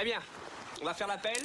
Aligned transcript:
Très 0.00 0.08
bien. 0.08 0.22
On 0.80 0.86
va 0.86 0.94
faire 0.94 1.08
l'appel. 1.08 1.44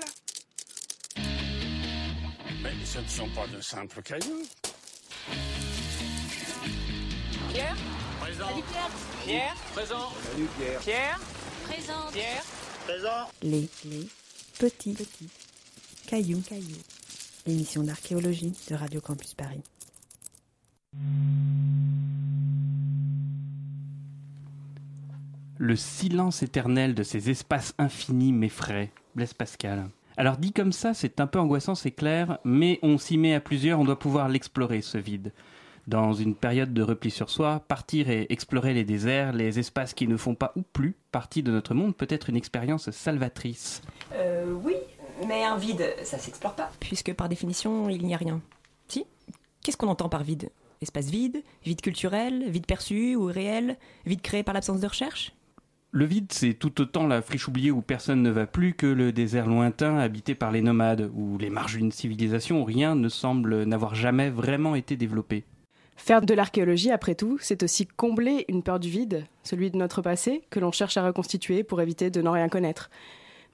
Mais 1.18 2.86
ce 2.86 3.00
ne 3.00 3.08
sont 3.10 3.30
pas 3.32 3.48
de 3.48 3.60
simples 3.60 4.02
cailloux. 4.02 4.44
Pierre 7.52 7.76
Présent. 8.22 8.48
Salut 8.48 8.64
Pierre 8.72 8.90
Pierre 9.26 9.56
Présent. 9.74 10.10
Salut 10.32 10.48
Pierre. 10.58 10.80
Pierre 10.80 11.20
Présente 11.66 12.14
Pierre 12.14 12.44
Présent. 12.86 13.30
Les, 13.42 13.70
les 13.84 14.08
petits, 14.58 14.94
petits 14.94 15.30
cailloux, 16.08 16.40
cailloux. 16.40 16.82
Émission 17.48 17.84
d'archéologie 17.84 18.54
de 18.70 18.76
Radio 18.76 19.02
Campus 19.02 19.34
Paris. 19.34 19.64
Le 25.58 25.78
silence 25.78 26.44
éternel 26.44 26.96
de 26.96 27.04
ces 27.04 27.30
espaces 27.30 27.74
infinis 27.78 28.34
m'effraie. 28.34 28.92
Blaise 29.16 29.34
Pascal. 29.34 29.88
Alors 30.18 30.36
dit 30.36 30.52
comme 30.52 30.74
ça, 30.74 30.94
c'est 30.94 31.22
un 31.22 31.28
peu 31.28 31.40
angoissant, 31.40 31.76
c'est 31.76 31.92
clair, 31.92 32.40
mais 32.44 32.78
on 32.82 32.98
s'y 32.98 33.18
met 33.18 33.34
à 33.34 33.40
plusieurs, 33.40 33.80
on 33.80 33.86
doit 33.86 33.98
pouvoir 33.98 34.28
l'explorer, 34.28 34.82
ce 34.82 34.98
vide. 34.98 35.32
Dans 35.88 36.12
une 36.12 36.36
période 36.36 36.74
de 36.74 36.82
repli 36.82 37.10
sur 37.10 37.30
soi, 37.30 37.64
partir 37.70 38.10
et 38.10 38.26
explorer 38.30 38.74
les 38.74 38.84
déserts, 38.84 39.32
les 39.32 39.58
espaces 39.58 39.94
qui 39.94 40.10
ne 40.10 40.18
font 40.18 40.36
pas 40.36 40.52
ou 40.58 40.62
plus 40.62 40.96
partie 41.14 41.42
de 41.42 41.52
notre 41.52 41.74
monde 41.74 41.96
peut 41.96 42.08
être 42.10 42.30
une 42.30 42.36
expérience 42.36 42.92
salvatrice. 42.92 43.82
Euh, 44.14 44.54
oui, 44.62 44.76
mais 45.26 45.46
un 45.46 45.56
vide, 45.56 45.86
ça 46.04 46.18
s'explore 46.18 46.56
pas. 46.56 46.70
Puisque 46.82 47.14
par 47.14 47.30
définition, 47.30 47.88
il 47.88 48.06
n'y 48.06 48.14
a 48.14 48.18
rien. 48.18 48.42
Si? 48.90 49.06
Qu'est-ce 49.62 49.78
qu'on 49.78 49.88
entend 49.88 50.10
par 50.10 50.24
vide? 50.24 50.50
Espace 50.82 51.06
vide 51.06 51.42
Vide 51.64 51.80
culturel 51.80 52.50
Vide 52.50 52.66
perçu 52.66 53.16
ou 53.16 53.26
réel 53.26 53.78
Vide 54.06 54.22
créé 54.22 54.44
par 54.44 54.54
l'absence 54.54 54.82
de 54.82 54.88
recherche? 54.88 55.34
Le 55.98 56.04
vide, 56.04 56.34
c'est 56.34 56.56
tout 56.56 56.82
autant 56.82 57.08
la 57.08 57.22
friche 57.22 57.48
oubliée 57.48 57.72
où 57.72 57.82
personne 57.82 58.22
ne 58.22 58.30
va 58.30 58.46
plus 58.46 58.74
que 58.74 58.86
le 58.86 59.14
désert 59.14 59.48
lointain 59.48 59.98
habité 59.98 60.36
par 60.36 60.52
les 60.52 60.62
nomades, 60.62 61.10
ou 61.16 61.38
les 61.38 61.50
marges 61.50 61.78
d'une 61.78 61.94
civilisation 61.94 62.60
où 62.60 62.66
rien 62.66 62.96
ne 62.96 63.08
semble 63.08 63.64
n'avoir 63.64 63.96
jamais 63.96 64.30
vraiment 64.30 64.76
été 64.76 64.98
développé. 64.98 65.46
Faire 65.96 66.20
de 66.20 66.34
l'archéologie, 66.34 66.92
après 66.92 67.16
tout, 67.16 67.38
c'est 67.40 67.64
aussi 67.64 67.88
combler 67.88 68.44
une 68.50 68.62
peur 68.62 68.82
du 68.82 68.90
vide, 68.90 69.26
celui 69.44 69.72
de 69.72 69.78
notre 69.78 70.02
passé, 70.02 70.42
que 70.50 70.60
l'on 70.60 70.74
cherche 70.74 70.98
à 70.98 71.06
reconstituer 71.06 71.64
pour 71.64 71.82
éviter 71.82 72.10
de 72.10 72.22
n'en 72.22 72.34
rien 72.34 72.50
connaître. 72.50 72.90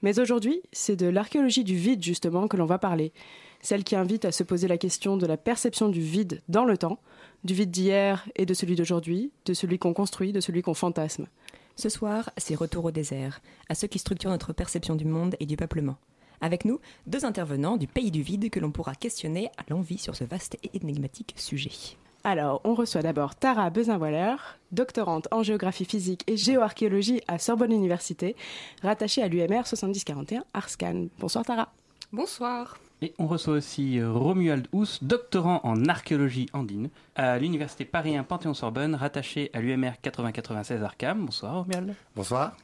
Mais 0.02 0.18
aujourd'hui, 0.18 0.62
c'est 0.72 0.96
de 0.96 1.06
l'archéologie 1.06 1.62
du 1.62 1.76
vide, 1.76 2.02
justement, 2.02 2.48
que 2.48 2.56
l'on 2.56 2.66
va 2.66 2.78
parler. 2.78 3.12
Celle 3.60 3.84
qui 3.84 3.94
invite 3.94 4.24
à 4.24 4.32
se 4.32 4.42
poser 4.42 4.66
la 4.66 4.78
question 4.78 5.16
de 5.16 5.26
la 5.26 5.36
perception 5.36 5.88
du 5.88 6.00
vide 6.00 6.42
dans 6.48 6.64
le 6.64 6.76
temps, 6.76 6.98
du 7.44 7.54
vide 7.54 7.70
d'hier 7.70 8.28
et 8.34 8.46
de 8.46 8.54
celui 8.54 8.74
d'aujourd'hui, 8.74 9.30
de 9.44 9.54
celui 9.54 9.78
qu'on 9.78 9.94
construit, 9.94 10.32
de 10.32 10.40
celui 10.40 10.62
qu'on 10.62 10.74
fantasme. 10.74 11.28
Ce 11.76 11.88
soir, 11.88 12.30
c'est 12.36 12.54
retour 12.54 12.84
au 12.84 12.90
désert, 12.90 13.40
à 13.68 13.74
ceux 13.74 13.88
qui 13.88 13.98
structurent 13.98 14.30
notre 14.30 14.52
perception 14.52 14.94
du 14.94 15.04
monde 15.04 15.36
et 15.40 15.46
du 15.46 15.56
peuplement. 15.56 15.96
Avec 16.40 16.64
nous, 16.64 16.80
deux 17.06 17.24
intervenants 17.24 17.76
du 17.76 17.86
pays 17.86 18.10
du 18.10 18.22
vide 18.22 18.50
que 18.50 18.60
l'on 18.60 18.72
pourra 18.72 18.94
questionner 18.94 19.50
à 19.56 19.64
l'envie 19.70 19.98
sur 19.98 20.16
ce 20.16 20.24
vaste 20.24 20.58
et 20.62 20.70
énigmatique 20.74 21.34
sujet. 21.36 21.96
Alors, 22.24 22.60
on 22.64 22.74
reçoit 22.74 23.02
d'abord 23.02 23.34
Tara 23.34 23.70
Bezin-Waller, 23.70 24.36
doctorante 24.70 25.28
en 25.32 25.42
géographie 25.42 25.84
physique 25.84 26.22
et 26.28 26.36
géoarchéologie 26.36 27.20
à 27.26 27.38
Sorbonne 27.38 27.72
Université, 27.72 28.36
rattachée 28.82 29.22
à 29.22 29.28
l'UMR 29.28 29.66
7041 29.66 30.44
Arscan. 30.54 31.06
Bonsoir 31.18 31.44
Tara. 31.44 31.72
Bonsoir. 32.12 32.78
Et 33.02 33.14
on 33.18 33.26
reçoit 33.26 33.54
aussi 33.54 33.98
euh, 33.98 34.12
Romuald 34.12 34.68
Hous, 34.72 34.98
doctorant 35.02 35.60
en 35.64 35.86
archéologie 35.86 36.46
andine 36.52 36.88
à 37.16 37.36
l'université 37.36 37.84
Paris 37.84 38.16
1 38.16 38.22
Panthéon-Sorbonne, 38.22 38.94
rattaché 38.94 39.50
à 39.52 39.60
l'UMR 39.60 39.94
8096 40.04 40.84
Arkham. 40.84 41.26
Bonsoir 41.26 41.56
Romuald. 41.56 41.96
Bonsoir. 42.14 42.56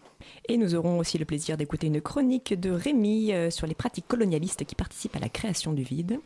Et 0.49 0.57
nous 0.57 0.77
aurons 0.77 0.99
aussi 0.99 1.19
le 1.19 1.25
plaisir 1.25 1.57
d'écouter 1.57 1.89
une 1.89 2.01
chronique 2.01 2.55
de 2.59 2.71
Rémi 2.71 3.33
euh, 3.33 3.51
sur 3.51 3.67
les 3.67 3.75
pratiques 3.75 4.07
colonialistes 4.07 4.65
qui 4.65 4.77
participent 4.77 5.17
à 5.17 5.21
la 5.21 5.29
création 5.29 5.73
du 5.73 5.83
vide. 5.83 6.21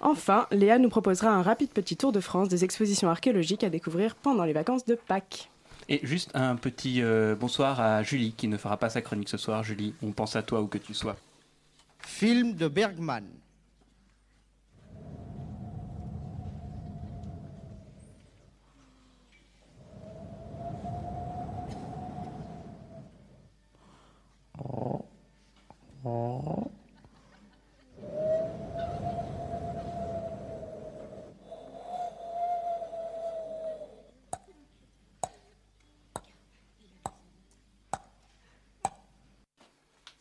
Enfin, 0.00 0.46
Léa 0.52 0.78
nous 0.78 0.88
proposera 0.88 1.30
un 1.30 1.42
rapide 1.42 1.70
petit 1.70 1.96
tour 1.96 2.12
de 2.12 2.20
France 2.20 2.48
des 2.48 2.62
expositions 2.62 3.10
archéologiques 3.10 3.64
à 3.64 3.68
découvrir 3.68 4.14
pendant 4.14 4.44
les 4.44 4.52
vacances 4.52 4.84
de 4.84 4.94
Pâques. 4.94 5.50
Et 5.88 5.98
juste 6.04 6.30
un 6.34 6.54
petit 6.54 7.02
euh, 7.02 7.34
bonsoir 7.34 7.80
à 7.80 8.04
Julie 8.04 8.32
qui 8.32 8.46
ne 8.46 8.56
fera 8.56 8.76
pas 8.76 8.90
sa 8.90 9.02
chronique 9.02 9.28
ce 9.28 9.38
soir. 9.38 9.64
Julie, 9.64 9.92
on 10.04 10.12
pense 10.12 10.36
à 10.36 10.44
toi 10.44 10.60
où 10.60 10.68
que 10.68 10.78
tu 10.78 10.94
sois. 10.94 11.16
Film 11.98 12.54
de 12.54 12.68
Bergman. 12.68 13.24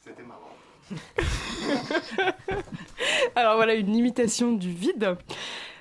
C'était 0.02 0.24
marrant. 0.24 0.40
Alors 3.36 3.56
voilà 3.56 3.76
une 3.76 3.96
imitation 3.96 4.54
du 4.54 4.72
vide. 4.72 5.18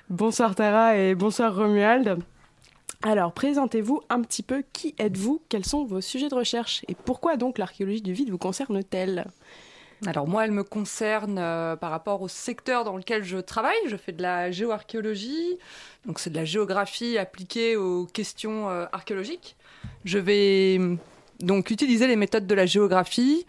Bonsoir 0.09 0.55
Tara 0.55 0.97
et 0.97 1.15
bonsoir 1.15 1.55
Romuald. 1.55 2.19
Alors 3.01 3.31
présentez-vous 3.31 4.01
un 4.09 4.21
petit 4.21 4.43
peu 4.43 4.61
qui 4.73 4.93
êtes-vous, 4.97 5.41
quels 5.47 5.65
sont 5.65 5.85
vos 5.85 6.01
sujets 6.01 6.27
de 6.27 6.35
recherche 6.35 6.83
et 6.89 6.95
pourquoi 6.95 7.37
donc 7.37 7.57
l'archéologie 7.57 8.01
du 8.01 8.11
vide 8.11 8.29
vous 8.29 8.37
concerne-t-elle? 8.37 9.25
Alors 10.05 10.27
moi, 10.27 10.45
elle 10.45 10.51
me 10.51 10.63
concerne 10.63 11.37
euh, 11.39 11.75
par 11.75 11.91
rapport 11.91 12.21
au 12.21 12.27
secteur 12.27 12.83
dans 12.83 12.97
lequel 12.97 13.23
je 13.23 13.37
travaille. 13.37 13.77
Je 13.87 13.95
fais 13.95 14.11
de 14.11 14.21
la 14.21 14.51
géoarchéologie, 14.51 15.57
donc 16.05 16.19
c'est 16.19 16.29
de 16.29 16.35
la 16.35 16.45
géographie 16.45 17.17
appliquée 17.17 17.77
aux 17.77 18.05
questions 18.05 18.69
euh, 18.69 18.85
archéologiques. 18.91 19.55
Je 20.03 20.17
vais 20.17 20.77
mm, 20.77 20.97
donc 21.39 21.71
utiliser 21.71 22.07
les 22.07 22.15
méthodes 22.17 22.47
de 22.47 22.55
la 22.55 22.65
géographie 22.65 23.45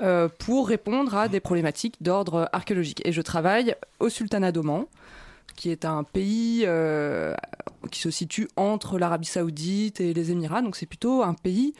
euh, 0.00 0.28
pour 0.38 0.68
répondre 0.68 1.16
à 1.16 1.28
des 1.28 1.40
problématiques 1.40 1.96
d'ordre 2.00 2.48
archéologique. 2.52 3.02
Et 3.04 3.12
je 3.12 3.22
travaille 3.22 3.74
au 4.00 4.08
Sultanat 4.08 4.52
d'Oman, 4.52 4.86
qui 5.56 5.70
est 5.70 5.84
un 5.84 6.04
pays 6.04 6.64
euh, 6.66 7.34
qui 7.90 8.00
se 8.00 8.10
situe 8.10 8.48
entre 8.56 8.98
l'Arabie 8.98 9.26
Saoudite 9.26 10.00
et 10.00 10.14
les 10.14 10.30
Émirats. 10.30 10.62
Donc 10.62 10.76
c'est 10.76 10.86
plutôt 10.86 11.22
un 11.22 11.34
pays 11.34 11.74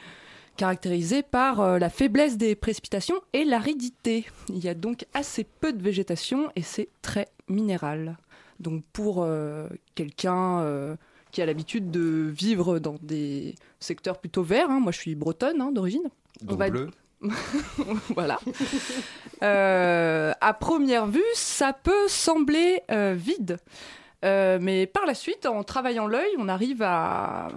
caractérisé 0.56 1.22
par 1.22 1.60
euh, 1.60 1.78
la 1.78 1.90
faiblesse 1.90 2.36
des 2.36 2.54
précipitations 2.54 3.20
et 3.32 3.44
l'aridité. 3.44 4.26
Il 4.48 4.62
y 4.62 4.68
a 4.68 4.74
donc 4.74 5.06
assez 5.14 5.44
peu 5.44 5.72
de 5.72 5.82
végétation 5.82 6.50
et 6.56 6.62
c'est 6.62 6.88
très 7.00 7.28
minéral. 7.48 8.18
Donc 8.60 8.84
pour 8.92 9.22
euh, 9.22 9.68
quelqu'un 9.94 10.96
qui 11.30 11.42
a 11.42 11.46
l'habitude 11.46 11.90
de 11.90 12.30
vivre 12.30 12.78
dans 12.78 12.96
des 13.02 13.54
secteurs 13.80 14.18
plutôt 14.18 14.42
verts, 14.42 14.70
hein, 14.70 14.80
moi 14.80 14.92
je 14.92 14.98
suis 14.98 15.14
bretonne 15.14 15.60
hein, 15.60 15.72
d'origine. 15.72 16.08
Donc 16.42 16.58
bleu. 16.58 16.90
voilà. 18.14 18.38
Euh, 19.42 20.32
à 20.40 20.54
première 20.54 21.06
vue, 21.06 21.22
ça 21.34 21.72
peut 21.72 22.08
sembler 22.08 22.82
euh, 22.90 23.14
vide. 23.16 23.58
Euh, 24.24 24.58
mais 24.60 24.86
par 24.86 25.06
la 25.06 25.14
suite, 25.14 25.46
en 25.46 25.62
travaillant 25.64 26.06
l'œil, 26.06 26.30
on 26.38 26.48
arrive 26.48 26.82
à 26.82 27.48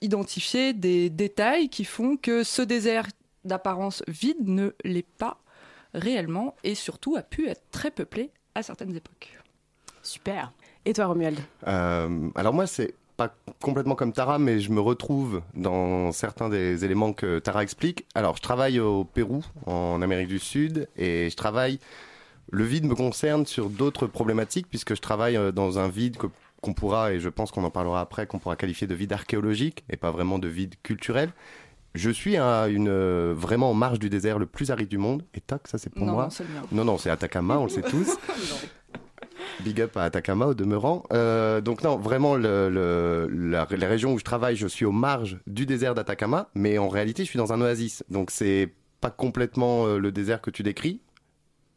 identifier 0.00 0.72
des 0.72 1.10
détails 1.10 1.68
qui 1.68 1.84
font 1.84 2.16
que 2.16 2.44
ce 2.44 2.62
désert 2.62 3.06
d'apparence 3.44 4.02
vide 4.06 4.46
ne 4.48 4.70
l'est 4.84 5.06
pas 5.18 5.38
réellement 5.94 6.54
et 6.64 6.74
surtout 6.74 7.16
a 7.16 7.22
pu 7.22 7.48
être 7.48 7.62
très 7.70 7.90
peuplé 7.90 8.30
à 8.54 8.62
certaines 8.62 8.94
époques. 8.94 9.38
Super. 10.02 10.52
Et 10.84 10.92
toi 10.92 11.06
Romuald? 11.06 11.38
Euh, 11.66 12.30
alors 12.34 12.52
moi, 12.52 12.66
c'est 12.66 12.94
pas 13.28 13.34
complètement 13.60 13.94
comme 13.94 14.12
Tara, 14.12 14.38
mais 14.38 14.58
je 14.60 14.70
me 14.72 14.80
retrouve 14.80 15.42
dans 15.54 16.10
certains 16.12 16.48
des 16.48 16.84
éléments 16.84 17.12
que 17.12 17.38
Tara 17.38 17.62
explique. 17.62 18.06
Alors, 18.14 18.36
je 18.36 18.42
travaille 18.42 18.80
au 18.80 19.04
Pérou, 19.04 19.44
en 19.66 20.02
Amérique 20.02 20.28
du 20.28 20.38
Sud, 20.38 20.88
et 20.96 21.28
je 21.30 21.36
travaille. 21.36 21.78
Le 22.50 22.64
vide 22.64 22.84
me 22.84 22.94
concerne 22.94 23.46
sur 23.46 23.70
d'autres 23.70 24.06
problématiques, 24.06 24.66
puisque 24.68 24.94
je 24.94 25.00
travaille 25.00 25.36
euh, 25.36 25.52
dans 25.52 25.78
un 25.78 25.88
vide 25.88 26.16
que- 26.16 26.26
qu'on 26.60 26.74
pourra, 26.74 27.12
et 27.12 27.20
je 27.20 27.28
pense 27.28 27.50
qu'on 27.50 27.64
en 27.64 27.70
parlera 27.70 28.00
après, 28.00 28.26
qu'on 28.26 28.38
pourra 28.38 28.56
qualifier 28.56 28.86
de 28.86 28.94
vide 28.94 29.12
archéologique, 29.12 29.84
et 29.88 29.96
pas 29.96 30.10
vraiment 30.10 30.38
de 30.38 30.48
vide 30.48 30.74
culturel. 30.82 31.30
Je 31.94 32.10
suis 32.10 32.36
à 32.38 32.68
une, 32.68 32.88
euh, 32.88 33.34
vraiment 33.36 33.70
en 33.70 33.74
marge 33.74 33.98
du 33.98 34.08
désert 34.08 34.38
le 34.38 34.46
plus 34.46 34.70
aride 34.70 34.88
du 34.88 34.98
monde, 34.98 35.24
et 35.34 35.40
tac, 35.40 35.68
ça 35.68 35.78
c'est 35.78 35.90
pour 35.90 36.06
non, 36.06 36.12
moi. 36.14 36.24
Non, 36.72 36.84
non, 36.84 36.98
c'est 36.98 37.10
Atacama, 37.10 37.58
on 37.58 37.64
le 37.64 37.68
sait 37.70 37.82
tous. 37.90 38.16
Big 39.60 39.80
up 39.80 39.96
à 39.96 40.04
Atacama 40.04 40.46
au 40.46 40.54
demeurant. 40.54 41.04
Euh, 41.12 41.60
donc 41.60 41.82
non, 41.82 41.96
vraiment, 41.96 42.34
le, 42.34 42.68
le- 42.68 43.28
la, 43.30 43.66
la 43.70 43.88
région 43.88 44.12
où 44.12 44.18
je 44.18 44.24
travaille, 44.24 44.56
je 44.56 44.66
suis 44.66 44.84
aux 44.84 44.92
marges 44.92 45.38
du 45.46 45.66
désert 45.66 45.94
d'Atacama, 45.94 46.48
mais 46.54 46.78
en 46.78 46.88
réalité, 46.88 47.24
je 47.24 47.28
suis 47.30 47.38
dans 47.38 47.52
un 47.52 47.60
oasis. 47.60 48.02
Donc 48.10 48.30
c'est 48.30 48.72
pas 49.00 49.10
complètement 49.10 49.86
euh, 49.86 49.98
le 49.98 50.12
désert 50.12 50.40
que 50.40 50.50
tu 50.50 50.62
décris. 50.62 51.00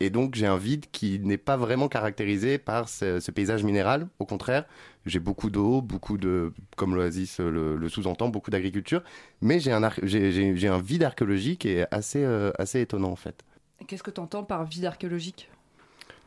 Et 0.01 0.09
donc 0.09 0.35
j'ai 0.35 0.45
un 0.45 0.57
vide 0.57 0.87
qui 0.91 1.19
n'est 1.19 1.37
pas 1.37 1.55
vraiment 1.55 1.87
caractérisé 1.87 2.57
par 2.57 2.89
ce, 2.89 3.21
ce 3.21 3.31
paysage 3.31 3.63
minéral. 3.63 4.07
Au 4.19 4.25
contraire, 4.25 4.65
j'ai 5.05 5.19
beaucoup 5.19 5.49
d'eau, 5.49 5.81
beaucoup 5.81 6.17
de, 6.17 6.51
comme 6.75 6.95
l'oasis 6.95 7.39
le, 7.39 7.77
le 7.77 7.89
sous-entend, 7.89 8.27
beaucoup 8.27 8.51
d'agriculture. 8.51 9.03
Mais 9.39 9.59
j'ai 9.59 9.71
un, 9.71 9.89
j'ai- 10.03 10.79
vide 10.81 11.03
archéologique 11.03 11.65
est 11.65 11.87
assez, 11.91 12.23
euh, 12.23 12.51
assez 12.59 12.81
étonnant 12.81 13.11
en 13.11 13.15
fait. 13.15 13.45
Qu'est-ce 13.87 14.03
que 14.03 14.11
tu 14.11 14.19
entends 14.19 14.43
par 14.43 14.65
vide 14.65 14.85
archéologique? 14.85 15.49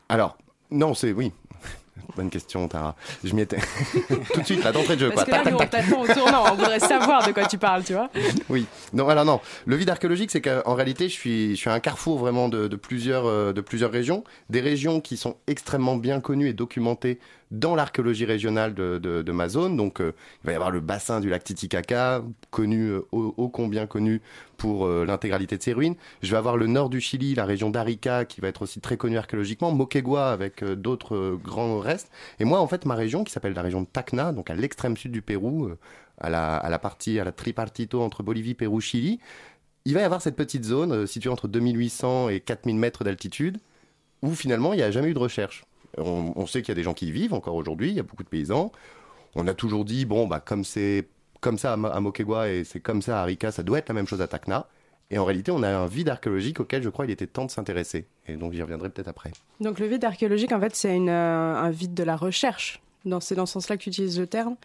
Alors, 0.07 0.37
non, 0.71 0.93
c'est 0.93 1.11
oui. 1.11 1.31
Bonne 2.15 2.29
question, 2.29 2.67
Tara. 2.67 2.95
Je 3.23 3.33
m'y 3.33 3.41
étais. 3.41 3.57
Tout 4.33 4.41
de 4.41 4.45
suite, 4.45 4.63
là, 4.63 4.71
d'entrée 4.71 4.95
de 4.95 5.01
jeu. 5.01 5.11
Parce 5.11 5.25
quoi. 5.25 5.39
que 5.39 5.45
là, 5.45 5.51
Tac, 5.51 5.53
nous, 5.53 5.65
tac, 5.65 5.85
on 5.95 6.01
au 6.01 6.07
tournant. 6.07 6.43
On 6.51 6.55
voudrait 6.55 6.79
savoir 6.79 7.25
de 7.25 7.31
quoi 7.31 7.45
tu 7.45 7.57
parles, 7.57 7.83
tu 7.83 7.93
vois. 7.93 8.09
Oui. 8.49 8.65
Non, 8.93 9.07
alors 9.09 9.25
non. 9.25 9.41
Le 9.65 9.75
vide 9.75 9.89
archéologique, 9.89 10.31
c'est 10.31 10.41
qu'en 10.41 10.73
réalité, 10.73 11.07
je 11.07 11.13
suis, 11.13 11.51
je 11.51 11.55
suis 11.55 11.69
un 11.69 11.79
carrefour 11.79 12.17
vraiment 12.17 12.49
de, 12.49 12.67
de 12.67 12.75
plusieurs, 12.75 13.25
euh, 13.25 13.53
de 13.53 13.61
plusieurs 13.61 13.91
régions. 13.91 14.23
Des 14.49 14.61
régions 14.61 15.01
qui 15.01 15.17
sont 15.17 15.37
extrêmement 15.47 15.95
bien 15.95 16.19
connues 16.19 16.49
et 16.49 16.53
documentées 16.53 17.19
dans 17.51 17.75
l'archéologie 17.75 18.25
régionale 18.25 18.73
de, 18.73 18.97
de, 18.97 19.21
de 19.21 19.31
ma 19.31 19.49
zone. 19.49 19.75
Donc, 19.77 20.01
euh, 20.01 20.13
il 20.43 20.47
va 20.47 20.51
y 20.53 20.55
avoir 20.55 20.71
le 20.71 20.79
bassin 20.79 21.19
du 21.19 21.29
lac 21.29 21.43
Titicaca, 21.43 22.23
connu, 22.51 22.89
euh, 22.89 23.01
ô, 23.11 23.49
combien 23.49 23.87
connu 23.87 24.21
pour 24.59 24.85
euh, 24.85 25.05
l'intégralité 25.05 25.57
de 25.57 25.63
ses 25.63 25.73
ruines. 25.73 25.95
Je 26.21 26.29
vais 26.29 26.37
avoir 26.37 26.57
le 26.57 26.67
nord 26.67 26.91
du 26.91 27.01
Chili, 27.01 27.33
la 27.33 27.45
région 27.45 27.71
d'Arica, 27.71 28.25
qui 28.25 28.41
va 28.41 28.49
être 28.49 28.61
aussi 28.61 28.79
très 28.81 28.97
connue 28.97 29.17
archéologiquement. 29.17 29.71
Moquegua, 29.71 30.31
avec 30.31 30.61
euh, 30.61 30.75
d'autres 30.75 31.15
euh, 31.15 31.39
grands 31.43 31.79
restes. 31.79 32.11
Et 32.39 32.45
moi, 32.45 32.59
en 32.59 32.67
fait, 32.67 32.85
ma 32.85 32.93
région, 32.93 33.23
qui 33.23 33.31
s'appelle 33.31 33.53
la 33.53 33.63
région 33.63 33.81
de 33.81 33.87
Tacna, 33.87 34.31
donc 34.31 34.51
à 34.51 34.55
l'extrême 34.55 34.95
sud 34.95 35.11
du 35.11 35.23
Pérou, 35.23 35.71
à 36.19 36.29
la, 36.29 36.57
à 36.57 36.69
la 36.69 36.77
partie, 36.77 37.19
à 37.19 37.23
la 37.23 37.31
tripartito 37.31 38.01
entre 38.01 38.21
Bolivie, 38.21 38.53
Pérou, 38.53 38.81
Chili, 38.81 39.19
il 39.85 39.93
va 39.93 40.01
y 40.01 40.03
avoir 40.03 40.21
cette 40.21 40.35
petite 40.35 40.65
zone 40.65 41.07
située 41.07 41.29
entre 41.29 41.47
2800 41.47 42.29
et 42.29 42.41
4000 42.41 42.75
mètres 42.75 43.03
d'altitude 43.03 43.57
où 44.21 44.35
finalement 44.35 44.73
il 44.73 44.77
n'y 44.77 44.83
a 44.83 44.91
jamais 44.91 45.09
eu 45.09 45.13
de 45.13 45.19
recherche. 45.19 45.63
On, 45.99 46.33
on 46.35 46.45
sait 46.47 46.61
qu'il 46.61 46.69
y 46.69 46.71
a 46.73 46.75
des 46.75 46.83
gens 46.83 46.93
qui 46.93 47.07
y 47.07 47.11
vivent 47.11 47.33
encore 47.33 47.55
aujourd'hui, 47.55 47.89
il 47.89 47.95
y 47.95 47.99
a 47.99 48.03
beaucoup 48.03 48.23
de 48.23 48.29
paysans. 48.29 48.71
On 49.35 49.47
a 49.47 49.53
toujours 49.53 49.85
dit, 49.85 50.05
bon, 50.05 50.27
bah, 50.27 50.39
comme 50.39 50.63
c'est 50.63 51.07
comme 51.41 51.57
ça 51.57 51.73
à, 51.73 51.77
Mo- 51.77 51.87
à 51.91 51.99
Moquegua 51.99 52.49
et 52.49 52.63
c'est 52.63 52.79
comme 52.79 53.01
ça 53.01 53.19
à 53.19 53.21
Arica, 53.23 53.51
ça 53.51 53.63
doit 53.63 53.77
être 53.77 53.87
la 53.89 53.93
même 53.95 54.07
chose 54.07 54.21
à 54.21 54.27
Tacna. 54.27 54.67
Et 55.11 55.17
en 55.17 55.25
réalité, 55.25 55.51
on 55.51 55.63
a 55.63 55.69
un 55.69 55.87
vide 55.87 56.09
archéologique 56.09 56.59
auquel 56.59 56.83
je 56.83 56.89
crois 56.89 57.05
il 57.05 57.11
était 57.11 57.25
temps 57.27 57.45
de 57.45 57.51
s'intéresser. 57.51 58.05
Et 58.27 58.35
donc 58.35 58.53
j'y 58.53 58.61
reviendrai 58.61 58.89
peut-être 58.89 59.07
après. 59.07 59.31
Donc 59.59 59.79
le 59.79 59.87
vide 59.87 60.03
archéologique, 60.05 60.51
en 60.51 60.59
fait, 60.59 60.75
c'est 60.75 60.95
euh, 60.99 61.55
un 61.55 61.69
vide 61.71 61.93
de 61.93 62.03
la 62.03 62.15
recherche. 62.15 62.81
Dans- 63.05 63.19
C'est 63.19 63.35
dans 63.35 63.45
ce 63.45 63.53
sens-là 63.53 63.77
que 63.77 63.83
tu 63.83 63.89
utilises 63.89 64.19
le 64.19 64.27
terme 64.27 64.55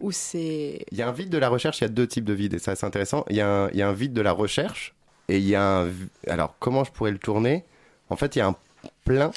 Ou 0.00 0.10
c'est... 0.10 0.84
Il 0.90 0.98
y 0.98 1.02
a 1.02 1.08
un 1.08 1.12
vide 1.12 1.28
de 1.30 1.38
la 1.38 1.48
recherche, 1.48 1.78
il 1.80 1.82
y 1.82 1.84
a 1.84 1.88
deux 1.90 2.06
types 2.06 2.24
de 2.24 2.32
vides, 2.32 2.54
et 2.54 2.58
ça 2.58 2.74
c'est 2.74 2.86
intéressant. 2.86 3.24
Il 3.30 3.36
y, 3.36 3.40
a 3.40 3.48
un, 3.48 3.68
il 3.70 3.76
y 3.76 3.82
a 3.82 3.88
un 3.88 3.92
vide 3.92 4.12
de 4.12 4.20
la 4.22 4.32
recherche, 4.32 4.94
et 5.28 5.38
il 5.38 5.46
y 5.46 5.54
a 5.54 5.82
un... 5.82 5.90
Alors, 6.26 6.54
comment 6.58 6.82
je 6.84 6.90
pourrais 6.90 7.12
le 7.12 7.18
tourner? 7.18 7.64
En 8.10 8.16
fait, 8.16 8.34
il 8.36 8.40
y 8.40 8.42
a 8.42 8.46
un 8.48 8.56
plein 9.04 9.30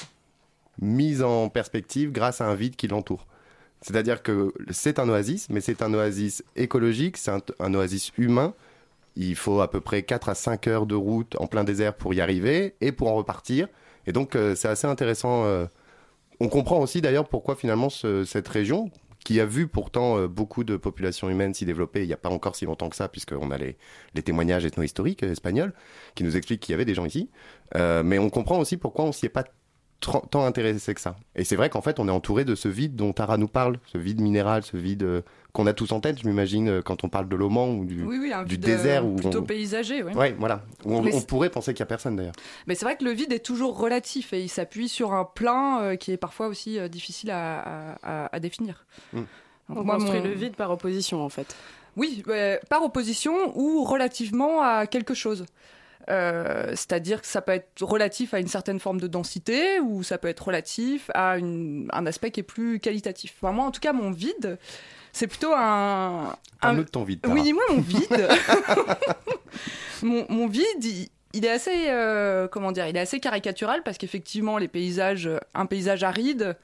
mis 0.80 1.22
en 1.22 1.48
perspective 1.48 2.10
grâce 2.12 2.40
à 2.40 2.46
un 2.46 2.54
vide 2.54 2.76
qui 2.76 2.88
l'entoure. 2.88 3.26
C'est-à-dire 3.82 4.22
que 4.22 4.52
c'est 4.70 4.98
un 4.98 5.08
oasis, 5.08 5.48
mais 5.48 5.60
c'est 5.60 5.82
un 5.82 5.92
oasis 5.94 6.44
écologique, 6.56 7.16
c'est 7.16 7.30
un, 7.60 7.74
oasis 7.74 8.12
humain. 8.18 8.54
Il 9.16 9.36
faut 9.36 9.60
à 9.60 9.70
peu 9.70 9.80
près 9.80 10.02
4 10.02 10.28
à 10.28 10.34
5 10.34 10.66
heures 10.66 10.86
de 10.86 10.94
route 10.94 11.36
en 11.38 11.46
plein 11.46 11.64
désert 11.64 11.94
pour 11.94 12.12
y 12.14 12.20
arriver 12.20 12.74
et 12.80 12.92
pour 12.92 13.08
en 13.08 13.14
repartir. 13.14 13.68
Et 14.06 14.12
donc, 14.12 14.36
euh, 14.36 14.54
c'est 14.54 14.68
assez 14.68 14.86
intéressant. 14.86 15.44
euh, 15.44 15.66
on 16.40 16.48
comprend 16.48 16.80
aussi 16.80 17.00
d'ailleurs 17.02 17.28
pourquoi 17.28 17.54
finalement 17.56 17.90
ce- 17.90 18.24
cette 18.24 18.48
région, 18.48 18.90
qui 19.24 19.40
a 19.40 19.46
vu 19.46 19.66
pourtant 19.66 20.18
euh, 20.18 20.28
beaucoup 20.28 20.64
de 20.64 20.76
populations 20.76 21.28
humaines 21.28 21.52
s'y 21.52 21.66
développer 21.66 22.00
il 22.02 22.06
n'y 22.06 22.14
a 22.14 22.16
pas 22.16 22.30
encore 22.30 22.56
si 22.56 22.64
longtemps 22.64 22.88
que 22.88 22.96
ça, 22.96 23.08
puisqu'on 23.08 23.50
a 23.50 23.58
les, 23.58 23.76
témoignages 24.24 24.64
ethno-historiques 24.64 25.22
espagnols 25.22 25.74
qui 26.14 26.24
nous 26.24 26.36
expliquent 26.36 26.60
qu'il 26.60 26.72
y 26.72 26.74
avait 26.74 26.86
des 26.86 26.94
gens 26.94 27.04
ici. 27.06 27.30
Mais 27.74 28.18
on 28.18 28.30
comprend 28.30 28.58
aussi 28.58 28.76
pourquoi 28.76 29.04
on 29.04 29.12
s'y 29.12 29.26
est 29.26 29.30
pas 29.30 29.44
tant 30.00 30.44
intéressé 30.44 30.94
que 30.94 31.00
ça. 31.00 31.16
Et 31.36 31.44
c'est 31.44 31.56
vrai 31.56 31.68
qu'en 31.70 31.82
fait, 31.82 31.98
on 32.00 32.08
est 32.08 32.12
entouré 32.12 32.44
de 32.44 32.54
ce 32.54 32.68
vide 32.68 32.96
dont 32.96 33.12
Tara 33.12 33.36
nous 33.36 33.48
parle, 33.48 33.78
ce 33.86 33.98
vide 33.98 34.20
minéral, 34.20 34.62
ce 34.62 34.76
vide 34.76 35.02
euh, 35.02 35.22
qu'on 35.52 35.66
a 35.66 35.72
tous 35.72 35.92
en 35.92 36.00
tête, 36.00 36.20
je 36.22 36.26
m'imagine, 36.28 36.68
euh, 36.68 36.82
quand 36.82 37.04
on 37.04 37.08
parle 37.08 37.28
de 37.28 37.36
l'Oman 37.36 37.78
ou 37.80 37.84
du, 37.84 38.02
Oui, 38.04 38.18
oui, 38.20 38.32
un 38.32 38.44
du 38.44 38.52
vide, 38.54 38.60
désert. 38.64 39.02
euh, 39.04 39.08
où 39.08 39.16
plutôt 39.16 39.40
on... 39.40 39.44
paysager, 39.44 40.02
oui. 40.02 40.12
Ouais, 40.14 40.34
voilà. 40.38 40.62
Où 40.84 40.94
on, 40.94 41.20
pourrait 41.22 41.50
penser 41.50 41.74
qu'il 41.74 41.82
n'y 41.82 41.86
a 41.86 41.86
personne 41.88 42.16
d'ailleurs. 42.16 42.34
Mais 42.66 42.74
c'est 42.74 42.84
vrai 42.84 42.96
que 42.96 43.04
le 43.04 43.10
vide 43.10 43.32
est 43.32 43.44
toujours 43.44 43.78
relatif 43.78 44.32
et 44.32 44.42
il 44.42 44.48
s'appuie 44.48 44.88
sur 44.88 45.12
un 45.12 45.24
plan 45.24 45.80
euh, 45.80 45.96
qui 45.96 46.12
est 46.12 46.16
parfois 46.16 46.46
aussi 46.48 46.78
euh, 46.78 46.88
difficile 46.88 47.30
à, 47.30 47.58
à- 47.60 47.96
à- 48.24 48.34
à 48.36 48.40
définir. 48.40 48.86
Mm. 49.12 49.18
Donc 49.18 49.26
On 49.78 49.84
moi, 49.84 49.96
construit 49.96 50.18
mon- 50.20 50.24
le 50.26 50.32
vide 50.34 50.56
par 50.56 50.70
opposition, 50.70 51.22
en 51.22 51.28
fait. 51.28 51.54
Oui, 51.96 52.22
euh, 52.28 52.56
par 52.68 52.82
opposition 52.84 53.52
ou 53.58 53.84
relativement 53.84 54.62
à 54.62 54.86
quelque 54.86 55.12
chose. 55.14 55.44
Euh, 56.08 56.68
C'est-à-dire 56.70 57.20
que 57.20 57.26
ça 57.26 57.40
peut 57.42 57.52
être 57.52 57.82
relatif 57.82 58.32
à 58.34 58.40
une 58.40 58.48
certaine 58.48 58.80
forme 58.80 59.00
de 59.00 59.06
densité 59.06 59.78
ou 59.80 60.02
ça 60.02 60.18
peut 60.18 60.28
être 60.28 60.44
relatif 60.46 61.10
à 61.14 61.36
une- 61.38 61.88
un 61.92 62.06
aspect 62.06 62.30
qui 62.30 62.40
est 62.40 62.44
plus 62.44 62.80
qualitatif. 62.80 63.34
Enfin, 63.42 63.52
moi, 63.52 63.64
en 63.66 63.70
tout 63.70 63.80
cas, 63.80 63.92
mon 63.92 64.10
vide, 64.10 64.58
c'est 65.12 65.26
plutôt 65.26 65.52
un, 65.54 66.34
un, 66.62 66.74
de 66.74 66.82
ton 66.82 67.04
vide. 67.04 67.20
Oui, 67.28 67.42
dis-moi 67.42 67.62
mon 67.70 67.80
vide. 67.80 68.28
mon, 70.02 70.26
mon 70.28 70.46
vide, 70.46 70.64
il, 70.84 71.08
il 71.32 71.44
est 71.44 71.50
assez, 71.50 71.86
euh, 71.88 72.48
comment 72.48 72.72
dire, 72.72 72.86
il 72.88 72.96
est 72.96 73.00
assez 73.00 73.20
caricatural 73.20 73.82
parce 73.84 73.98
qu'effectivement, 73.98 74.58
les 74.58 74.68
paysages, 74.68 75.28
un 75.54 75.66
paysage 75.66 76.02
aride 76.02 76.56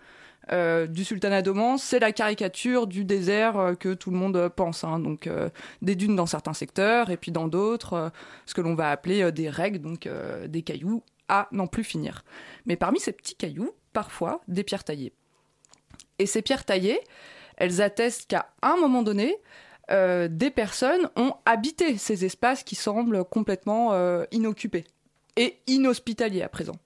euh, 0.52 0.86
du 0.86 1.04
sultanat 1.04 1.42
d'Oman, 1.42 1.76
c'est 1.76 1.98
la 1.98 2.12
caricature 2.12 2.86
du 2.86 3.04
désert 3.04 3.58
euh, 3.58 3.74
que 3.74 3.94
tout 3.94 4.10
le 4.10 4.16
monde 4.16 4.36
euh, 4.36 4.48
pense. 4.48 4.84
hein. 4.84 5.00
Donc, 5.00 5.28
des 5.82 5.96
dunes 5.96 6.16
dans 6.16 6.26
certains 6.26 6.52
secteurs 6.52 7.10
et 7.10 7.16
puis 7.16 7.32
dans 7.32 7.48
d'autres, 7.48 8.12
ce 8.46 8.54
que 8.54 8.60
l'on 8.60 8.74
va 8.74 8.90
appeler 8.90 9.32
des 9.32 9.48
règles, 9.48 9.80
donc 9.80 10.08
des 10.46 10.62
cailloux 10.62 11.02
à 11.28 11.48
n'en 11.52 11.66
plus 11.66 11.84
finir. 11.84 12.24
Mais 12.66 12.76
parmi 12.76 13.00
ces 13.00 13.12
petits 13.12 13.34
cailloux, 13.34 13.72
parfois 13.92 14.40
des 14.48 14.62
pierres 14.62 14.84
taillées. 14.84 15.12
Et 16.18 16.26
ces 16.26 16.42
pierres 16.42 16.64
taillées, 16.64 17.00
elles 17.56 17.82
attestent 17.82 18.26
qu'à 18.28 18.48
un 18.62 18.76
moment 18.76 19.02
donné, 19.02 19.36
des 19.90 20.50
personnes 20.54 21.08
ont 21.16 21.34
habité 21.44 21.96
ces 21.98 22.24
espaces 22.24 22.62
qui 22.62 22.74
semblent 22.74 23.24
complètement 23.24 23.92
inoccupés 24.30 24.84
et 25.36 25.58
inhospitaliers 25.66 26.42
à 26.42 26.48
présent. 26.48 26.76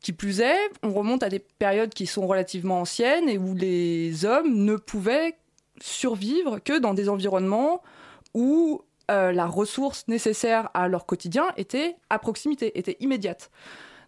Qui 0.00 0.12
plus 0.12 0.40
est, 0.40 0.70
on 0.82 0.92
remonte 0.92 1.22
à 1.22 1.28
des 1.28 1.40
périodes 1.40 1.92
qui 1.92 2.06
sont 2.06 2.26
relativement 2.26 2.80
anciennes 2.80 3.28
et 3.28 3.36
où 3.36 3.54
les 3.54 4.24
hommes 4.24 4.64
ne 4.64 4.76
pouvaient 4.76 5.36
survivre 5.80 6.58
que 6.58 6.78
dans 6.78 6.94
des 6.94 7.08
environnements 7.08 7.82
où 8.34 8.82
euh, 9.10 9.32
la 9.32 9.46
ressource 9.46 10.06
nécessaire 10.08 10.70
à 10.72 10.88
leur 10.88 11.04
quotidien 11.04 11.46
était 11.56 11.96
à 12.08 12.18
proximité, 12.18 12.78
était 12.78 12.96
immédiate. 13.00 13.50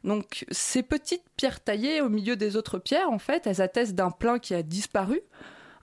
Donc 0.05 0.47
ces 0.51 0.83
petites 0.83 1.25
pierres 1.37 1.61
taillées 1.61 2.01
au 2.01 2.09
milieu 2.09 2.37
des 2.37 2.57
autres 2.57 2.79
pierres, 2.79 3.11
en 3.11 3.19
fait, 3.19 3.47
elles 3.47 3.61
attestent 3.61 3.95
d'un 3.95 4.11
plein 4.11 4.39
qui 4.39 4.55
a 4.55 4.63
disparu, 4.63 5.21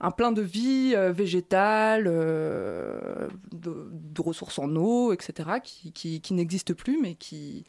un 0.00 0.10
plein 0.10 0.32
de 0.32 0.42
vie 0.42 0.94
euh, 0.96 1.12
végétale, 1.12 2.04
euh, 2.06 3.28
de, 3.52 4.20
ressources 4.20 4.58
en 4.58 4.74
eau, 4.76 5.12
etc., 5.12 5.50
qui 5.62 6.32
n'existe 6.32 6.74
plus, 6.74 6.98
mais 7.00 7.14
qui 7.14 7.64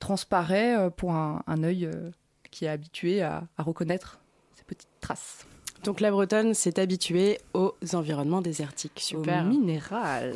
transparaît 0.00 0.76
euh, 0.76 0.90
pour 0.90 1.12
un, 1.12 1.42
un 1.46 1.62
œil 1.62 1.86
euh, 1.86 2.10
qui 2.50 2.64
est 2.64 2.68
habitué 2.68 3.22
à, 3.22 3.44
à 3.56 3.62
reconnaître 3.62 4.18
ces 4.56 4.64
petites 4.64 4.88
traces. 5.00 5.46
Donc 5.84 6.00
la 6.00 6.10
Bretonne 6.10 6.52
s'est 6.52 6.78
habituée 6.78 7.38
aux 7.54 7.74
environnements 7.94 8.42
désertiques. 8.42 9.00
Super. 9.00 9.44
Au 9.44 9.48
minéral. 9.48 10.34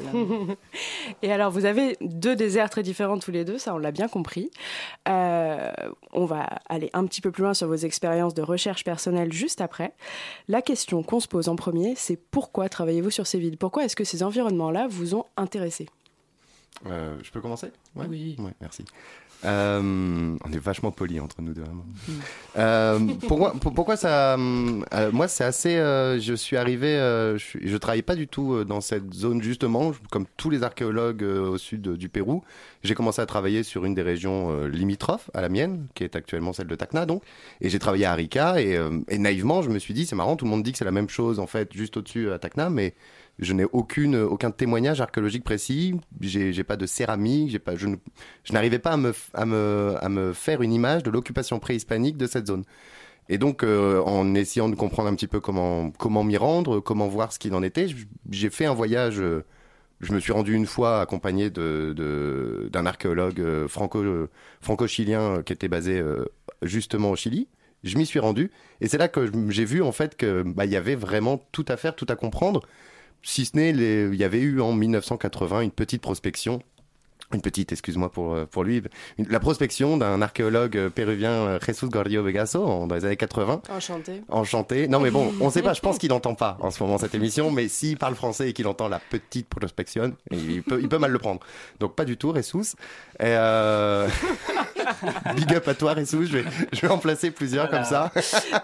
Et 1.23 1.31
alors, 1.31 1.51
vous 1.51 1.67
avez 1.67 1.99
deux 2.01 2.35
déserts 2.35 2.71
très 2.71 2.83
différents 2.83 3.19
tous 3.19 3.31
les 3.31 3.45
deux, 3.45 3.59
ça 3.59 3.75
on 3.75 3.79
l'a 3.79 3.91
bien 3.91 4.09
compris. 4.09 4.51
Euh, 5.07 5.71
on 6.13 6.25
va 6.25 6.49
aller 6.69 6.89
un 6.95 7.05
petit 7.05 7.21
peu 7.21 7.31
plus 7.31 7.43
loin 7.43 7.53
sur 7.53 7.69
vos 7.69 7.75
expériences 7.75 8.33
de 8.33 8.43
recherche 8.43 8.85
personnelle 8.85 9.33
juste 9.33 9.61
après. 9.61 9.93
La 10.49 10.63
question 10.63 11.03
qu'on 11.03 11.21
se 11.21 11.29
pose 11.29 11.49
en 11.49 11.57
premier, 11.57 11.95
c'est 11.95 12.17
pourquoi 12.17 12.71
travaillez-vous 12.71 13.11
sur 13.11 13.27
ces 13.27 13.39
villes? 13.39 13.59
Pourquoi 13.59 13.85
est-ce 13.85 13.97
que 13.97 14.05
ces 14.05 14.23
environnements-là 14.23 14.87
vous 14.89 15.15
ont 15.15 15.27
intéressé? 15.37 15.89
Euh, 16.87 17.17
je 17.23 17.31
peux 17.31 17.41
commencer 17.41 17.69
Ouais 17.97 18.07
Oui. 18.09 18.37
Ouais, 18.39 18.53
merci. 18.61 18.85
Euh, 19.45 20.37
on 20.43 20.53
est 20.53 20.59
vachement 20.59 20.91
polis 20.91 21.21
entre 21.21 21.43
nous 21.43 21.53
deux. 21.53 21.61
vraiment. 21.63 21.85
Euh, 22.57 22.99
pourquoi, 23.29 23.53
pour- 23.53 23.75
pourquoi 23.75 23.97
ça 23.97 24.37
Moi, 24.39 25.29
c'est 25.29 25.45
assez. 25.45 25.75
je 25.77 26.35
suis 26.35 26.57
arrivé. 26.57 26.95
je, 27.37 27.59
je 27.63 27.77
travaillais 27.77 28.03
pas 28.03 28.15
du 28.17 28.27
tout 28.27 28.65
dans 28.65 28.81
cette 28.81 29.13
zone 29.13 29.43
justement, 29.43 29.93
comme 30.11 30.25
tous 30.37 30.49
les 30.51 30.63
archéologues 30.63 31.23
au 31.23 31.59
sud 31.59 31.83
du 31.95 32.09
Pérou. 32.09 32.43
J'ai 32.83 32.95
commencé 32.95 33.21
à 33.21 33.27
travailler 33.27 33.63
sur 33.65 33.85
une 33.85 33.95
des 33.95 34.03
régions 34.03 34.65
limitrophes 34.67 35.31
à 35.35 35.41
la 35.43 35.49
mienne, 35.51 35.87
qui 35.95 36.05
est 36.05 36.17
actuellement 36.17 36.53
celle 36.55 36.67
de 36.69 36.75
Tacna, 36.75 37.05
donc. 37.05 37.23
Et 37.61 37.69
j'ai 37.69 37.79
travaillé 37.79 38.07
à 38.07 38.13
Arica 38.13 38.61
et, 38.63 38.79
et 39.09 39.19
naïvement, 39.19 39.61
je 39.63 39.69
me 39.71 39.79
suis 39.79 39.95
dit, 39.95 40.07
c'est 40.07 40.17
marrant, 40.17 40.37
tout 40.37 40.45
le 40.47 40.51
monde 40.51 40.63
dit 40.63 40.73
que 40.73 40.79
c'est 40.79 40.85
la 40.87 40.91
même 40.91 41.09
chose 41.11 41.39
en 41.39 41.47
fait, 41.47 41.73
juste 41.75 41.97
au-dessus 41.99 42.31
à 42.31 42.39
Tacna, 42.39 42.71
mais 42.71 42.95
je 43.39 43.53
n'ai 43.53 43.65
aucune, 43.73 44.17
aucun 44.17 44.51
témoignage 44.51 45.01
archéologique 45.01 45.45
précis. 45.45 45.95
J'ai, 46.21 46.65
pas 46.65 46.77
de 46.77 46.87
céramique. 46.87 47.51
J'ai 47.51 47.59
pas, 47.59 47.75
je, 47.77 47.89
n'arrivais 48.53 48.79
pas 48.79 48.93
à 48.93 48.97
me, 48.97 49.13
à 49.35 49.45
me, 49.45 49.97
à 50.01 50.09
me 50.09 50.33
faire 50.33 50.63
une 50.63 50.73
image 50.73 51.03
de 51.03 51.11
l'occupation 51.11 51.59
préhispanique 51.59 52.17
de 52.17 52.27
cette 52.27 52.47
zone. 52.47 52.65
Et 53.29 53.39
donc, 53.39 53.63
euh, 53.63 54.03
en 54.03 54.35
essayant 54.35 54.69
de 54.69 54.75
comprendre 54.77 55.09
un 55.09 55.15
petit 55.15 55.27
peu 55.27 55.41
comment, 55.41 55.91
comment 55.93 56.23
m'y 56.25 56.37
rendre, 56.37 56.81
comment 56.81 57.09
voir 57.09 57.33
ce 57.33 57.39
qu'il 57.39 57.55
en 57.55 57.63
était, 57.63 57.87
j'ai 58.31 58.51
fait 58.51 58.67
un 58.67 58.75
voyage. 58.75 59.21
Je 60.01 60.13
me 60.13 60.21
suis 60.21 60.33
rendu 60.33 60.55
une 60.55 60.67
fois 60.67 61.01
accompagné 61.01 61.51
de, 61.51 61.95
de- 61.97 62.69
d'un 62.71 62.85
archéologue 62.87 63.41
euh, 63.41 63.67
euh, 63.95 64.27
franco-chilien 64.61 65.43
qui 65.45 65.53
était 65.53 65.69
basé 65.69 66.03
justement 66.63 67.11
au 67.11 67.17
Chili. 67.17 67.49
Je 67.85 67.99
m'y 67.99 68.07
suis 68.07 68.19
rendu 68.19 68.51
et 68.81 68.89
c'est 68.89 68.97
là 68.97 69.09
que 69.09 69.31
j'ai 69.51 69.65
vu 69.65 69.83
en 69.83 69.93
fait 69.93 70.17
que 70.17 70.43
bah, 70.43 70.65
y 70.65 70.77
avait 70.77 70.95
vraiment 70.95 71.47
tout 71.53 71.67
à 71.69 71.77
faire, 71.77 71.95
tout 71.95 72.07
à 72.09 72.17
comprendre 72.17 72.63
si 73.25 73.47
ce 73.47 73.57
n'est 73.57 73.71
il 73.71 74.15
y 74.15 74.25
avait 74.25 74.41
eu 74.41 74.61
en 74.61 74.73
1980 74.73 75.63
une 75.63 75.71
petite 75.71 76.03
prospection 76.03 76.63
une 77.35 77.43
petite, 77.43 77.73
excuse-moi 77.73 78.11
pour, 78.11 78.35
euh, 78.35 78.47
pour 78.47 78.65
lui, 78.65 78.83
la 79.19 79.41
prospection 79.41 79.97
d'un 79.97 80.23
archéologue 80.23 80.77
euh, 80.77 80.91
péruvien, 80.91 81.31
euh, 81.31 81.59
Jesus 81.65 81.89
Gordio 81.89 82.23
Vegaso, 82.23 82.87
dans 82.87 82.95
les 82.95 83.05
années 83.05 83.17
80. 83.17 83.63
Enchanté. 83.69 84.23
Enchanté. 84.29 84.89
Non, 84.89 85.01
mais 85.01 85.11
bon, 85.11 85.33
on 85.41 85.51
sait 85.51 85.63
pas, 85.63 85.75
je 85.75 85.81
pense 85.81 85.99
qu'il 86.05 86.11
n'entend 86.11 86.35
pas 86.35 86.57
en 86.61 86.71
ce 86.71 86.83
moment 86.83 86.99
cette 86.99 87.15
émission, 87.15 87.51
mais 87.51 87.69
s'il 87.69 87.99
parle 87.99 88.15
français 88.15 88.51
et 88.51 88.53
qu'il 88.53 88.67
entend 88.67 88.89
la 88.89 88.99
petite 88.99 89.49
prospection, 89.49 90.15
il 90.31 90.63
peut, 90.63 90.81
il 90.81 90.89
peut 90.89 90.99
mal 90.99 91.11
le 91.11 91.19
prendre. 91.19 91.41
Donc, 91.81 91.95
pas 91.95 92.05
du 92.05 92.17
tout, 92.17 92.33
Ressus. 92.33 92.75
Et 93.21 93.25
euh... 93.25 94.09
Big 95.37 95.53
up 95.55 95.69
à 95.69 95.75
toi, 95.75 95.95
Ressus. 95.95 96.27
Je 96.27 96.39
vais, 96.39 96.45
je 96.73 96.81
vais 96.81 96.89
en 96.89 96.99
placer 96.99 97.31
plusieurs 97.31 97.69
comme 97.69 97.85
ça. 97.85 98.13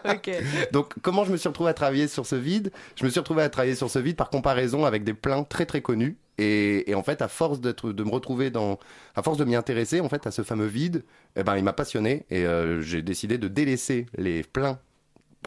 ok. 0.05 0.31
Donc, 0.73 0.95
comment 1.03 1.25
je 1.25 1.33
me 1.33 1.37
suis 1.37 1.49
retrouvé 1.49 1.71
à 1.71 1.75
travailler 1.75 2.09
sur 2.09 2.27
ce 2.27 2.37
vide? 2.37 2.73
Je 2.97 3.05
me 3.05 3.11
suis 3.11 3.21
retrouvé 3.21 3.43
à 3.43 3.49
travailler 3.49 3.75
sur 3.75 3.91
ce 3.91 3.99
vide 3.99 4.17
par 4.17 4.31
comparaison 4.31 4.85
avec 4.85 5.05
des 5.05 5.15
plans 5.15 5.45
très 5.45 5.67
très 5.67 5.81
connus. 5.81 6.17
Et, 6.43 6.91
et 6.91 6.95
en 6.95 7.03
fait, 7.03 7.21
à 7.23 7.29
force 7.29 7.61
d'être, 7.61 7.93
de 7.93 8.03
me 8.05 8.11
retrouver 8.11 8.51
dans, 8.51 8.79
à 9.15 9.23
force 9.23 9.37
de 9.39 9.45
m'y 9.45 9.55
intéresser, 9.57 10.01
en 10.01 10.09
fait, 10.09 10.27
à 10.27 10.31
ce 10.31 10.43
fameux 10.43 10.67
vide, 10.67 11.05
eh 11.37 11.43
ben, 11.43 11.57
il 11.57 11.65
m'a 11.65 11.73
passionné 11.73 12.25
et 12.31 12.45
euh, 12.47 12.81
j'ai 12.81 13.03
décidé 13.03 13.37
de 13.39 13.47
délaisser 13.49 14.07
les 14.17 14.43
plans 14.43 14.79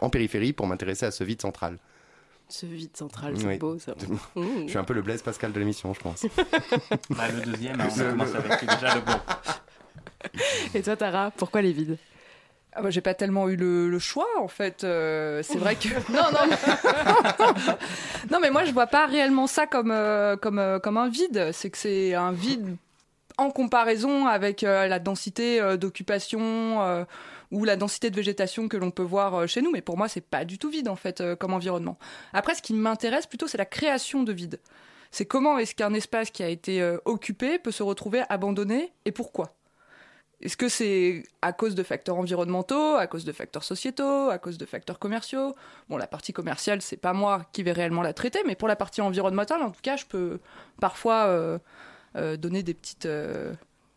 en 0.00 0.10
périphérie 0.10 0.52
pour 0.52 0.66
m'intéresser 0.66 1.06
à 1.06 1.10
ce 1.10 1.24
vide 1.24 1.40
central. 1.42 1.78
Ce 2.48 2.66
vide 2.66 2.96
central, 2.96 3.34
c'est 3.38 3.46
Oui. 3.46 3.58
beau 3.58 3.78
ça. 3.78 3.94
Mmh. 4.36 4.42
Je 4.64 4.68
suis 4.68 4.78
un 4.78 4.84
peu 4.84 4.92
le 4.94 5.02
Blaise 5.02 5.22
Pascal 5.22 5.52
de 5.52 5.58
l'émission, 5.58 5.94
je 5.94 6.00
pense. 6.00 6.26
Bah, 7.10 7.28
le 7.34 7.50
deuxième, 7.50 7.80
hein, 7.80 7.88
on 7.90 8.10
commence 8.10 8.34
avec 8.34 8.60
déjà 8.60 8.94
le 8.94 9.00
bon. 9.00 9.18
Et 10.74 10.82
toi, 10.82 10.96
Tara, 10.96 11.30
pourquoi 11.36 11.62
les 11.62 11.72
vides? 11.72 11.96
Ah 12.76 12.82
bah, 12.82 12.90
j'ai 12.90 13.00
pas 13.00 13.14
tellement 13.14 13.48
eu 13.48 13.54
le, 13.54 13.88
le 13.88 13.98
choix 14.00 14.26
en 14.40 14.48
fait. 14.48 14.82
Euh, 14.82 15.42
c'est 15.44 15.58
vrai 15.58 15.76
que 15.76 15.88
non 16.12 16.24
non 16.32 16.40
mais... 16.48 17.72
non 18.30 18.40
mais 18.40 18.50
moi 18.50 18.64
je 18.64 18.72
vois 18.72 18.88
pas 18.88 19.06
réellement 19.06 19.46
ça 19.46 19.66
comme 19.68 19.92
euh, 19.92 20.36
comme 20.36 20.58
euh, 20.58 20.80
comme 20.80 20.96
un 20.96 21.08
vide. 21.08 21.50
C'est 21.52 21.70
que 21.70 21.78
c'est 21.78 22.14
un 22.14 22.32
vide 22.32 22.76
en 23.36 23.50
comparaison 23.50 24.26
avec 24.26 24.62
la 24.62 24.98
densité 25.00 25.60
d'occupation 25.76 27.04
ou 27.50 27.64
la 27.64 27.74
densité 27.74 28.08
de 28.08 28.14
végétation 28.14 28.68
que 28.68 28.76
l'on 28.76 28.92
peut 28.92 29.02
voir 29.02 29.48
chez 29.48 29.60
nous. 29.60 29.72
Mais 29.72 29.80
pour 29.80 29.96
moi 29.96 30.06
c'est 30.06 30.20
pas 30.20 30.44
du 30.44 30.56
tout 30.56 30.70
vide 30.70 30.88
en 30.88 30.94
fait 30.94 31.20
comme 31.40 31.52
environnement. 31.52 31.98
Après 32.32 32.54
ce 32.54 32.62
qui 32.62 32.74
m'intéresse 32.74 33.26
plutôt 33.26 33.48
c'est 33.48 33.58
la 33.58 33.64
création 33.64 34.22
de 34.22 34.32
vide. 34.32 34.60
C'est 35.10 35.26
comment 35.26 35.58
est-ce 35.58 35.74
qu'un 35.74 35.94
espace 35.94 36.30
qui 36.30 36.44
a 36.44 36.48
été 36.48 36.80
occupé 37.06 37.58
peut 37.58 37.72
se 37.72 37.82
retrouver 37.82 38.22
abandonné 38.28 38.92
et 39.04 39.10
pourquoi? 39.10 39.52
Est-ce 40.44 40.58
que 40.58 40.68
c'est 40.68 41.24
à 41.40 41.54
cause 41.54 41.74
de 41.74 41.82
facteurs 41.82 42.16
environnementaux, 42.16 42.96
à 42.96 43.06
cause 43.06 43.24
de 43.24 43.32
facteurs 43.32 43.64
sociétaux, 43.64 44.28
à 44.28 44.36
cause 44.38 44.58
de 44.58 44.66
facteurs 44.66 44.98
commerciaux? 44.98 45.54
Bon, 45.88 45.96
la 45.96 46.06
partie 46.06 46.34
commerciale, 46.34 46.82
c'est 46.82 46.98
pas 46.98 47.14
moi 47.14 47.46
qui 47.52 47.62
vais 47.62 47.72
réellement 47.72 48.02
la 48.02 48.12
traiter, 48.12 48.40
mais 48.46 48.54
pour 48.54 48.68
la 48.68 48.76
partie 48.76 49.00
environnementale, 49.00 49.62
en 49.62 49.70
tout 49.70 49.80
cas, 49.82 49.96
je 49.96 50.04
peux 50.04 50.38
parfois 50.80 51.24
euh, 51.28 51.58
euh, 52.16 52.36
donner 52.36 52.62
des 52.62 52.74
petites, 52.74 53.06
euh, 53.06 53.54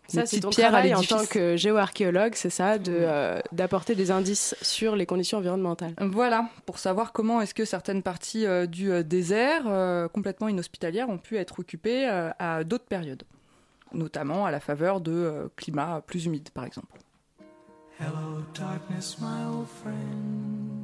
Ça, 0.08 0.26
c'est 0.26 0.40
ton 0.40 0.50
travail 0.50 0.96
en 0.96 1.04
tant 1.04 1.26
que 1.26 1.58
géoarchéologue, 1.58 2.34
c'est 2.36 2.50
ça, 2.50 2.78
de, 2.78 2.94
euh, 2.96 3.40
d'apporter 3.52 3.94
des 3.94 4.10
indices 4.10 4.56
sur 4.62 4.96
les 4.96 5.06
conditions 5.06 5.40
environnementales. 5.40 5.94
Voilà, 6.00 6.50
pour 6.66 6.80
savoir 6.80 7.12
comment 7.12 7.42
est-ce 7.42 7.54
que 7.54 7.66
certaines 7.66 8.04
parties 8.04 8.46
du 8.70 9.04
désert, 9.04 9.64
complètement 10.14 10.48
inhospitalières, 10.48 11.10
ont 11.10 11.18
pu 11.18 11.36
être 11.36 11.60
occupées 11.60 12.06
à 12.40 12.64
d'autres 12.64 12.86
périodes, 12.86 13.24
notamment 13.94 14.46
à 14.46 14.52
la 14.52 14.60
faveur 14.60 15.02
de 15.02 15.12
euh, 15.12 15.48
climats 15.56 16.02
plus 16.06 16.26
humides, 16.26 16.50
par 16.50 16.66
exemple. 16.66 17.00
Hello, 18.00 18.44
darkness, 18.54 19.18
my 19.20 19.44
old 19.46 19.68
friend. 19.68 20.78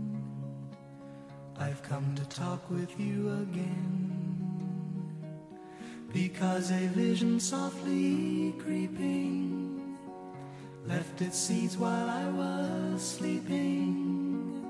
I've 1.60 1.81
come 1.83 2.15
to 2.15 2.25
talk 2.25 2.69
with 2.69 2.89
you 3.00 3.29
again. 3.43 4.10
Because 6.12 6.72
a 6.72 6.88
vision 6.88 7.39
softly 7.39 8.53
creeping 8.60 9.98
left 10.88 11.22
its 11.22 11.38
seeds 11.38 11.77
while 11.77 12.10
I 12.10 12.25
was 12.29 13.01
sleeping. 13.01 14.63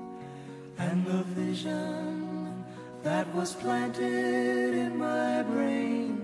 And 0.78 1.06
the 1.06 1.22
vision 1.34 2.64
that 3.02 3.26
was 3.34 3.54
planted 3.54 4.74
in 4.74 4.98
my 4.98 5.42
brain 5.42 6.23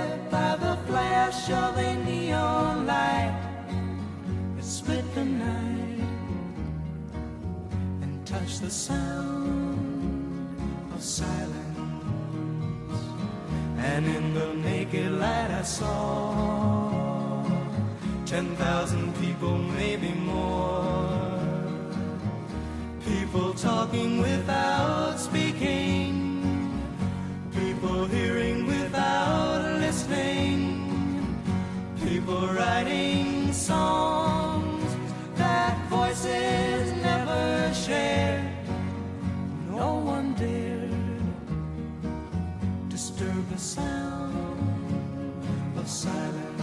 of 1.51 1.77
a 1.77 1.95
neon 2.05 2.85
light, 2.87 3.35
it 4.57 4.63
split 4.63 5.05
the 5.13 5.25
night 5.25 6.01
and 8.01 8.25
touched 8.25 8.61
the 8.61 8.69
sound 8.69 10.47
of 10.93 11.01
silence. 11.01 11.57
And 13.77 14.05
in 14.05 14.33
the 14.33 14.53
naked 14.53 15.11
light, 15.11 15.51
I 15.51 15.63
saw 15.63 17.43
ten 18.25 18.55
thousand 18.55 19.13
people, 19.19 19.57
maybe 19.57 20.13
more. 20.13 20.79
People 23.05 23.53
talking 23.53 24.21
without 24.21 25.10
writing 32.61 33.51
songs 33.51 34.89
that 35.35 35.73
voices 35.89 36.83
never 37.09 37.73
share. 37.73 38.39
No 39.69 39.89
one 40.13 40.27
dared 40.35 41.23
disturb 42.89 43.43
the 43.49 43.57
sound 43.57 44.59
of 45.79 45.87
silence. 45.87 46.61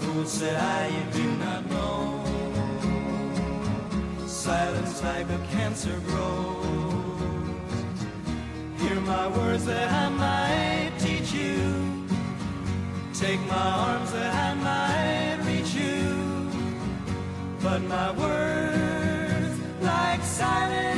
Fool 0.00 0.26
said 0.26 0.56
I, 0.78 0.80
you 0.96 1.04
do 1.20 1.26
not 1.44 1.62
know. 1.74 2.00
Silence 4.26 5.02
like 5.02 5.28
a 5.38 5.40
cancer 5.54 5.96
grows. 6.08 6.68
Hear 8.80 8.98
my 9.12 9.26
words 9.36 9.64
that 9.64 9.88
I 10.02 10.08
might. 10.22 10.69
Take 13.20 13.40
my 13.48 13.54
arms 13.54 14.12
that 14.12 14.34
I 14.34 14.54
might 14.54 15.46
reach 15.46 15.74
you. 15.74 16.48
But 17.62 17.82
my 17.82 18.12
words, 18.12 19.60
like 19.82 20.22
silent 20.22 20.89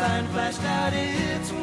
sign 0.00 0.26
flashed 0.28 0.64
out 0.64 0.94
its 0.94 1.59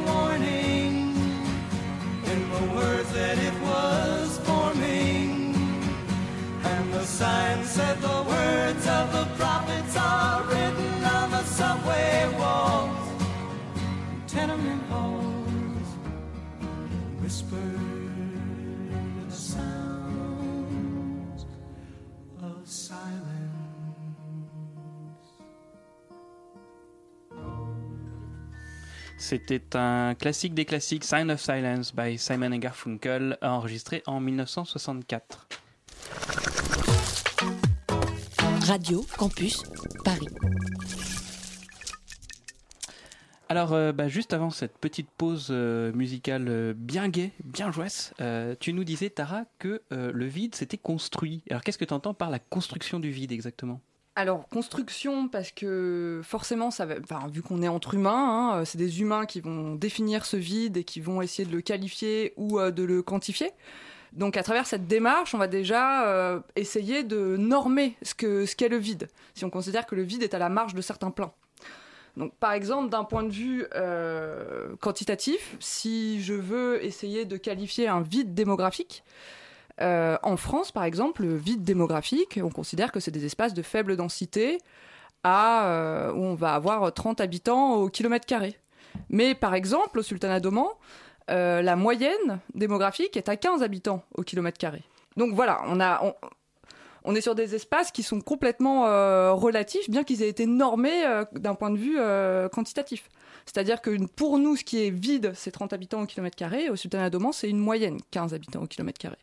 C'était 29.29 29.75
un 29.75 30.15
classique 30.15 30.53
des 30.53 30.63
classiques, 30.63 31.03
Sign 31.03 31.29
of 31.31 31.41
Silence 31.41 31.93
by 31.93 32.17
Simon 32.17 32.53
and 32.53 32.59
Garfunkel, 32.59 33.37
enregistré 33.41 34.01
en 34.05 34.21
1964. 34.21 35.49
Radio 38.61 39.05
Campus 39.17 39.63
Paris. 40.05 40.29
Alors, 43.49 43.73
euh, 43.73 43.91
bah, 43.91 44.07
juste 44.07 44.31
avant 44.31 44.49
cette 44.49 44.77
petite 44.77 45.09
pause 45.17 45.49
euh, 45.51 45.91
musicale 45.91 46.45
euh, 46.47 46.73
bien 46.73 47.09
gaie, 47.09 47.33
bien 47.43 47.69
joyeuse, 47.69 48.13
euh, 48.21 48.55
tu 48.57 48.71
nous 48.71 48.85
disais, 48.85 49.09
Tara, 49.09 49.43
que 49.59 49.81
le 49.91 50.25
vide 50.25 50.55
s'était 50.55 50.77
construit. 50.77 51.43
Alors, 51.49 51.63
qu'est-ce 51.63 51.77
que 51.77 51.83
tu 51.83 51.93
entends 51.93 52.13
par 52.13 52.29
la 52.29 52.39
construction 52.39 53.01
du 53.01 53.11
vide 53.11 53.33
exactement? 53.33 53.81
Alors, 54.19 54.49
construction, 54.49 55.27
parce 55.27 55.51
que 55.51 56.21
forcément, 56.23 56.71
ça 56.71 56.87
va, 56.87 56.95
enfin, 57.03 57.27
vu 57.31 57.43
qu'on 57.43 57.61
est 57.61 57.67
entre 57.67 57.93
humains, 57.93 58.55
hein, 58.57 58.65
c'est 58.65 58.79
des 58.79 58.99
humains 58.99 59.27
qui 59.27 59.41
vont 59.41 59.75
définir 59.75 60.25
ce 60.25 60.37
vide 60.37 60.77
et 60.77 60.83
qui 60.83 60.99
vont 61.01 61.21
essayer 61.21 61.47
de 61.47 61.55
le 61.55 61.61
qualifier 61.61 62.33
ou 62.35 62.59
euh, 62.59 62.71
de 62.71 62.81
le 62.81 63.03
quantifier. 63.03 63.51
Donc, 64.13 64.35
à 64.35 64.41
travers 64.41 64.65
cette 64.65 64.87
démarche, 64.87 65.35
on 65.35 65.37
va 65.37 65.45
déjà 65.45 66.07
euh, 66.07 66.39
essayer 66.55 67.03
de 67.03 67.37
normer 67.37 67.95
ce 68.01 68.15
que 68.15 68.47
ce 68.47 68.55
qu'est 68.55 68.69
le 68.69 68.77
vide, 68.77 69.07
si 69.35 69.45
on 69.45 69.51
considère 69.51 69.85
que 69.85 69.93
le 69.93 70.01
vide 70.01 70.23
est 70.23 70.33
à 70.33 70.39
la 70.39 70.49
marge 70.49 70.73
de 70.73 70.81
certains 70.81 71.11
plans. 71.11 71.35
Donc, 72.15 72.33
par 72.37 72.53
exemple, 72.53 72.89
d'un 72.89 73.03
point 73.03 73.21
de 73.21 73.31
vue 73.31 73.67
euh, 73.75 74.75
quantitatif, 74.77 75.55
si 75.59 76.23
je 76.23 76.33
veux 76.33 76.83
essayer 76.83 77.25
de 77.25 77.37
qualifier 77.37 77.87
un 77.87 78.01
vide 78.01 78.33
démographique, 78.33 79.03
euh, 79.81 80.17
en 80.23 80.37
France, 80.37 80.71
par 80.71 80.83
exemple, 80.83 81.23
le 81.23 81.35
vide 81.35 81.63
démographique, 81.63 82.39
on 82.41 82.49
considère 82.49 82.91
que 82.91 82.99
c'est 82.99 83.11
des 83.11 83.25
espaces 83.25 83.53
de 83.53 83.61
faible 83.61 83.95
densité 83.95 84.59
euh, 85.25 86.11
où 86.13 86.23
on 86.23 86.35
va 86.35 86.53
avoir 86.55 86.93
30 86.93 87.21
habitants 87.21 87.75
au 87.75 87.89
kilomètre 87.89 88.25
carré. 88.25 88.57
Mais 89.09 89.35
par 89.35 89.53
exemple, 89.53 89.99
au 89.99 90.01
Sultanat 90.01 90.39
d'Oman, 90.39 90.65
euh, 91.29 91.61
la 91.61 91.75
moyenne 91.75 92.39
démographique 92.55 93.17
est 93.17 93.29
à 93.29 93.35
15 93.35 93.61
habitants 93.61 94.03
au 94.15 94.23
kilomètre 94.23 94.57
carré. 94.57 94.81
Donc 95.17 95.33
voilà, 95.33 95.61
on, 95.67 95.79
on, 95.79 96.13
on 97.03 97.15
est 97.15 97.21
sur 97.21 97.35
des 97.35 97.53
espaces 97.53 97.91
qui 97.91 98.03
sont 98.03 98.21
complètement 98.21 98.83
relatifs, 99.35 99.89
bien 99.89 100.03
qu'ils 100.03 100.23
aient 100.23 100.29
été 100.29 100.45
normés 100.45 101.03
d'un 101.33 101.55
point 101.55 101.69
de 101.71 101.77
vue 101.77 101.97
quantitatif. 102.51 103.09
C'est-à-dire 103.45 103.81
que 103.81 104.05
pour 104.07 104.37
nous, 104.37 104.55
ce 104.55 104.63
qui 104.63 104.85
est 104.85 104.89
vide, 104.89 105.31
c'est 105.33 105.51
30 105.51 105.73
habitants 105.73 106.01
au 106.01 106.05
kilomètre 106.05 106.35
carré. 106.35 106.69
Au 106.69 106.75
Sultanat 106.75 107.09
d'Oman, 107.09 107.31
c'est 107.33 107.49
une 107.49 107.59
moyenne, 107.59 107.97
15 108.11 108.33
habitants 108.33 108.61
au 108.61 108.67
kilomètre 108.67 108.99
carré. 108.99 109.17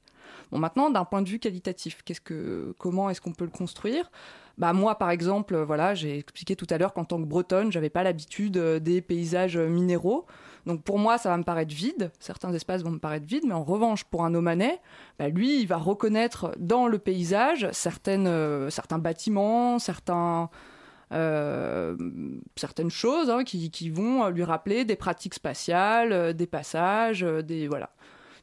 Bon, 0.50 0.58
maintenant, 0.58 0.90
d'un 0.90 1.04
point 1.04 1.22
de 1.22 1.28
vue 1.28 1.38
qualitatif, 1.38 2.02
qu'est-ce 2.04 2.20
que, 2.20 2.74
comment 2.78 3.10
est-ce 3.10 3.20
qu'on 3.20 3.32
peut 3.32 3.44
le 3.44 3.50
construire? 3.50 4.10
Bah 4.56 4.72
moi, 4.72 4.96
par 4.96 5.10
exemple, 5.10 5.56
voilà, 5.56 5.94
j'ai 5.94 6.18
expliqué 6.18 6.54
tout 6.54 6.66
à 6.70 6.78
l'heure 6.78 6.92
qu'en 6.92 7.04
tant 7.04 7.18
que 7.18 7.26
bretonne, 7.26 7.72
j'avais 7.72 7.90
pas 7.90 8.04
l'habitude 8.04 8.56
euh, 8.56 8.78
des 8.78 9.00
paysages 9.00 9.56
euh, 9.56 9.66
minéraux. 9.66 10.26
Donc 10.64 10.82
pour 10.84 10.98
moi, 10.98 11.18
ça 11.18 11.28
va 11.28 11.36
me 11.36 11.42
paraître 11.42 11.74
vide. 11.74 12.12
Certains 12.20 12.52
espaces 12.52 12.82
vont 12.82 12.92
me 12.92 12.98
paraître 12.98 13.26
vides, 13.26 13.44
mais 13.46 13.54
en 13.54 13.64
revanche, 13.64 14.04
pour 14.04 14.24
un 14.24 14.32
Omanais, 14.34 14.80
bah, 15.18 15.28
lui, 15.28 15.60
il 15.60 15.66
va 15.66 15.76
reconnaître 15.76 16.52
dans 16.58 16.86
le 16.86 16.98
paysage 16.98 17.68
certaines, 17.72 18.28
euh, 18.28 18.70
certains 18.70 18.98
bâtiments, 18.98 19.78
certains, 19.78 20.50
certaines 22.56 22.90
choses 22.90 23.30
hein, 23.30 23.44
qui, 23.44 23.70
qui 23.70 23.88
vont 23.88 24.28
lui 24.30 24.42
rappeler 24.42 24.84
des 24.84 24.96
pratiques 24.96 25.34
spatiales, 25.34 26.34
des 26.34 26.46
passages, 26.48 27.20
des 27.20 27.68
voilà, 27.68 27.90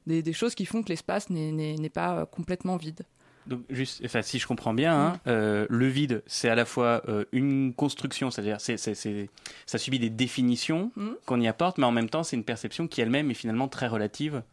des, 0.08 0.22
des 0.22 0.34
choses 0.34 0.56
qui 0.56 0.66
font 0.66 0.84
que 0.84 0.90
l'espace 0.90 1.30
n'est- 1.30 1.90
pas 1.94 2.20
euh, 2.20 2.26
complètement 2.26 2.78
vide. 2.78 3.02
Donc, 3.48 3.62
juste, 3.72 4.02
enfin, 4.06 4.22
si 4.22 4.38
je 4.38 4.46
comprends 4.46 4.74
bien, 4.74 4.96
hein, 4.96 5.20
euh, 5.26 5.66
le 5.70 5.88
vide, 5.88 6.22
c'est 6.28 6.48
à 6.48 6.54
la 6.56 6.64
fois 6.66 7.02
euh, 7.10 7.26
une 7.32 7.74
construction, 7.74 8.30
c'est-à-dire 8.30 8.62
c'est, 8.62 8.78
c'est, 8.78 8.94
c'est- 8.94 9.30
ça 9.66 9.78
subit 9.80 9.98
des 10.00 10.12
définitions 10.12 10.92
Mhm. 10.96 11.16
qu'on 11.26 11.42
y 11.42 11.48
apporte, 11.48 11.78
mais 11.80 11.86
en 11.86 11.92
même 11.92 12.10
temps, 12.10 12.22
c'est 12.24 12.36
une 12.36 12.44
perception 12.44 12.88
qui 12.88 13.02
elle-même 13.02 13.32
est 13.32 13.36
finalement 13.36 13.68
très 13.68 13.88
relative. 13.88 14.44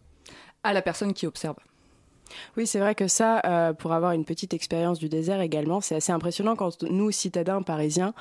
À 0.65 0.73
la 0.73 0.81
personne 0.83 1.13
qui 1.13 1.27
observe. 1.27 1.57
Oui, 2.57 2.67
c'est 2.67 2.79
vrai 2.79 2.95
que 2.95 3.09
ça, 3.09 3.41
euh, 3.47 3.73
pour 3.73 3.93
avoir 3.93 4.13
une 4.13 4.25
petite 4.25 4.53
expérience 4.53 4.99
du 4.99 5.09
désert 5.09 5.41
également, 5.41 5.81
c'est 5.81 5.95
assez 5.95 6.13
impressionnant 6.13 6.57
quand 6.57 6.83
nous, 6.83 7.11
citadins 7.11 7.63
parisiens, 7.63 8.13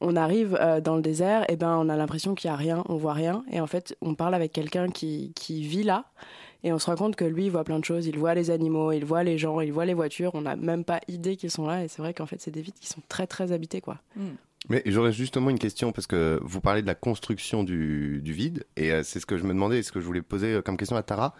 on 0.00 0.16
arrive 0.16 0.56
euh, 0.60 0.80
dans 0.80 0.96
le 0.96 1.02
désert, 1.02 1.44
et 1.50 1.56
ben 1.56 1.76
on 1.76 1.88
a 1.90 1.96
l'impression 1.96 2.34
qu'il 2.34 2.48
y 2.48 2.52
a 2.52 2.56
rien, 2.56 2.84
on 2.88 2.96
voit 2.96 3.12
rien, 3.12 3.44
et 3.50 3.60
en 3.60 3.66
fait, 3.66 3.96
on 4.00 4.14
parle 4.14 4.34
avec 4.34 4.52
quelqu'un 4.52 4.88
qui, 4.88 5.32
qui 5.34 5.62
vit 5.62 5.82
là, 5.82 6.06
et 6.62 6.72
on 6.72 6.78
se 6.78 6.86
rend 6.86 6.96
compte 6.96 7.16
que 7.16 7.24
lui, 7.24 7.46
il 7.46 7.50
voit 7.50 7.64
plein 7.64 7.78
de 7.78 7.84
choses, 7.84 8.06
il 8.06 8.18
voit 8.18 8.34
les 8.34 8.50
animaux, 8.50 8.92
il 8.92 9.04
voit 9.04 9.22
les 9.22 9.38
gens, 9.38 9.60
il 9.60 9.72
voit 9.72 9.84
les 9.86 9.94
voitures, 9.94 10.34
on 10.34 10.42
n'a 10.42 10.56
même 10.56 10.84
pas 10.84 11.00
idée 11.08 11.36
qu'ils 11.36 11.50
sont 11.50 11.66
là, 11.66 11.84
et 11.84 11.88
c'est 11.88 12.02
vrai 12.02 12.14
qu'en 12.14 12.26
fait, 12.26 12.40
c'est 12.40 12.50
des 12.50 12.62
vides 12.62 12.78
qui 12.78 12.88
sont 12.88 13.02
très 13.08 13.26
très 13.26 13.52
habités, 13.52 13.80
quoi. 13.80 13.98
Mais 14.68 14.82
j'aurais 14.84 15.12
justement 15.12 15.48
une 15.48 15.58
question 15.58 15.90
parce 15.90 16.06
que 16.06 16.38
vous 16.42 16.60
parlez 16.60 16.82
de 16.82 16.86
la 16.86 16.94
construction 16.94 17.64
du, 17.64 18.20
du 18.22 18.32
vide 18.32 18.66
et 18.76 18.92
euh, 18.92 19.02
c'est 19.02 19.18
ce 19.18 19.24
que 19.24 19.38
je 19.38 19.44
me 19.44 19.54
demandais 19.54 19.78
et 19.78 19.82
ce 19.82 19.90
que 19.90 20.00
je 20.00 20.04
voulais 20.04 20.20
poser 20.20 20.52
euh, 20.54 20.62
comme 20.62 20.76
question 20.76 20.96
à 20.96 21.02
Tara. 21.02 21.34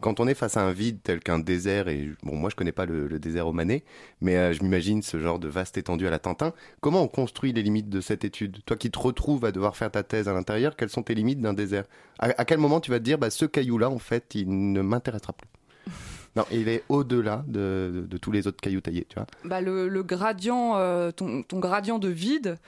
Quand 0.00 0.20
on 0.20 0.26
est 0.26 0.34
face 0.34 0.56
à 0.56 0.62
un 0.62 0.72
vide 0.72 0.98
tel 1.02 1.20
qu'un 1.20 1.38
désert, 1.38 1.88
et 1.88 2.10
bon, 2.22 2.36
moi 2.36 2.50
je 2.50 2.56
connais 2.56 2.72
pas 2.72 2.84
le, 2.84 3.06
le 3.06 3.18
désert 3.18 3.46
omanais, 3.48 3.84
mais 4.20 4.36
euh, 4.36 4.52
je 4.52 4.62
m'imagine 4.62 5.00
ce 5.02 5.18
genre 5.18 5.38
de 5.38 5.48
vaste 5.48 5.78
étendue 5.78 6.06
à 6.06 6.10
la 6.10 6.18
Tintin. 6.18 6.52
Comment 6.80 7.02
on 7.02 7.08
construit 7.08 7.52
les 7.52 7.62
limites 7.62 7.88
de 7.88 8.00
cette 8.00 8.24
étude? 8.24 8.58
Toi 8.66 8.76
qui 8.76 8.90
te 8.90 8.98
retrouves 8.98 9.44
à 9.44 9.52
devoir 9.52 9.76
faire 9.76 9.90
ta 9.90 10.02
thèse 10.02 10.28
à 10.28 10.34
l'intérieur, 10.34 10.76
quelles 10.76 10.90
sont 10.90 11.02
tes 11.02 11.14
limites 11.14 11.40
d'un 11.40 11.54
désert? 11.54 11.84
À, 12.18 12.26
à 12.38 12.44
quel 12.44 12.58
moment 12.58 12.80
tu 12.80 12.90
vas 12.90 12.98
te 12.98 13.04
dire, 13.04 13.18
bah, 13.18 13.30
ce 13.30 13.44
caillou-là, 13.46 13.88
en 13.88 13.98
fait, 13.98 14.34
il 14.34 14.72
ne 14.72 14.82
m'intéressera 14.82 15.32
plus? 15.32 15.48
Non, 16.36 16.44
il 16.50 16.68
est 16.68 16.82
au-delà 16.88 17.44
de, 17.46 17.92
de- 17.94 18.06
de 18.08 18.16
tous 18.18 18.32
les 18.32 18.48
autres 18.48 18.60
cailloux 18.60 18.80
taillés, 18.80 19.06
tu 19.08 19.14
vois? 19.14 19.26
bah, 19.44 19.60
le, 19.60 19.88
le 19.88 20.02
gradient, 20.02 20.72
euh, 20.76 21.12
ton, 21.12 21.44
ton 21.44 21.60
gradient 21.60 22.00
de 22.00 22.08
vide 22.08 22.58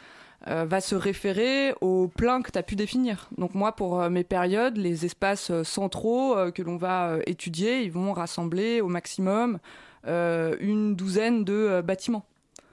euh, 0.48 0.64
va 0.64 0.80
se 0.80 0.94
référer 0.94 1.74
au 1.80 2.08
plein 2.08 2.42
que 2.42 2.50
tu 2.52 2.58
as 2.58 2.62
pu 2.62 2.76
définir. 2.76 3.28
Donc 3.36 3.54
moi, 3.54 3.72
pour 3.72 4.00
euh, 4.00 4.10
mes 4.10 4.24
périodes, 4.24 4.76
les 4.76 5.04
espaces 5.04 5.50
euh, 5.50 5.64
centraux 5.64 6.36
que 6.54 6.62
l'on 6.62 6.76
va 6.76 7.18
étudier, 7.26 7.82
ils 7.82 7.90
vont 7.92 8.12
rassembler 8.12 8.80
au 8.80 8.88
maximum 8.88 9.58
une 10.08 10.94
douzaine 10.94 11.42
de 11.44 11.80
bâtiments. 11.84 12.24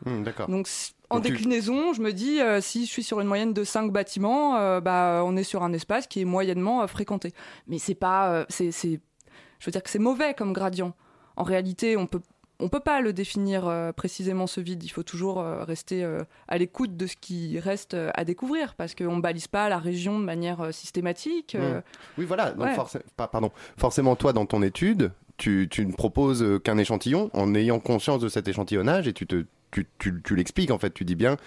D'accord. 0.06 0.48
Donc 0.50 0.68
en 1.10 1.16
Donc 1.16 1.26
tu- 1.26 1.32
déclinaison, 1.32 1.94
je 1.94 2.02
me 2.02 2.12
dis, 2.14 2.40
si 2.62 2.86
je 2.86 2.92
suis 2.92 3.02
sur 3.04 3.20
une 3.22 3.28
moyenne 3.28 3.54
de 3.54 3.64
5 3.64 3.92
bâtiments, 3.92 4.80
bah, 4.82 5.24
on 5.26 5.36
est 5.36 5.44
sur 5.44 5.64
un 5.64 5.74
espace 5.74 6.06
qui 6.06 6.22
est 6.22 6.26
moyennement 6.26 6.86
fréquenté. 6.88 7.34
Mais 7.68 7.80
c'est 7.80 7.96
pas... 7.96 8.46
c'est- 8.50 8.72
je 8.72 9.66
veux 9.66 9.72
dire 9.72 9.82
que 9.82 9.90
c'est 9.90 9.98
mauvais 10.00 10.34
comme 10.36 10.54
gradient. 10.54 10.94
En 11.38 11.44
réalité, 11.44 11.98
on 11.98 12.06
peut... 12.06 12.22
On 12.60 12.70
peut 12.70 12.80
pas 12.80 13.02
le 13.02 13.14
définir 13.14 13.68
euh, 13.68 13.92
précisément 13.92 14.48
ce 14.48 14.62
vide. 14.62 14.84
Il 14.84 14.90
faut 14.90 15.04
toujours 15.04 15.40
euh, 15.40 15.64
rester 15.64 16.04
euh, 16.04 16.24
à 16.48 16.58
l'écoute 16.58 16.96
de 16.96 17.08
ce 17.08 17.16
qui 17.16 17.60
reste 17.60 17.96
à 18.14 18.24
découvrir 18.24 18.76
parce 18.76 18.96
qu'on 18.96 19.18
balise 19.18 19.48
pas 19.48 19.70
la 19.70 19.80
région 19.80 20.20
de 20.20 20.24
manière 20.24 20.74
systématique. 20.74 21.58
Hmm. 21.60 21.82
Oui, 22.18 22.26
voilà. 22.26 22.52
Donc 22.52 22.68
ouais. 22.68 23.02
pardon. 23.32 23.52
Forcément, 23.78 24.16
toi, 24.16 24.34
dans 24.34 24.46
ton 24.46 24.62
étude, 24.62 25.12
tu, 25.38 25.68
tu 25.70 25.86
ne 25.86 25.94
proposes 25.94 26.60
qu'un 26.64 26.78
échantillon 26.78 27.30
en 27.34 27.56
ayant 27.56 27.80
conscience 27.80 28.20
de 28.20 28.30
cet 28.30 28.48
échantillonnage 28.48 29.08
et 29.08 29.14
tu 29.14 29.26
te 29.26 29.46
tu, 29.74 29.88
tu, 29.98 30.22
tu 30.24 30.36
l'expliques 30.36 30.72
en 30.72 30.78
fait. 30.80 30.94
Tu 30.94 31.06
dis 31.06 31.16
bien 31.16 31.38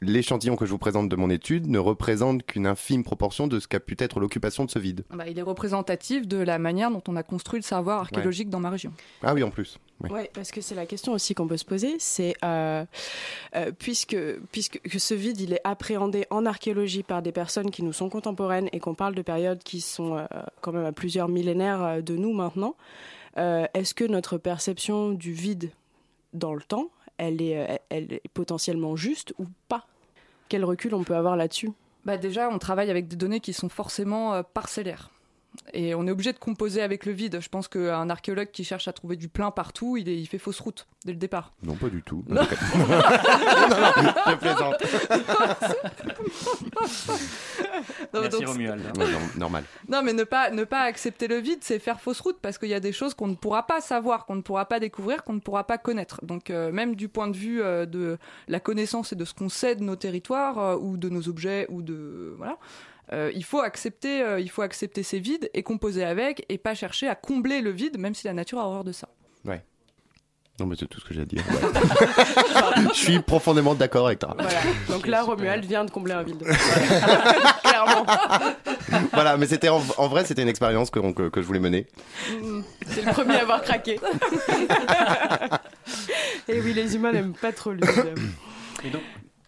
l'échantillon 0.00 0.56
que 0.56 0.66
je 0.66 0.72
vous 0.72 0.78
présente 0.78 1.08
de 1.08 1.14
mon 1.14 1.30
étude 1.30 1.68
ne 1.68 1.78
représente 1.78 2.44
qu'une 2.44 2.66
infime 2.66 3.04
proportion 3.04 3.46
de 3.46 3.60
ce 3.60 3.68
qu'a 3.68 3.78
pu 3.78 3.94
être 4.00 4.18
l'occupation 4.18 4.64
de 4.64 4.70
ce 4.70 4.80
vide. 4.80 5.04
bah, 5.10 5.28
il 5.28 5.38
est 5.38 5.42
représentatif 5.42 6.26
de 6.26 6.38
la 6.38 6.58
manière 6.58 6.90
dont 6.90 7.02
on 7.06 7.14
a 7.14 7.22
construit 7.22 7.60
le 7.60 7.64
savoir 7.64 8.00
archéologique 8.00 8.50
dans 8.50 8.58
ma 8.58 8.70
région. 8.70 8.92
Ah 9.22 9.32
oui, 9.32 9.44
en 9.44 9.50
plus. 9.50 9.78
Oui. 10.00 10.10
Ouais, 10.10 10.30
parce 10.34 10.50
que 10.50 10.60
c'est 10.60 10.74
la 10.74 10.86
question 10.86 11.12
aussi 11.12 11.34
qu'on 11.34 11.46
peut 11.46 11.56
se 11.56 11.64
poser, 11.64 11.96
c'est 12.00 12.34
euh, 12.44 12.84
euh, 13.54 13.70
puisque 13.78 14.16
puisque 14.50 14.80
que 14.80 14.98
ce 14.98 15.14
vide 15.14 15.40
il 15.40 15.54
est 15.54 15.60
appréhendé 15.64 16.26
en 16.30 16.44
archéologie 16.44 17.02
par 17.02 17.22
des 17.22 17.32
personnes 17.32 17.70
qui 17.70 17.82
nous 17.82 17.94
sont 17.94 18.10
contemporaines 18.10 18.68
et 18.72 18.80
qu'on 18.80 18.94
parle 18.94 19.14
de 19.14 19.22
périodes 19.22 19.62
qui 19.62 19.80
sont 19.80 20.18
euh, 20.18 20.26
quand 20.60 20.72
même 20.72 20.84
à 20.84 20.92
plusieurs 20.92 21.28
millénaires 21.28 22.02
de 22.02 22.16
nous 22.16 22.34
maintenant, 22.34 22.74
euh, 23.38 23.66
est-ce 23.74 23.94
que 23.94 24.04
notre 24.04 24.38
perception 24.38 25.10
du 25.10 25.32
vide 25.32 25.70
dans 26.32 26.54
le 26.54 26.62
temps, 26.62 26.90
elle 27.18 27.40
est 27.42 27.58
euh, 27.58 27.76
elle 27.88 28.12
est 28.12 28.28
potentiellement 28.32 28.96
juste 28.96 29.34
ou 29.38 29.46
pas? 29.68 29.86
Quel 30.48 30.64
recul 30.64 30.94
on 30.94 31.04
peut 31.04 31.16
avoir 31.16 31.36
là-dessus? 31.36 31.70
Bah 32.04 32.16
déjà, 32.16 32.48
on 32.48 32.58
travaille 32.58 32.90
avec 32.90 33.08
des 33.08 33.16
données 33.16 33.40
qui 33.40 33.52
sont 33.52 33.68
forcément 33.68 34.34
euh, 34.34 34.42
parcellaires. 34.42 35.10
Et 35.72 35.94
on 35.94 36.06
est 36.06 36.10
obligé 36.10 36.32
de 36.32 36.38
composer 36.38 36.82
avec 36.82 37.06
le 37.06 37.12
vide. 37.12 37.38
Je 37.40 37.48
pense 37.48 37.68
qu'un 37.68 38.08
archéologue 38.10 38.50
qui 38.50 38.64
cherche 38.64 38.88
à 38.88 38.92
trouver 38.92 39.16
du 39.16 39.28
plein 39.28 39.50
partout, 39.50 39.96
il, 39.96 40.08
est- 40.08 40.18
il 40.18 40.26
fait 40.26 40.38
fausse 40.38 40.60
route 40.60 40.86
dès 41.04 41.12
le 41.12 41.18
départ. 41.18 41.52
Non, 41.62 41.74
pas 41.74 41.88
du 41.88 42.02
tout. 42.02 42.24
Non. 42.28 42.42
non, 42.42 42.42
non, 42.88 44.22
je 44.26 44.34
plaisante. 44.36 44.74
Non, 48.14 48.20
Merci 48.22 48.38
donc, 48.40 48.46
Romuald. 48.48 48.98
Ouais, 48.98 49.04
normal. 49.36 49.64
Non, 49.88 50.02
mais 50.02 50.12
ne 50.12 50.24
pas, 50.24 50.50
ne 50.50 50.64
pas 50.64 50.80
accepter 50.80 51.28
le 51.28 51.36
vide, 51.36 51.58
c'est 51.62 51.78
faire 51.78 52.00
fausse 52.00 52.20
route 52.20 52.38
parce 52.40 52.58
qu'il 52.58 52.68
y 52.68 52.74
a 52.74 52.80
des 52.80 52.92
choses 52.92 53.14
qu'on 53.14 53.26
ne 53.28 53.34
pourra 53.34 53.66
pas 53.66 53.80
savoir, 53.80 54.26
qu'on 54.26 54.36
ne 54.36 54.42
pourra 54.42 54.66
pas 54.66 54.80
découvrir, 54.80 55.24
qu'on 55.24 55.34
ne 55.34 55.40
pourra 55.40 55.64
pas 55.64 55.78
connaître. 55.78 56.24
Donc, 56.24 56.50
euh, 56.50 56.72
même 56.72 56.94
du 56.96 57.08
point 57.08 57.28
de 57.28 57.36
vue 57.36 57.62
euh, 57.62 57.86
de 57.86 58.18
la 58.48 58.60
connaissance 58.60 59.12
et 59.12 59.16
de 59.16 59.24
ce 59.24 59.34
qu'on 59.34 59.48
sait 59.48 59.74
de 59.76 59.82
nos 59.82 59.96
territoires 59.96 60.58
euh, 60.58 60.76
ou 60.76 60.96
de 60.96 61.08
nos 61.08 61.28
objets 61.28 61.66
ou 61.70 61.82
de 61.82 62.34
voilà, 62.36 62.56
euh, 63.12 63.30
il 63.34 63.44
faut 63.44 63.60
accepter, 63.60 64.22
euh, 64.22 64.40
il 64.40 64.50
faut 64.50 64.62
accepter 64.62 65.02
ces 65.02 65.20
vides 65.20 65.50
et 65.54 65.62
composer 65.62 66.04
avec 66.04 66.44
et 66.48 66.58
pas 66.58 66.74
chercher 66.74 67.08
à 67.08 67.14
combler 67.14 67.60
le 67.60 67.70
vide, 67.70 67.98
même 67.98 68.14
si 68.14 68.26
la 68.26 68.32
nature 68.32 68.58
a 68.58 68.66
horreur 68.66 68.84
de 68.84 68.92
ça. 68.92 69.08
Ouais. 69.44 69.62
Non, 70.58 70.64
mais 70.66 70.74
c'est 70.78 70.86
tout 70.86 70.98
ce 71.00 71.04
que 71.04 71.12
j'ai 71.12 71.20
à 71.20 71.24
dire. 71.26 71.44
ouais. 71.50 72.82
je 72.94 72.98
suis 72.98 73.20
profondément 73.20 73.74
d'accord 73.74 74.06
avec 74.06 74.20
toi. 74.20 74.34
Voilà. 74.38 74.58
Donc 74.88 75.06
là, 75.06 75.22
Romuald 75.22 75.64
vient 75.66 75.84
de 75.84 75.90
combler 75.90 76.14
un 76.14 76.22
vide. 76.22 76.42
Clairement. 77.62 78.06
voilà, 79.12 79.36
mais 79.36 79.46
c'était 79.46 79.68
en, 79.68 79.82
en 79.98 80.08
vrai, 80.08 80.24
c'était 80.24 80.42
une 80.42 80.48
expérience 80.48 80.90
que, 80.90 80.98
que, 81.12 81.28
que 81.28 81.42
je 81.42 81.46
voulais 81.46 81.60
mener. 81.60 81.86
C'est 82.86 83.02
le 83.02 83.12
premier 83.12 83.36
à 83.36 83.42
avoir 83.42 83.60
craqué. 83.62 84.00
Et 86.48 86.60
oui, 86.60 86.72
les 86.72 86.94
humains 86.94 87.12
n'aiment 87.12 87.34
pas 87.34 87.52
trop 87.52 87.72
le 87.72 87.86
vide. 87.86 88.18
Et 88.82 88.90
donc, 88.90 89.02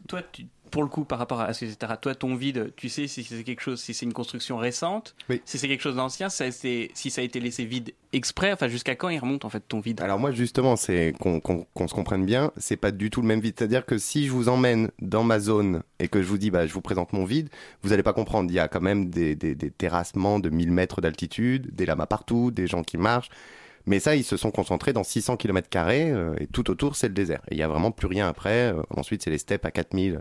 toi, 0.08 0.20
tu, 0.30 0.46
pour 0.70 0.82
le 0.82 0.88
coup, 0.88 1.04
par 1.04 1.18
rapport 1.18 1.40
à 1.40 1.52
ce 1.52 1.64
etc. 1.64 1.94
Toi, 2.00 2.14
ton 2.14 2.34
vide, 2.34 2.72
tu 2.76 2.88
sais 2.88 3.06
si 3.06 3.24
c'est 3.24 3.42
quelque 3.44 3.60
chose, 3.60 3.80
si 3.80 3.94
c'est 3.94 4.06
une 4.06 4.12
construction 4.12 4.56
récente, 4.56 5.14
si 5.44 5.58
c'est 5.58 5.68
quelque 5.68 5.82
chose 5.82 5.96
d'ancien, 5.96 6.28
si 6.28 6.92
ça 6.92 7.20
a 7.20 7.24
été 7.24 7.40
laissé 7.40 7.64
vide 7.64 7.92
exprès, 8.12 8.52
enfin 8.52 8.68
jusqu'à 8.68 8.94
quand 8.94 9.08
il 9.08 9.18
remonte 9.18 9.44
en 9.44 9.50
fait 9.50 9.62
ton 9.66 9.80
vide? 9.80 10.00
Alors 10.00 10.18
moi 10.18 10.32
justement, 10.32 10.76
c'est 10.76 11.14
qu'on 11.18 11.88
se 11.88 11.94
comprenne 11.94 12.24
bien, 12.24 12.52
c'est 12.56 12.76
pas 12.76 12.90
du 12.90 13.10
tout 13.10 13.20
le 13.20 13.28
même 13.28 13.40
vide. 13.40 13.54
C'est-à-dire 13.58 13.86
que 13.86 13.98
si 13.98 14.26
je 14.26 14.32
vous 14.32 14.48
emmène 14.48 14.90
dans 15.00 15.24
ma 15.24 15.40
zone 15.40 15.82
et 15.98 16.08
que 16.08 16.22
je 16.22 16.28
vous 16.28 16.38
dis, 16.38 16.50
bah, 16.50 16.66
je 16.66 16.72
vous 16.72 16.80
présente 16.80 17.12
mon 17.12 17.24
vide, 17.24 17.48
vous 17.82 17.92
allez 17.92 18.02
pas 18.02 18.12
comprendre. 18.12 18.50
Il 18.50 18.54
y 18.54 18.60
a 18.60 18.68
quand 18.68 18.80
même 18.80 19.10
des, 19.10 19.34
des, 19.34 19.54
des 19.54 19.70
terrassements 19.70 20.38
de 20.38 20.48
1000 20.48 20.72
mètres 20.72 21.00
d'altitude, 21.00 21.74
des 21.74 21.86
lamas 21.86 22.06
partout, 22.06 22.50
des 22.50 22.66
gens 22.66 22.82
qui 22.82 22.98
marchent. 22.98 23.30
Mais 23.86 24.00
ça, 24.00 24.14
ils 24.14 24.24
se 24.24 24.36
sont 24.36 24.50
concentrés 24.50 24.92
dans 24.92 25.02
600 25.02 25.38
km 25.38 25.68
carrés 25.70 26.12
et 26.38 26.46
tout 26.46 26.70
autour, 26.70 26.94
c'est 26.94 27.08
le 27.08 27.14
désert. 27.14 27.40
Il 27.50 27.56
y 27.56 27.62
a 27.62 27.68
vraiment 27.68 27.90
plus 27.90 28.06
rien 28.06 28.28
après. 28.28 28.72
Euh, 28.72 28.82
ensuite, 28.94 29.22
c'est 29.22 29.30
les 29.30 29.38
steppes 29.38 29.64
à 29.64 29.70
4000, 29.70 30.20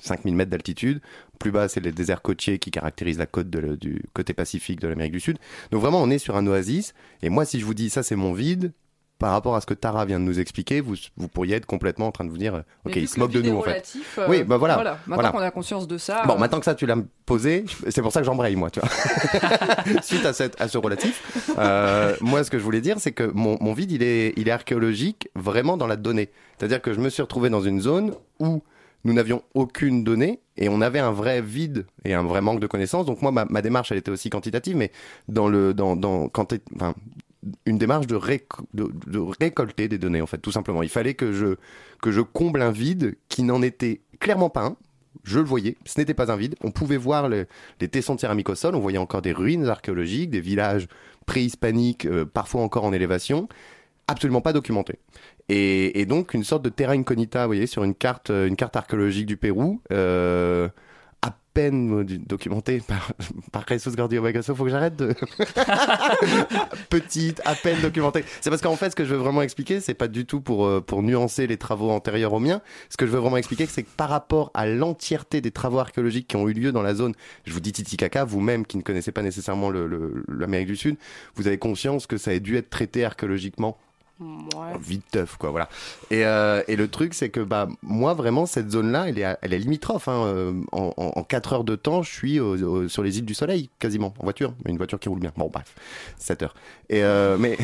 5000 0.00 0.34
mètres 0.34 0.50
d'altitude. 0.50 1.00
Plus 1.38 1.50
bas, 1.50 1.68
c'est 1.68 1.80
les 1.80 1.92
déserts 1.92 2.22
côtiers 2.22 2.58
qui 2.58 2.70
caractérisent 2.70 3.18
la 3.18 3.26
côte 3.26 3.48
de 3.50 3.58
le- 3.58 3.76
du 3.76 4.02
côté 4.12 4.32
pacifique 4.34 4.80
de 4.80 4.88
l'Amérique 4.88 5.12
du 5.12 5.20
Sud. 5.20 5.38
Donc 5.70 5.80
vraiment, 5.80 6.02
on 6.02 6.10
est 6.10 6.18
sur 6.18 6.36
un 6.36 6.46
oasis. 6.46 6.94
Et 7.22 7.28
moi, 7.28 7.44
si 7.44 7.60
je 7.60 7.64
vous 7.64 7.74
dis 7.74 7.90
ça, 7.90 8.02
c'est 8.02 8.16
mon 8.16 8.32
vide, 8.32 8.72
par 9.20 9.32
rapport 9.32 9.56
à 9.56 9.60
ce 9.60 9.66
que 9.66 9.74
Tara 9.74 10.04
vient 10.04 10.20
de 10.20 10.24
nous 10.24 10.38
expliquer, 10.38 10.80
vous, 10.80 10.94
vous 11.16 11.26
pourriez 11.26 11.56
être 11.56 11.66
complètement 11.66 12.06
en 12.06 12.12
train 12.12 12.24
de 12.24 12.30
vous 12.30 12.38
dire, 12.38 12.54
euh, 12.54 12.60
ok, 12.86 12.94
il 12.94 13.08
se 13.08 13.18
moque 13.18 13.32
de 13.32 13.42
nous 13.42 13.56
en 13.56 13.62
fait. 13.62 13.94
euh, 14.16 14.26
oui, 14.28 14.44
bah 14.44 14.58
voilà. 14.58 14.76
Maintenant 14.76 14.98
voilà. 15.08 15.30
qu'on 15.32 15.38
a 15.40 15.50
conscience 15.50 15.88
de 15.88 15.98
ça. 15.98 16.22
Bon, 16.24 16.34
euh, 16.34 16.38
maintenant 16.38 16.60
que 16.60 16.64
ça, 16.64 16.76
tu 16.76 16.86
l'as 16.86 16.94
posé, 17.26 17.64
c'est 17.88 18.00
pour 18.00 18.12
ça 18.12 18.20
que 18.20 18.26
j'embraye, 18.26 18.54
moi, 18.54 18.70
tu 18.70 18.78
vois. 18.78 18.88
Suite 20.02 20.24
à, 20.24 20.32
cette, 20.32 20.60
à 20.60 20.68
ce 20.68 20.78
relatif, 20.78 21.52
euh, 21.58 22.14
moi, 22.20 22.44
ce 22.44 22.50
que 22.52 22.60
je 22.60 22.62
voulais 22.62 22.80
dire, 22.80 23.00
c'est 23.00 23.10
que 23.10 23.24
mon, 23.34 23.58
mon 23.60 23.72
vide, 23.72 23.90
il 23.90 24.04
est, 24.04 24.34
il 24.36 24.46
est 24.46 24.52
archéologique 24.52 25.28
vraiment 25.34 25.76
dans 25.76 25.88
la 25.88 25.96
donnée. 25.96 26.30
C'est-à-dire 26.56 26.80
que 26.80 26.92
je 26.92 27.00
me 27.00 27.08
suis 27.10 27.22
retrouvé 27.22 27.50
dans 27.50 27.60
une 27.60 27.80
zone 27.80 28.14
où 28.38 28.62
nous 29.04 29.12
n'avions 29.12 29.42
aucune 29.54 30.04
donnée 30.04 30.40
et 30.56 30.68
on 30.68 30.80
avait 30.80 30.98
un 30.98 31.12
vrai 31.12 31.40
vide 31.40 31.86
et 32.04 32.14
un 32.14 32.22
vrai 32.22 32.40
manque 32.40 32.60
de 32.60 32.66
connaissances. 32.66 33.06
Donc 33.06 33.22
moi, 33.22 33.30
ma, 33.30 33.44
ma 33.44 33.62
démarche, 33.62 33.92
elle 33.92 33.98
était 33.98 34.10
aussi 34.10 34.30
quantitative, 34.30 34.76
mais 34.76 34.90
dans 35.28 35.48
le, 35.48 35.72
dans, 35.74 35.96
dans, 35.96 36.28
quand 36.28 36.54
enfin, 36.74 36.94
une 37.64 37.78
démarche 37.78 38.06
de, 38.06 38.16
réc- 38.16 38.60
de, 38.74 38.90
de 39.06 39.18
récolter 39.18 39.88
des 39.88 39.98
données, 39.98 40.20
en 40.20 40.26
fait, 40.26 40.38
tout 40.38 40.52
simplement. 40.52 40.82
Il 40.82 40.88
fallait 40.88 41.14
que 41.14 41.32
je, 41.32 41.56
que 42.02 42.10
je 42.10 42.20
comble 42.20 42.60
un 42.60 42.72
vide 42.72 43.16
qui 43.28 43.42
n'en 43.44 43.62
était 43.62 44.00
clairement 44.18 44.50
pas 44.50 44.64
un. 44.64 44.76
Je 45.24 45.38
le 45.38 45.44
voyais, 45.46 45.76
ce 45.84 45.98
n'était 46.00 46.14
pas 46.14 46.32
un 46.32 46.36
vide. 46.36 46.56
On 46.62 46.70
pouvait 46.70 46.96
voir 46.96 47.28
le- 47.28 47.46
les 47.80 47.88
tessons 47.88 48.14
de 48.16 48.20
céramique 48.20 48.48
au 48.48 48.54
sol, 48.54 48.74
on 48.74 48.80
voyait 48.80 48.98
encore 48.98 49.22
des 49.22 49.32
ruines 49.32 49.66
archéologiques, 49.66 50.30
des 50.30 50.40
villages 50.40 50.88
préhispaniques, 51.26 52.06
euh, 52.06 52.24
parfois 52.24 52.62
encore 52.62 52.84
en 52.84 52.92
élévation, 52.92 53.48
absolument 54.08 54.40
pas 54.40 54.52
documentés. 54.52 54.98
Et, 55.48 56.00
et 56.00 56.06
donc 56.06 56.34
une 56.34 56.44
sorte 56.44 56.62
de 56.62 56.68
terra 56.70 56.92
incognita, 56.94 57.42
vous 57.42 57.48
voyez, 57.50 57.66
sur 57.66 57.84
une 57.84 57.94
carte, 57.94 58.30
euh, 58.30 58.46
une 58.48 58.56
carte 58.56 58.74
archéologique 58.76 59.26
du 59.26 59.36
Pérou, 59.36 59.80
euh, 59.92 60.68
à 61.22 61.34
peine 61.54 62.00
euh, 62.00 62.04
documentée 62.04 62.80
par, 62.86 63.12
par 63.52 63.64
Jesus 63.68 63.96
Gordillo 63.96 64.22
Bagasso. 64.22 64.54
Faut 64.54 64.64
que 64.64 64.70
j'arrête 64.70 64.96
de... 64.96 65.14
Petite, 66.90 67.40
à 67.44 67.54
peine 67.54 67.80
documentée. 67.80 68.24
C'est 68.40 68.50
parce 68.50 68.62
qu'en 68.62 68.76
fait, 68.76 68.90
ce 68.90 68.96
que 68.96 69.04
je 69.04 69.14
veux 69.14 69.20
vraiment 69.20 69.42
expliquer, 69.42 69.80
c'est 69.80 69.94
pas 69.94 70.08
du 70.08 70.26
tout 70.26 70.40
pour, 70.40 70.82
pour 70.84 71.02
nuancer 71.02 71.46
les 71.46 71.56
travaux 71.56 71.90
antérieurs 71.90 72.32
aux 72.32 72.40
miens. 72.40 72.60
Ce 72.90 72.96
que 72.96 73.06
je 73.06 73.10
veux 73.10 73.18
vraiment 73.18 73.36
expliquer, 73.36 73.66
c'est 73.66 73.82
que 73.82 73.90
par 73.96 74.08
rapport 74.08 74.50
à 74.54 74.66
l'entièreté 74.66 75.40
des 75.40 75.50
travaux 75.50 75.78
archéologiques 75.78 76.28
qui 76.28 76.36
ont 76.36 76.48
eu 76.48 76.52
lieu 76.52 76.72
dans 76.72 76.82
la 76.82 76.94
zone, 76.94 77.14
je 77.46 77.52
vous 77.52 77.60
dis 77.60 77.72
Titicaca, 77.72 78.24
vous-même 78.24 78.64
qui 78.66 78.76
ne 78.76 78.82
connaissez 78.82 79.12
pas 79.12 79.22
nécessairement 79.22 79.70
le- 79.70 79.86
le- 79.86 80.24
l'Amérique 80.28 80.68
du 80.68 80.76
Sud, 80.76 80.96
vous 81.34 81.46
avez 81.46 81.58
conscience 81.58 82.06
que 82.06 82.16
ça 82.16 82.30
a 82.30 82.38
dû 82.38 82.56
être 82.56 82.70
traité 82.70 83.04
archéologiquement 83.04 83.76
vite 84.80 85.04
teuf 85.12 85.36
quoi 85.36 85.50
voilà. 85.50 85.68
Et, 86.10 86.24
euh, 86.24 86.62
et 86.68 86.76
le 86.76 86.88
truc 86.88 87.14
c'est 87.14 87.28
que 87.28 87.40
bah 87.40 87.68
moi 87.82 88.14
vraiment 88.14 88.46
cette 88.46 88.70
zone 88.70 88.90
là 88.90 89.08
elle 89.08 89.18
est, 89.18 89.36
elle 89.42 89.52
est 89.52 89.58
limitrophe 89.58 90.08
hein. 90.08 90.24
Euh, 90.26 90.52
en, 90.72 90.92
en, 90.96 91.12
en 91.16 91.22
4 91.22 91.52
heures 91.52 91.64
de 91.64 91.76
temps 91.76 92.02
je 92.02 92.10
suis 92.12 92.40
sur 92.88 93.02
les 93.02 93.18
îles 93.18 93.24
du 93.24 93.34
soleil 93.34 93.70
quasiment 93.78 94.12
en 94.18 94.24
voiture 94.24 94.54
une 94.66 94.76
voiture 94.76 94.98
qui 94.98 95.08
roule 95.08 95.20
bien. 95.20 95.32
Bon 95.36 95.48
bref 95.52 95.74
7 96.18 96.42
heures. 96.42 96.54
Et 96.90 97.02
euh, 97.04 97.36
mais 97.38 97.56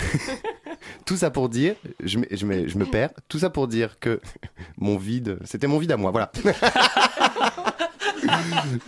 tout 1.06 1.16
ça 1.16 1.30
pour 1.30 1.48
dire 1.48 1.74
je, 2.02 2.18
me- 2.18 2.26
je, 2.30 2.46
me- 2.46 2.68
je 2.68 2.78
me 2.78 2.84
perds. 2.86 3.10
Tout 3.28 3.38
ça 3.40 3.50
pour 3.50 3.66
dire 3.68 3.98
que 3.98 4.20
mon 4.78 4.96
vide 4.96 5.38
c'était 5.44 5.66
mon 5.66 5.78
vide 5.78 5.92
à 5.92 5.96
moi 5.96 6.10
voilà. 6.12 6.30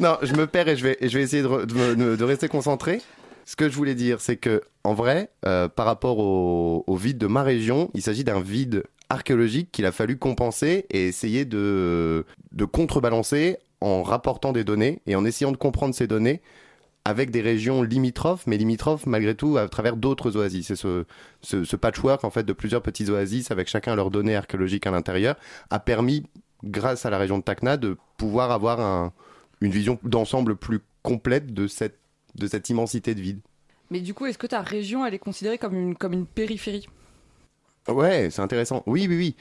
Non, 0.00 0.16
je 0.22 0.34
me 0.34 0.46
perds 0.46 0.68
et 0.68 0.76
je 0.76 0.82
vais, 0.84 0.96
je 1.00 1.16
vais 1.18 1.22
essayer 1.24 1.42
de, 1.42 2.14
de 2.16 2.24
rester 2.24 2.48
concentré. 2.48 3.00
Ce 3.46 3.54
que 3.54 3.68
je 3.68 3.76
voulais 3.76 3.94
dire, 3.94 4.20
c'est 4.20 4.36
que, 4.36 4.60
en 4.82 4.92
vrai, 4.92 5.30
euh, 5.46 5.68
par 5.68 5.86
rapport 5.86 6.18
au, 6.18 6.96
vide 6.96 7.16
de 7.16 7.28
ma 7.28 7.44
région, 7.44 7.90
il 7.94 8.02
s'agit 8.02 8.24
d'un 8.24 8.40
vide 8.40 8.82
archéologique 9.08 9.70
qu'il 9.70 9.86
a 9.86 9.92
fallu 9.92 10.18
compenser 10.18 10.84
et 10.90 11.06
essayer 11.06 11.44
de, 11.44 12.26
contrebalancer 12.72 13.58
en 13.80 14.02
rapportant 14.02 14.52
des 14.52 14.64
données 14.64 15.00
et 15.06 15.14
en 15.14 15.24
essayant 15.24 15.52
de 15.52 15.56
comprendre 15.56 15.94
ces 15.94 16.08
données 16.08 16.42
avec 17.04 17.30
des 17.30 17.40
régions 17.40 17.84
limitrophes, 17.84 18.48
mais 18.48 18.56
limitrophes 18.56 19.06
malgré 19.06 19.36
tout 19.36 19.56
à 19.58 19.68
travers 19.68 19.96
d'autres 19.96 20.36
oasis. 20.36 20.66
C'est 20.66 20.76
ce, 20.76 21.76
patchwork 21.76 22.24
en 22.24 22.30
fait 22.30 22.42
de 22.42 22.52
plusieurs 22.52 22.82
petits 22.82 23.08
oasis 23.10 23.52
avec 23.52 23.68
chacun 23.68 23.94
leurs 23.94 24.10
données 24.10 24.34
archéologiques 24.34 24.88
à 24.88 24.90
l'intérieur 24.90 25.36
a 25.70 25.78
permis, 25.78 26.24
grâce 26.64 27.06
à 27.06 27.10
la 27.10 27.18
région 27.18 27.38
de 27.38 27.44
Tacna, 27.44 27.76
de 27.76 27.96
pouvoir 28.16 28.50
avoir 28.50 28.80
un- 28.80 29.12
une 29.60 29.70
vision 29.70 30.00
d'ensemble 30.02 30.56
plus 30.56 30.80
complète 31.04 31.54
de 31.54 31.68
cette, 31.68 32.00
de 32.36 32.46
cette 32.46 32.68
immensité 32.70 33.14
de 33.14 33.20
vide. 33.20 33.40
Mais 33.90 34.00
du 34.00 34.14
coup, 34.14 34.26
est-ce 34.26 34.38
que 34.38 34.46
ta 34.46 34.62
région, 34.62 35.06
elle 35.06 35.14
est 35.14 35.18
considérée 35.18 35.58
comme 35.58 35.74
une, 35.74 35.96
comme 35.96 36.12
une 36.12 36.26
périphérie? 36.26 36.88
Ouais, 37.88 38.28
c'est 38.30 38.42
intéressant. 38.42 38.82
Oui, 38.86 39.06
oui, 39.08 39.16
oui. 39.16 39.36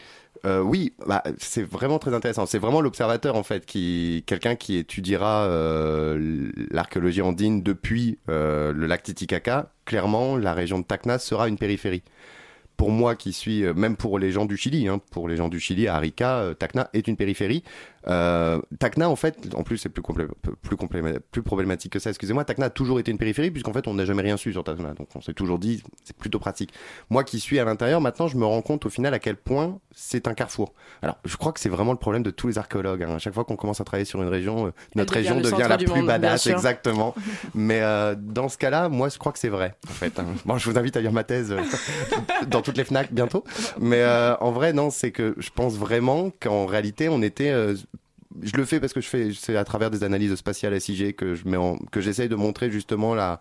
Euh, 0.45 0.61
oui, 0.61 0.93
bah, 1.07 1.23
c'est 1.39 1.63
vraiment 1.63 1.97
très 1.97 2.13
intéressant. 2.13 2.45
C'est 2.45 2.59
vraiment 2.59 2.81
l'observateur, 2.81 3.35
en 3.35 3.43
fait, 3.43 3.65
qui, 3.65 4.23
quelqu'un 4.27 4.55
qui 4.55 4.77
étudiera 4.77 5.45
euh, 5.45 6.51
l'archéologie 6.69 7.23
andine 7.23 7.63
depuis 7.63 8.19
euh, 8.29 8.71
le 8.71 8.85
lac 8.85 9.01
Titicaca. 9.01 9.71
Clairement, 9.85 10.37
la 10.37 10.53
région 10.53 10.77
de 10.77 10.83
Tacna 10.83 11.17
sera 11.17 11.47
une 11.47 11.57
périphérie. 11.57 12.03
Pour 12.77 12.91
moi 12.91 13.15
qui 13.15 13.31
suis, 13.33 13.63
euh, 13.65 13.73
même 13.73 13.95
pour 13.95 14.19
les 14.19 14.31
gens 14.31 14.45
du 14.45 14.57
Chili, 14.57 14.87
hein, 14.87 14.99
pour 15.11 15.27
les 15.29 15.37
gens 15.37 15.47
du 15.49 15.59
Chili, 15.59 15.87
à 15.87 15.95
Arica, 15.95 16.37
euh, 16.39 16.53
Tacna 16.53 16.89
est 16.93 17.07
une 17.07 17.15
périphérie. 17.15 17.63
Euh, 18.07 18.59
Tacna, 18.79 19.09
en 19.09 19.15
fait, 19.15 19.37
en 19.55 19.63
plus, 19.63 19.77
c'est 19.77 19.89
plus, 19.89 20.01
complé- 20.03 20.27
plus, 20.61 20.75
complé- 20.75 21.19
plus 21.31 21.41
problématique 21.41 21.93
que 21.93 21.99
ça, 21.99 22.09
excusez-moi. 22.11 22.43
Tacna 22.45 22.67
a 22.67 22.69
toujours 22.69 22.99
été 22.99 23.09
une 23.11 23.17
périphérie, 23.17 23.49
puisqu'en 23.49 23.73
fait, 23.73 23.87
on 23.87 23.93
n'a 23.95 24.05
jamais 24.05 24.21
rien 24.21 24.37
su 24.37 24.51
sur 24.51 24.63
Tacna. 24.63 24.93
Donc, 24.93 25.07
on 25.15 25.21
s'est 25.21 25.33
toujours 25.33 25.57
dit, 25.57 25.81
c'est 26.03 26.15
plutôt 26.15 26.37
pratique. 26.37 26.71
Moi 27.09 27.23
qui 27.23 27.39
suis 27.39 27.57
à 27.59 27.65
l'intérieur, 27.65 28.01
maintenant, 28.01 28.27
je 28.27 28.37
me 28.37 28.45
rends 28.45 28.61
compte 28.61 28.85
au 28.85 28.89
final 28.89 29.13
à 29.13 29.19
quel 29.19 29.35
point 29.37 29.79
c'est 29.91 30.27
un 30.27 30.33
carrefour. 30.33 30.73
Alors, 31.01 31.17
je 31.25 31.35
crois 31.37 31.51
que 31.51 31.59
c'est 31.59 31.69
vraiment 31.69 31.93
le 31.93 31.97
problème 31.97 32.21
de 32.23 32.29
tous 32.31 32.47
les 32.47 32.57
archéologues. 32.57 33.03
hein. 33.03 33.15
À 33.15 33.19
chaque 33.19 33.33
fois 33.33 33.43
qu'on 33.45 33.55
commence 33.55 33.81
à 33.81 33.85
travailler 33.85 34.05
sur 34.05 34.21
une 34.21 34.27
région, 34.29 34.67
euh, 34.67 34.71
notre 34.95 35.13
devient 35.15 35.29
région 35.29 35.41
devient 35.41 35.67
la 35.69 35.77
plus 35.77 35.87
monde, 35.87 36.05
badass, 36.07 36.47
exactement. 36.47 37.15
Mais 37.55 37.79
euh, 37.81 38.15
dans 38.19 38.49
ce 38.49 38.57
cas-là, 38.59 38.89
moi, 38.89 39.09
je 39.09 39.17
crois 39.17 39.31
que 39.31 39.39
c'est 39.39 39.49
vrai, 39.49 39.75
en 39.89 39.93
fait. 39.93 40.19
hein. 40.19 40.25
Bon, 40.45 40.57
je 40.57 40.69
vous 40.69 40.77
invite 40.77 40.95
à 40.97 41.01
lire 41.01 41.11
ma 41.13 41.23
thèse 41.23 41.55
dans 42.47 42.61
toutes 42.65 42.77
les 42.77 42.83
FNAC 42.83 43.13
bientôt. 43.13 43.43
Mais 43.79 44.01
euh, 44.01 44.35
en 44.41 44.51
vrai, 44.51 44.73
non, 44.73 44.89
c'est 44.89 45.11
que 45.11 45.35
je 45.37 45.49
pense 45.55 45.75
vraiment 45.75 46.31
qu'en 46.41 46.65
réalité, 46.65 47.07
on 47.07 47.21
était. 47.21 47.51
euh, 47.51 47.75
je 48.43 48.57
le 48.57 48.65
fais 48.65 48.81
parce 48.81 48.91
que 48.91 48.99
je 48.99 49.07
fais, 49.07 49.29
c'est 49.33 49.55
à 49.55 49.63
travers 49.63 49.89
des 49.89 50.03
analyses 50.03 50.35
spatiales 50.35 50.73
SIG 50.81 51.15
que 51.15 51.35
je 51.35 51.47
mets 51.47 51.55
en- 51.57 51.77
que 51.91 52.01
j'essaye 52.01 52.27
de 52.27 52.35
montrer 52.35 52.69
justement 52.69 53.15
la 53.15 53.39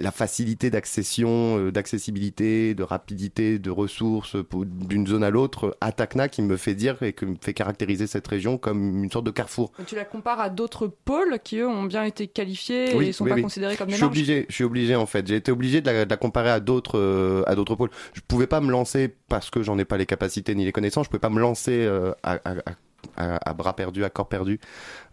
la 0.00 0.10
facilité 0.12 0.70
d'accession, 0.70 1.58
euh, 1.58 1.72
d'accessibilité, 1.72 2.74
de 2.74 2.82
rapidité, 2.82 3.58
de 3.58 3.70
ressources 3.70 4.36
d'une 4.52 5.06
zone 5.06 5.24
à 5.24 5.30
l'autre 5.30 5.76
à 5.80 5.92
Tacna 5.92 6.28
qui 6.28 6.42
me 6.42 6.56
fait 6.56 6.74
dire 6.74 7.02
et 7.02 7.12
qui 7.12 7.26
me 7.26 7.36
fait 7.40 7.54
caractériser 7.54 8.06
cette 8.06 8.26
région 8.26 8.58
comme 8.58 9.04
une 9.04 9.10
sorte 9.10 9.26
de 9.26 9.30
carrefour. 9.30 9.72
Tu 9.86 9.94
la 9.96 10.04
compares 10.04 10.40
à 10.40 10.50
d'autres 10.50 10.86
pôles 10.86 11.38
qui, 11.42 11.58
eux, 11.58 11.68
ont 11.68 11.84
bien 11.84 12.04
été 12.04 12.26
qualifiés 12.26 12.94
et 12.94 13.12
sont 13.12 13.24
oui, 13.24 13.30
pas 13.30 13.36
oui. 13.36 13.42
considérés 13.42 13.76
comme 13.76 13.88
je 13.88 13.92
des 13.92 13.96
suis 13.96 14.02
marges 14.04 14.12
obligé, 14.16 14.46
je 14.48 14.54
suis 14.54 14.64
obligé 14.64 14.96
en 14.96 15.06
fait. 15.06 15.26
J'ai 15.26 15.36
été 15.36 15.50
obligé 15.52 15.80
de 15.80 15.86
la, 15.90 16.04
de 16.04 16.10
la 16.10 16.16
comparer 16.16 16.50
à 16.50 16.60
d'autres 16.60 16.98
euh, 16.98 17.42
à 17.46 17.54
d'autres 17.54 17.74
pôles. 17.74 17.90
Je 18.14 18.20
pouvais 18.26 18.46
pas 18.46 18.60
me 18.60 18.70
lancer 18.70 19.14
parce 19.28 19.50
que 19.50 19.62
j'en 19.62 19.78
ai 19.78 19.84
pas 19.84 19.96
les 19.96 20.06
capacités 20.06 20.54
ni 20.54 20.64
les 20.64 20.72
connaissances. 20.72 21.06
Je 21.06 21.10
pouvais 21.10 21.20
pas 21.20 21.30
me 21.30 21.40
lancer 21.40 21.72
euh, 21.84 22.12
à, 22.22 22.32
à- 22.44 22.52
à- 22.70 22.74
à- 23.16 23.54
bras 23.54 23.74
perdus, 23.76 24.04
à 24.04 24.10
corps 24.10 24.28
perdu, 24.28 24.60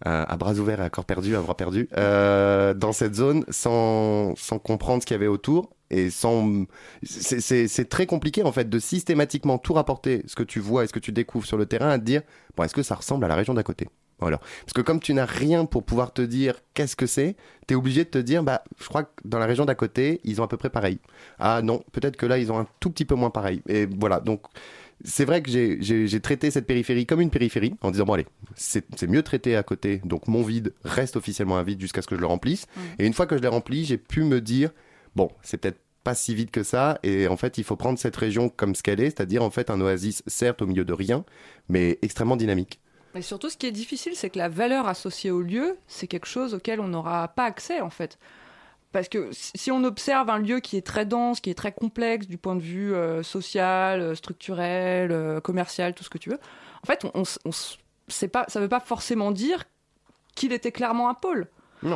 à 0.04 0.36
bras 0.36 0.54
ouverts 0.54 0.80
et 0.80 0.84
à 0.84 0.90
corps 0.90 1.04
perdu, 1.04 1.36
à 1.36 1.40
bras 1.40 1.56
perdu, 1.56 1.88
euh, 1.96 2.74
dans 2.74 2.92
cette 2.92 3.14
zone 3.14 3.44
sans 3.50 4.34
sans 4.36 4.58
comprendre 4.58 5.02
ce 5.02 5.06
qu'il 5.06 5.14
y 5.14 5.20
avait 5.20 5.26
autour 5.26 5.70
et 5.90 6.10
sans 6.10 6.64
c'est 7.02 7.88
très 7.88 8.06
compliqué 8.06 8.42
en 8.42 8.52
fait 8.52 8.68
de 8.68 8.78
systématiquement 8.78 9.58
tout 9.58 9.72
rapporter 9.74 10.22
ce 10.26 10.34
que 10.34 10.42
tu 10.42 10.60
vois 10.60 10.84
et 10.84 10.86
ce 10.86 10.92
que 10.92 10.98
tu 10.98 11.12
découvres 11.12 11.46
sur 11.46 11.56
le 11.56 11.66
terrain 11.66 11.90
à 11.90 11.98
te 11.98 12.04
dire 12.04 12.22
bon 12.56 12.64
est-ce 12.64 12.74
que 12.74 12.82
ça 12.82 12.94
ressemble 12.94 13.24
à 13.24 13.28
la 13.28 13.34
région 13.36 13.54
d'à 13.54 13.62
côté? 13.62 13.88
Voilà. 14.20 14.38
Parce 14.38 14.72
que 14.74 14.80
comme 14.80 14.98
tu 14.98 15.14
n'as 15.14 15.26
rien 15.26 15.64
pour 15.64 15.84
pouvoir 15.84 16.12
te 16.12 16.22
dire 16.22 16.56
qu'est-ce 16.74 16.96
que 16.96 17.06
c'est, 17.06 17.36
tu 17.68 17.74
es 17.74 17.76
obligé 17.76 18.02
de 18.04 18.08
te 18.10 18.18
dire, 18.18 18.42
bah, 18.42 18.64
je 18.80 18.88
crois 18.88 19.04
que 19.04 19.10
dans 19.24 19.38
la 19.38 19.46
région 19.46 19.64
d'à 19.64 19.76
côté, 19.76 20.20
ils 20.24 20.40
ont 20.40 20.44
à 20.44 20.48
peu 20.48 20.56
près 20.56 20.70
pareil. 20.70 20.98
Ah 21.38 21.62
non, 21.62 21.84
peut-être 21.92 22.16
que 22.16 22.26
là, 22.26 22.38
ils 22.38 22.50
ont 22.50 22.58
un 22.58 22.66
tout 22.80 22.90
petit 22.90 23.04
peu 23.04 23.14
moins 23.14 23.30
pareil. 23.30 23.62
Et 23.68 23.86
voilà, 23.86 24.18
donc 24.18 24.42
c'est 25.04 25.24
vrai 25.24 25.42
que 25.42 25.50
j'ai- 25.50 26.20
traité 26.20 26.50
cette 26.50 26.66
périphérie 26.66 27.06
comme 27.06 27.20
une 27.20 27.30
périphérie, 27.30 27.74
en 27.80 27.90
disant, 27.90 28.04
bon 28.04 28.14
allez, 28.14 28.26
c'est 28.54 28.84
c'est 28.96 29.06
mieux 29.06 29.22
traité 29.22 29.56
à 29.56 29.62
côté, 29.62 30.00
donc 30.04 30.26
mon 30.28 30.42
vide 30.42 30.74
reste 30.84 31.16
officiellement 31.16 31.56
un 31.56 31.62
vide 31.62 31.80
jusqu'à 31.80 32.02
ce 32.02 32.08
que 32.08 32.16
je 32.16 32.20
le 32.20 32.26
remplisse. 32.26 32.66
Et 32.98 33.06
une 33.06 33.12
fois 33.14 33.26
que 33.26 33.36
je 33.36 33.42
l'ai 33.42 33.48
rempli, 33.48 33.84
j'ai 33.84 33.98
pu 33.98 34.24
me 34.24 34.40
dire, 34.40 34.70
bon, 35.16 35.30
c'est 35.42 35.58
peut-être 35.58 35.80
pas 36.04 36.14
si 36.14 36.34
vite 36.34 36.50
que 36.50 36.62
ça, 36.62 36.98
et 37.02 37.28
en 37.28 37.36
fait, 37.36 37.58
il 37.58 37.64
faut 37.64 37.76
prendre 37.76 37.98
cette 37.98 38.16
région 38.16 38.48
comme 38.48 38.74
ce 38.74 38.82
qu'elle 38.82 39.00
est, 39.00 39.10
c'est-à-dire 39.10 39.42
en 39.42 39.50
fait 39.50 39.70
un 39.70 39.80
oasis, 39.80 40.22
certes 40.26 40.62
au 40.62 40.66
milieu 40.66 40.84
de 40.84 40.92
rien, 40.92 41.24
mais 41.68 41.98
extrêmement 42.02 42.36
dynamique. 42.36 42.80
Et 43.14 43.22
surtout, 43.22 43.50
ce 43.50 43.56
qui 43.56 43.66
est 43.66 43.72
difficile, 43.72 44.12
c'est 44.14 44.30
que 44.30 44.38
la 44.38 44.48
valeur 44.48 44.86
associée 44.86 45.30
au 45.30 45.40
lieu, 45.42 45.76
c'est 45.86 46.06
quelque 46.06 46.26
chose 46.28 46.54
auquel 46.54 46.78
on 46.80 46.88
n'aura 46.88 47.28
pas 47.28 47.44
accès, 47.44 47.80
en 47.80 47.90
fait. 47.90 48.18
Parce 48.92 49.08
que 49.08 49.28
si 49.32 49.70
on 49.70 49.84
observe 49.84 50.30
un 50.30 50.38
lieu 50.38 50.60
qui 50.60 50.76
est 50.78 50.86
très 50.86 51.04
dense, 51.04 51.40
qui 51.40 51.50
est 51.50 51.54
très 51.54 51.72
complexe 51.72 52.26
du 52.26 52.38
point 52.38 52.56
de 52.56 52.62
vue 52.62 52.94
euh, 52.94 53.22
social, 53.22 54.00
euh, 54.00 54.14
structurel, 54.14 55.12
euh, 55.12 55.40
commercial, 55.40 55.92
tout 55.94 56.04
ce 56.04 56.08
que 56.10 56.16
tu 56.18 56.30
veux, 56.30 56.38
en 56.82 56.86
fait, 56.86 57.04
on, 57.04 57.22
on 57.44 57.50
on 57.50 58.28
pas, 58.28 58.46
ça 58.48 58.60
veut 58.60 58.68
pas 58.70 58.80
forcément 58.80 59.30
dire 59.30 59.64
qu'il 60.34 60.52
était 60.54 60.72
clairement 60.72 61.10
un 61.10 61.14
pôle. 61.14 61.48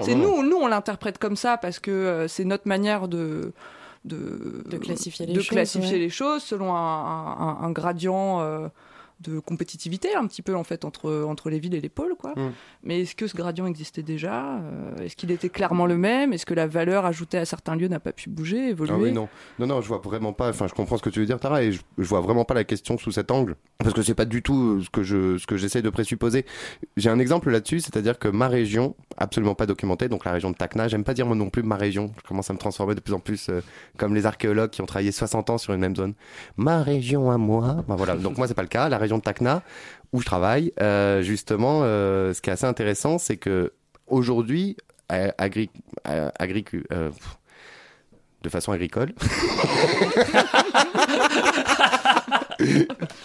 C'est 0.03 0.15
nous, 0.15 0.43
nous, 0.45 0.57
on 0.57 0.67
l'interprète 0.69 1.19
comme 1.19 1.35
ça 1.37 1.57
parce 1.57 1.79
que 1.81 1.91
euh, 1.91 2.29
c'est 2.29 2.45
notre 2.45 2.69
manière 2.69 3.09
de 3.09 3.53
de, 4.05 4.63
De 4.67 4.77
classifier 4.79 5.27
les 5.27 5.33
de 5.33 5.39
choses, 5.41 5.49
classifier 5.49 5.93
ouais. 5.95 5.99
les 5.99 6.11
choses 6.11 6.43
selon 6.43 6.75
un, 6.75 6.77
un- 6.77 7.59
un 7.63 7.71
gradient 7.71 8.41
euh, 8.41 8.69
de 9.23 9.39
compétitivité 9.39 10.15
un 10.15 10.27
petit 10.27 10.43
peu 10.43 10.55
en 10.57 10.65
fait 10.65 10.85
entre 10.85 11.25
entre 11.27 11.51
les 11.51 11.59
villes 11.59 11.75
et 11.75 11.81
les 11.81 11.89
pôles 11.89 12.15
quoi. 12.19 12.33
Mm. 12.37 12.51
Mais 12.83 13.01
est-ce 13.03 13.15
que 13.15 13.27
ce 13.27 13.37
gradient 13.37 13.67
existait 13.67 14.03
déjà 14.03 14.57
Euh, 14.59 14.97
Est-ce 15.05 15.17
qu'il 15.17 15.31
était 15.31 15.49
clairement 15.49 15.87
le 15.87 15.97
même? 15.97 16.33
Est-ce 16.33 16.47
que 16.47 16.55
la 16.55 16.67
valeur 16.67 17.05
ajoutée 17.07 17.39
à 17.39 17.45
certains 17.45 17.77
lieux 17.77 17.89
n'a 17.89 18.01
pas 18.01 18.13
pu 18.13 18.29
bouger, 18.29 18.71
évoluer? 18.71 18.93
Ah 18.95 18.99
oui, 18.99 19.13
non. 19.13 19.29
Non, 19.59 19.67
non, 19.67 19.81
je 19.81 19.89
vois 19.89 19.99
vraiment 19.99 20.33
pas. 20.33 20.49
Enfin, 20.51 20.67
je 20.67 20.75
comprends 20.75 20.97
ce 20.97 21.03
que 21.03 21.11
tu 21.11 21.21
veux 21.21 21.27
dire, 21.27 21.39
Tara, 21.41 21.63
et 21.63 21.73
je, 21.73 21.81
je 21.99 22.05
vois 22.09 22.21
vraiment 22.21 22.45
pas 22.45 22.55
la 22.55 22.65
question 22.65 22.99
sous 22.99 23.13
cet 23.13 23.31
angle. 23.31 23.57
Parce 23.79 23.95
que 23.95 24.03
c'est 24.03 24.15
pas 24.15 24.25
du 24.25 24.43
tout 24.43 24.79
euh, 24.79 24.83
ce 24.83 24.91
que 24.91 25.03
je, 25.03 25.39
ce 25.39 25.47
que 25.47 25.57
j'essaie 25.57 25.83
de 25.83 25.91
présupposer. 25.91 26.45
J'ai 26.97 27.11
un 27.11 27.19
exemple 27.19 27.51
là-dessus, 27.51 27.81
c'est-à-dire 27.81 28.19
que 28.19 28.29
ma 28.29 28.49
région, 28.49 28.95
absolument 29.17 29.55
pas 29.55 29.67
documentée, 29.67 30.09
donc 30.09 30.25
la 30.25 30.33
région 30.33 30.51
de 30.51 30.57
Tacna, 30.57 30.89
j'aime 30.89 31.05
pas 31.05 31.15
dire 31.15 31.27
moi 31.27 31.37
non 31.37 31.51
plus 31.51 31.63
ma 31.63 31.77
région. 31.77 32.13
Je 32.23 32.29
commence 32.29 32.51
à 32.51 32.53
me 32.53 32.59
transformer 32.59 32.95
de 32.95 33.01
plus 33.01 33.15
en 33.15 33.21
plus 33.21 33.49
euh, 33.49 33.61
comme 33.97 34.15
les 34.15 34.27
archéologues 34.27 34.71
qui 34.71 34.83
ont 34.83 34.87
travaillé 34.87 35.13
60 35.13 35.51
ans 35.51 35.59
sur 35.59 35.73
une 35.73 35.81
même 35.81 35.97
zone. 35.97 36.15
Ma 36.57 36.83
région 36.83 37.31
à 37.31 37.39
moi. 37.39 37.85
Ben 37.89 37.97
voilà. 37.97 38.17
Donc 38.17 38.39
moi, 38.39 38.47
c'est 38.49 38.55
pas 38.55 38.63
le 38.63 38.69
cas. 38.69 38.89
La 38.89 38.99
région 38.99 39.12
de 39.19 39.23
Tacna, 39.23 39.63
où 40.13 40.21
je 40.21 40.27
travaille, 40.27 40.73
euh, 40.81 41.23
justement, 41.23 41.81
euh, 41.83 42.35
ce 42.35 42.43
qui 42.43 42.51
est 42.51 42.53
assez 42.53 42.67
intéressant, 42.67 43.19
c'est 43.19 43.37
que 43.37 43.73
aujourd'hui, 44.07 44.77
euh, 45.11 45.31
agri, 45.39 45.71
euh, 46.09 46.31
de 48.43 48.49
façon 48.49 48.73
agricole. 48.73 49.13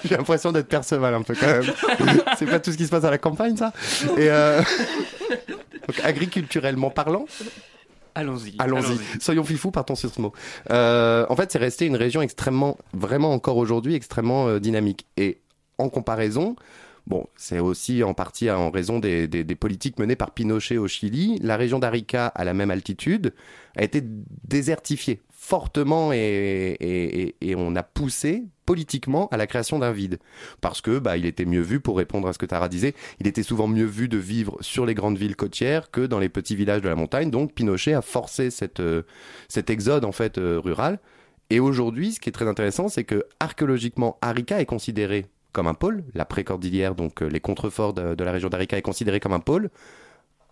J'ai 0.04 0.15
l'impression 0.15 0.52
d'être 0.52 0.67
Perceval 0.67 1.13
un 1.13 1.21
peu 1.21 1.36
quand 1.36 1.45
même. 1.45 1.71
C'est 2.39 2.47
pas 2.47 2.60
tout 2.60 2.71
ce 2.71 2.78
qui 2.78 2.86
se 2.86 2.89
passe 2.89 3.04
à 3.04 3.12
la 3.12 3.19
campagne, 3.19 3.56
ça? 3.56 3.71
Et 4.17 4.30
donc, 5.88 6.00
agriculturellement 6.04 6.89
parlant, 6.89 7.26
Allons-y. 8.17 8.56
Allons-y. 8.58 8.97
Soyons 9.21 9.43
fifous, 9.43 9.69
partons 9.69 9.93
sur 9.93 10.12
ce 10.12 10.19
mot. 10.19 10.34
Euh, 10.71 11.28
en 11.30 11.36
fait, 11.36 11.52
c'est 11.52 11.60
resté 11.60 11.86
une 11.86 11.95
région 11.95 12.23
extrêmement, 12.23 12.80
vraiment 12.91 13.32
encore 13.32 13.58
aujourd'hui, 13.58 13.93
extrêmement 13.93 14.47
euh, 14.47 14.60
dynamique. 14.60 15.06
Et 15.17 15.39
en 15.77 15.89
comparaison, 15.89 16.55
bon, 17.07 17.25
c'est 17.35 17.59
aussi 17.59 18.03
en 18.03 18.13
partie 18.13 18.51
en 18.51 18.69
raison 18.69 18.99
des, 18.99 19.27
politiques 19.59 19.97
menées 19.97 20.15
par 20.15 20.31
Pinochet 20.31 20.77
au 20.77 20.87
Chili. 20.87 21.39
La 21.41 21.57
région 21.57 21.79
d'Arica, 21.79 22.27
à 22.27 22.43
la 22.43 22.53
même 22.53 22.71
altitude, 22.71 23.33
a 23.75 23.83
été 23.83 24.03
désertifiée 24.03 25.21
fortement 25.47 26.11
et, 26.11 27.35
on 27.55 27.75
a 27.75 27.83
poussé 27.83 28.43
politiquement 28.65 29.29
à 29.29 29.37
la 29.37 29.47
création 29.47 29.79
d'un 29.79 29.93
vide. 29.93 30.19
Parce 30.59 30.81
que 30.81 30.99
bah, 30.99 31.15
il 31.15 31.25
était 31.25 31.45
mieux 31.45 31.61
vu, 31.61 31.79
pour 31.79 31.97
répondre 31.97 32.27
à 32.27 32.33
ce 32.33 32.37
que 32.37 32.45
Tara 32.45 32.67
disait, 32.67 32.93
il 33.21 33.27
était 33.27 33.43
souvent 33.43 33.67
mieux 33.67 33.85
vu 33.85 34.09
de 34.09 34.17
vivre 34.17 34.57
sur 34.59 34.85
les 34.85 34.93
grandes 34.93 35.17
villes 35.17 35.37
côtières 35.37 35.89
que 35.89 36.05
dans 36.05 36.19
les 36.19 36.27
petits 36.29 36.55
villages 36.55 36.81
de 36.81 36.89
la 36.89 36.95
montagne. 36.95 37.31
Donc 37.31 37.53
Pinochet 37.53 37.93
a 37.93 38.01
forcé 38.01 38.49
euh, 38.79 39.03
cet 39.47 39.69
exode 39.69 40.03
en 40.03 40.11
fait 40.11 40.37
euh, 40.37 40.59
rural. 40.59 40.99
Et 41.49 41.61
aujourd'hui, 41.61 42.11
ce 42.11 42.19
qui 42.19 42.27
est 42.27 42.33
très 42.33 42.47
intéressant, 42.47 42.89
c'est 42.89 43.05
que 43.05 43.23
archéologiquement, 43.39 44.17
Arica 44.21 44.59
est 44.59 44.65
considéré 44.65 45.27
comme 45.58 45.65
un 45.65 45.74
pôle. 45.74 46.04
La 46.13 46.24
précordillère, 46.24 46.93
donc 46.93 47.24
euh, 47.24 47.28
les 47.28 47.39
contreforts 47.39 47.96
de, 47.96 48.24
la 48.24 48.32
région 48.32 48.48
d'Arica, 48.48 48.78
est 48.78 48.84
considéré 48.84 49.20
comme 49.20 49.34
un 49.34 49.39
pôle. 49.39 49.72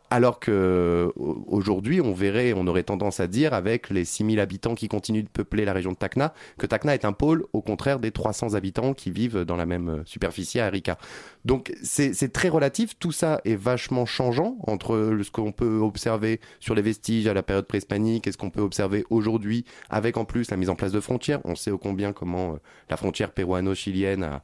Alors 0.09 0.39
que 0.39 1.11
au- 1.15 1.45
aujourd'hui, 1.47 2.01
on 2.01 2.11
verrait, 2.11 2.53
on 2.55 2.65
aurait 2.65 2.81
tendance 2.81 3.19
à 3.19 3.27
dire, 3.27 3.53
avec 3.53 3.91
les 3.91 4.03
6000 4.03 4.39
habitants 4.39 4.73
qui 4.73 4.87
continuent 4.87 5.23
de 5.23 5.29
peupler 5.29 5.63
la 5.63 5.73
région 5.73 5.91
de 5.91 5.95
Tacna, 5.95 6.33
que 6.57 6.65
Tacna 6.65 6.95
est 6.95 7.05
un 7.05 7.11
pôle, 7.11 7.45
au 7.53 7.61
contraire 7.61 7.99
des 7.99 8.09
300 8.09 8.55
habitants 8.55 8.95
qui 8.95 9.11
vivent 9.11 9.45
dans 9.45 9.57
la 9.57 9.67
même 9.67 9.89
euh, 9.89 10.01
superficie 10.05 10.59
à 10.59 10.65
Arica. 10.65 10.97
Donc 11.43 11.71
c'est 11.83 12.33
très 12.33 12.49
relatif, 12.49 12.97
tout 12.97 13.11
ça 13.11 13.41
est 13.45 13.55
vachement 13.55 14.07
changeant 14.07 14.57
entre 14.65 15.19
ce 15.21 15.29
qu'on 15.29 15.51
peut 15.51 15.77
observer 15.77 16.39
sur 16.59 16.73
les 16.73 16.81
vestiges 16.81 17.27
à 17.27 17.35
la 17.35 17.43
période 17.43 17.67
préhispanique 17.67 18.25
et 18.25 18.31
ce 18.31 18.37
qu'on 18.37 18.49
peut 18.49 18.61
observer 18.61 19.05
aujourd'hui, 19.11 19.65
avec 19.91 20.17
en 20.17 20.25
plus 20.25 20.49
la 20.49 20.57
mise 20.57 20.69
en 20.69 20.75
place 20.75 20.91
de 20.91 20.99
frontières. 20.99 21.41
On 21.45 21.53
sait 21.53 21.69
ô 21.69 21.77
combien 21.77 22.11
comment 22.11 22.53
euh, 22.53 22.57
la 22.89 22.97
frontière 22.97 23.31
péruano-chilienne 23.31 24.23
a, 24.23 24.43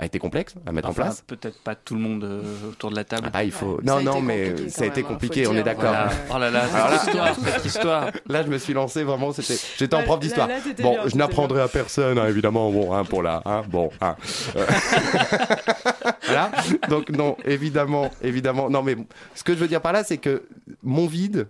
a 0.00 0.06
été 0.06 0.18
complexe 0.18 0.54
à 0.66 0.72
mettre 0.72 0.88
Enfin, 0.88 1.02
en 1.02 1.04
place. 1.06 1.22
Peut-être 1.26 1.62
pas 1.62 1.74
tout 1.74 1.94
le 1.94 2.00
monde 2.00 2.24
euh, 2.24 2.42
autour 2.70 2.90
de 2.90 2.96
la 2.96 3.04
table. 3.04 3.30
Ah, 3.32 3.44
il 3.44 3.52
faut. 3.52 3.80
Non, 3.82 4.00
non, 4.00 4.20
mais 4.20 4.68
ça 4.68 4.84
a 4.84 4.86
été 4.86 5.00
hein, 5.00 5.04
compliqué, 5.06 5.44
faut 5.44 5.52
on 5.52 5.56
est 5.56 5.62
d'accord. 5.62 5.90
Voilà. 5.90 6.10
Oh 6.34 6.38
là 6.38 6.50
là, 6.50 6.62
cette 6.66 7.06
histoire, 7.08 7.34
cette 7.34 7.64
histoire. 7.64 8.10
Là, 8.26 8.42
je 8.42 8.48
me 8.48 8.58
suis 8.58 8.72
lancé 8.72 9.04
vraiment. 9.04 9.32
C'était, 9.32 9.58
j'étais 9.78 9.94
en 9.94 10.02
prof 10.02 10.18
d'histoire. 10.18 10.48
Bon, 10.80 10.92
bien, 10.92 11.08
je 11.08 11.16
n'apprendrai 11.16 11.60
à 11.60 11.68
personne, 11.68 12.18
hein, 12.18 12.26
évidemment. 12.28 12.70
Bon, 12.70 12.94
hein, 12.94 13.04
pour 13.04 13.22
là, 13.22 13.42
hein, 13.44 13.62
bon, 13.68 13.90
hein. 14.00 14.16
Euh, 14.56 14.66
voilà. 16.26 16.50
Donc 16.88 17.10
non, 17.10 17.36
évidemment, 17.44 18.10
évidemment. 18.22 18.70
Non, 18.70 18.82
mais 18.82 18.96
ce 19.34 19.44
que 19.44 19.54
je 19.54 19.58
veux 19.58 19.68
dire 19.68 19.80
par 19.80 19.92
là, 19.92 20.02
c'est 20.04 20.18
que 20.18 20.44
mon 20.82 21.06
vide. 21.06 21.48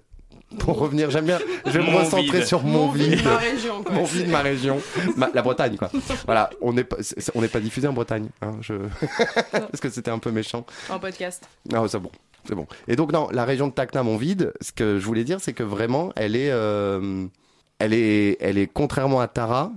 Pour 0.59 0.79
revenir, 0.79 1.11
j'aime 1.11 1.27
bien. 1.27 1.39
Je 1.65 1.71
vais 1.71 1.79
me 1.81 1.91
Mon 1.93 1.99
recentrer 1.99 2.39
vide. 2.39 2.45
sur 2.45 2.63
mon, 2.65 2.91
vide. 2.91 3.23
Ma 3.25 3.37
région, 3.37 3.83
quoi. 3.85 3.95
Mon 3.95 4.05
vide, 4.05 4.29
ma 4.29 4.41
région, 4.41 4.81
Ma- 5.17 5.31
la 5.33 5.43
Bretagne, 5.43 5.77
quoi. 5.77 5.91
Voilà, 6.27 6.51
on 6.61 6.73
n'est 6.73 6.85
pas, 6.85 6.97
on 7.35 7.41
n'est 7.41 7.49
pas 7.49 7.61
diffusé 7.61 7.87
en 7.87 7.93
Bretagne, 7.93 8.29
hein, 8.43 8.53
je... 8.61 8.75
parce 9.53 9.81
que 9.81 9.89
c'était 9.91 10.11
un 10.11 10.19
peu 10.19 10.31
méchant. 10.33 10.67
En 10.89 10.99
podcast. 10.99 11.45
Non, 11.73 11.87
c'est 11.87 12.01
bon. 12.01 12.11
C'est 12.49 12.55
bon. 12.55 12.67
Et 12.89 12.97
donc, 12.97 13.13
non, 13.13 13.29
la 13.31 13.45
région 13.45 13.69
de 13.69 13.73
Tacna, 13.73 14.03
mon 14.03 14.17
vide, 14.17 14.53
ce 14.61 14.73
que 14.73 14.99
je 14.99 15.05
voulais 15.07 15.25
dire, 15.25 15.39
c'est 15.41 15.53
que 15.53 15.63
vraiment, 15.63 16.11
elle 16.17 16.35
est, 16.35 16.51
euh, 16.51 17.27
elle 17.79 17.93
est, 17.95 18.37
elle 18.41 18.59
est, 18.59 18.67
contrairement 18.67 19.21
à 19.21 19.29
Tara, 19.29 19.71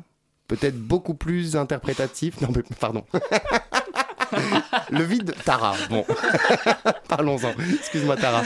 peut-être 0.47 0.77
beaucoup 0.79 1.13
plus 1.13 1.55
interprétative. 1.55 2.35
Non, 2.41 2.49
mais 2.55 2.63
pardon. 2.79 3.03
Le 4.91 5.03
vide, 5.03 5.33
Tara. 5.45 5.73
Bon. 5.89 6.05
Parlons-en. 7.07 7.51
Excuse-moi, 7.79 8.15
Tara. 8.17 8.43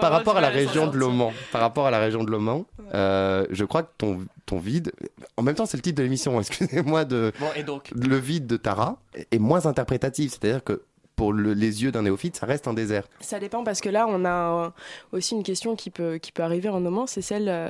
Par 0.00 0.10
rapport 0.12 0.36
à 0.36 0.40
la 0.40 0.48
région 0.48 0.86
de 0.86 0.96
Loman, 0.96 1.32
par 1.52 1.60
rapport 1.60 1.86
à 1.86 1.90
la 1.90 1.98
région 1.98 2.22
de 2.24 2.30
Loman, 2.30 2.64
euh, 2.94 3.46
je 3.50 3.64
crois 3.64 3.82
que 3.82 3.90
ton, 3.98 4.24
ton 4.46 4.58
vide, 4.58 4.92
en 5.36 5.42
même 5.42 5.54
temps, 5.54 5.66
c'est 5.66 5.76
le 5.76 5.82
titre 5.82 5.98
de 5.98 6.02
l'émission, 6.02 6.38
excusez-moi 6.40 7.04
de, 7.04 7.32
Bon, 7.40 7.46
et 7.56 7.62
donc 7.62 7.90
le 7.94 8.16
vide 8.16 8.46
de 8.46 8.56
Tara 8.56 8.98
est 9.30 9.38
moins 9.38 9.66
interprétatif. 9.66 10.32
C'est-à-dire 10.32 10.62
que 10.64 10.82
pour 11.16 11.32
le- 11.32 11.52
les 11.54 11.82
yeux 11.82 11.92
d'un 11.92 12.02
néophyte, 12.02 12.36
ça 12.36 12.46
reste 12.46 12.68
un 12.68 12.74
désert. 12.74 13.04
Ça 13.20 13.38
dépend 13.38 13.64
parce 13.64 13.80
que 13.80 13.88
là, 13.88 14.06
on 14.08 14.24
a 14.24 14.64
euh, 14.66 14.70
aussi 15.12 15.34
une 15.34 15.42
question 15.42 15.76
qui 15.76 15.90
peut, 15.90 16.18
qui 16.18 16.32
peut 16.32 16.42
arriver 16.42 16.68
en 16.68 16.76
un 16.76 16.80
moment, 16.80 17.06
c'est 17.06 17.22
celle 17.22 17.48
euh, 17.48 17.68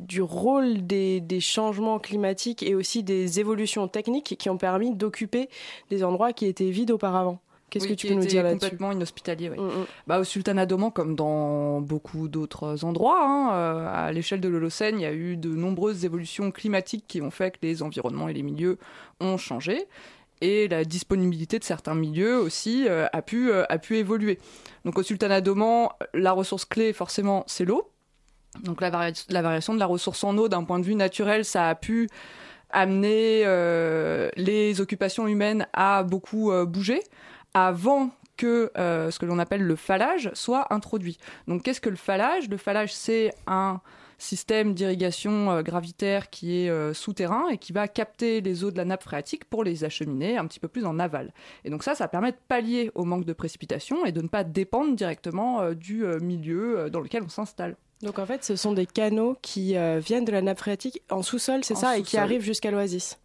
du 0.00 0.22
rôle 0.22 0.86
des, 0.86 1.20
des 1.20 1.40
changements 1.40 1.98
climatiques 1.98 2.62
et 2.62 2.74
aussi 2.74 3.02
des 3.02 3.40
évolutions 3.40 3.88
techniques 3.88 4.36
qui 4.38 4.48
ont 4.50 4.58
permis 4.58 4.94
d'occuper 4.94 5.48
des 5.90 6.04
endroits 6.04 6.32
qui 6.32 6.46
étaient 6.46 6.70
vides 6.70 6.90
auparavant. 6.90 7.40
Qu'est-ce 7.68 7.86
Oui, 7.86 7.90
que 7.90 8.00
tu 8.00 8.06
peux 8.06 8.14
nous 8.14 8.24
dire 8.24 8.44
là-dessus? 8.44 8.60
complètement 8.60 8.92
inhospitalier, 8.92 9.50
oui. 9.50 9.58
Mm, 9.58 9.66
mm. 9.66 9.86
Bah, 10.06 10.20
au 10.20 10.24
Sultanat 10.24 10.66
d'Oman, 10.66 10.92
comme 10.92 11.16
dans 11.16 11.80
beaucoup 11.80 12.28
d'autres 12.28 12.84
endroits, 12.84 13.18
hein, 13.20 13.52
euh, 13.54 13.88
à 13.92 14.12
l'échelle 14.12 14.40
de 14.40 14.48
l'Holocène, 14.48 15.00
il 15.00 15.02
y 15.02 15.06
a 15.06 15.12
eu 15.12 15.36
de 15.36 15.48
nombreuses 15.48 16.04
évolutions 16.04 16.52
climatiques 16.52 17.04
qui 17.08 17.20
ont 17.20 17.32
fait 17.32 17.50
que 17.50 17.58
les 17.62 17.82
environnements 17.82 18.28
et 18.28 18.34
les 18.34 18.42
milieux 18.42 18.78
ont 19.20 19.36
changé. 19.36 19.86
Et 20.42 20.68
la 20.68 20.84
disponibilité 20.84 21.58
de 21.58 21.64
certains 21.64 21.94
milieux 21.94 22.38
aussi 22.38 22.86
euh, 22.88 23.06
a, 23.12 23.22
pu, 23.22 23.50
euh, 23.50 23.64
a 23.68 23.78
pu 23.78 23.96
évoluer. 23.96 24.38
Donc 24.84 24.98
au 24.98 25.02
Sultanat 25.02 25.40
d'Oman, 25.40 25.88
la 26.14 26.32
ressource 26.32 26.66
clé, 26.66 26.92
forcément, 26.92 27.42
c'est 27.48 27.64
l'eau. 27.64 27.90
Donc 28.62 28.80
la, 28.80 28.90
varia- 28.90 29.26
la 29.30 29.42
variation 29.42 29.74
de 29.74 29.78
la 29.78 29.86
ressource 29.86 30.22
en 30.24 30.36
eau, 30.38 30.48
d'un 30.48 30.64
point 30.64 30.78
de 30.78 30.84
vue 30.84 30.94
naturel, 30.94 31.44
ça 31.44 31.68
a 31.68 31.74
pu 31.74 32.08
amener 32.70 33.42
euh, 33.44 34.28
les 34.36 34.80
occupations 34.80 35.28
humaines 35.28 35.66
à 35.72 36.02
beaucoup 36.02 36.50
euh, 36.50 36.66
bouger 36.66 37.00
avant 37.54 38.10
que 38.36 38.70
euh, 38.76 39.10
ce 39.10 39.18
que 39.18 39.24
l'on 39.24 39.38
appelle 39.38 39.62
le 39.62 39.76
phallage 39.76 40.30
soit 40.34 40.72
introduit. 40.74 41.16
Donc 41.46 41.62
qu'est-ce 41.62 41.80
que 41.80 41.88
le 41.88 41.96
phallage? 41.96 42.48
Le 42.50 42.56
phallage, 42.56 42.92
c'est 42.92 43.32
un 43.46 43.80
système 44.18 44.74
d'irrigation 44.74 45.62
gravitaire 45.62 46.28
qui 46.28 46.58
est 46.58 46.94
souterrain 46.94 47.48
et 47.48 47.58
qui 47.58 47.72
va 47.72 47.86
capter 47.86 48.40
les 48.40 48.64
eaux 48.64 48.70
de 48.70 48.76
la 48.78 48.84
nappe 48.86 49.02
phréatique 49.02 49.44
pour 49.44 49.62
les 49.62 49.84
acheminer 49.84 50.38
un 50.38 50.46
petit 50.46 50.58
peu 50.58 50.68
plus 50.68 50.86
en 50.86 50.98
aval. 50.98 51.32
Et 51.64 51.70
donc 51.70 51.82
ça, 51.82 51.94
ça 51.94 52.08
permet 52.08 52.32
de 52.32 52.38
pallier 52.48 52.90
au 52.94 53.04
manque 53.04 53.26
de 53.26 53.32
précipitation 53.32 54.04
et 54.06 54.12
de 54.12 54.22
ne 54.22 54.28
pas 54.28 54.42
dépendre 54.42 54.96
directement 54.96 55.72
du 55.72 56.02
milieu 56.20 56.88
dans 56.90 57.00
lequel 57.00 57.22
on 57.22 57.28
s'installe. 57.28 57.76
Donc 58.02 58.18
en 58.18 58.26
fait, 58.26 58.44
ce 58.44 58.56
sont 58.56 58.72
des 58.72 58.86
canaux 58.86 59.36
qui 59.42 59.76
euh, 59.76 59.98
viennent 59.98 60.24
de 60.24 60.32
la 60.32 60.42
nappe 60.42 60.58
phréatique 60.58 61.02
en 61.10 61.22
sous-sol, 61.22 61.64
c'est 61.64 61.74
ça, 61.74 61.96
et 61.98 62.02
qui 62.02 62.16
arrivent 62.18 62.42
jusqu'à 62.42 62.70
l'oasis. 62.70 63.18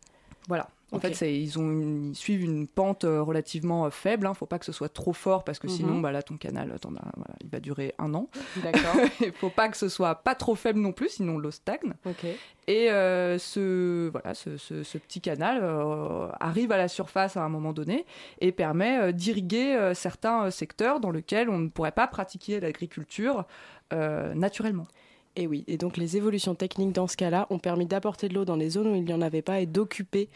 Voilà. 0.48 0.70
En 0.94 1.00
fait, 1.00 1.22
ils, 1.22 1.58
ont 1.58 1.72
une- 1.72 2.10
ils 2.10 2.16
suivent 2.16 2.44
une 2.44 2.68
pente 2.68 3.06
euh, 3.06 3.22
relativement 3.24 3.86
euh, 3.86 3.90
faible. 3.92 4.26
Il 4.28 4.30
ne 4.32 4.34
faut 4.36 4.46
pas 4.46 4.60
que 4.60 4.66
ce 4.66 4.74
soit 4.74 4.90
trop 4.90 5.14
fort 5.14 5.46
parce 5.46 5.58
que 5.58 5.68
Mhm. 5.68 5.74
sinon, 5.74 6.00
bah, 6.02 6.12
là, 6.12 6.22
ton 6.22 6.36
canal, 6.36 6.68
voilà, 6.84 7.36
il 7.42 7.50
va 7.50 7.62
durer 7.62 7.96
un 7.98 8.14
an. 8.14 8.28
D'accord. 8.58 8.82
Il 9.22 9.28
ne 9.28 9.32
faut 9.32 9.50
pas 9.50 9.70
que 9.70 9.78
ce 9.78 9.88
soit 9.88 10.16
pas 10.16 10.36
trop 10.36 10.54
faible 10.54 10.82
non 10.82 10.92
plus, 10.92 11.08
sinon 11.08 11.38
l'eau 11.38 11.52
stagne. 11.52 11.94
ok. 12.06 12.26
Et 12.68 12.92
euh, 12.92 13.38
ce, 13.40 14.10
voilà, 14.10 14.34
ce, 14.34 14.58
ce- 14.58 14.84
ce 14.84 14.98
petit 14.98 15.22
canal 15.22 15.60
euh, 15.64 16.28
arrive 16.42 16.74
à 16.74 16.78
la 16.78 16.90
surface 16.90 17.38
à 17.38 17.42
un 17.42 17.50
moment 17.50 17.72
donné 17.72 18.06
et 18.42 18.52
permet 18.52 19.00
euh, 19.00 19.12
d'irriguer 19.14 19.92
certains 19.94 20.52
secteurs 20.52 21.00
dans 21.00 21.12
lesquels 21.12 21.50
on 21.50 21.58
ne 21.58 21.70
pourrait 21.70 21.92
pas 21.94 22.08
pratiquer 22.08 22.60
l'agriculture 22.60 23.46
euh, 23.94 24.34
naturellement. 24.34 24.88
Et 25.36 25.48
oui, 25.48 25.64
et 25.68 25.78
donc 25.78 25.96
les 25.98 26.18
évolutions 26.18 26.56
techniques 26.56 26.92
dans 26.92 27.08
ce 27.08 27.16
cas-là 27.16 27.48
ont 27.50 27.60
permis 27.60 27.86
d'apporter 27.86 28.28
de 28.28 28.34
l'eau 28.34 28.44
dans 28.46 28.58
les 28.58 28.70
zones 28.70 28.88
où 28.88 28.96
il 28.96 29.06
n'y 29.06 29.14
en 29.14 29.22
avait 29.22 29.42
pas 29.42 29.62
et 29.62 29.66
d'occuper 29.66 30.30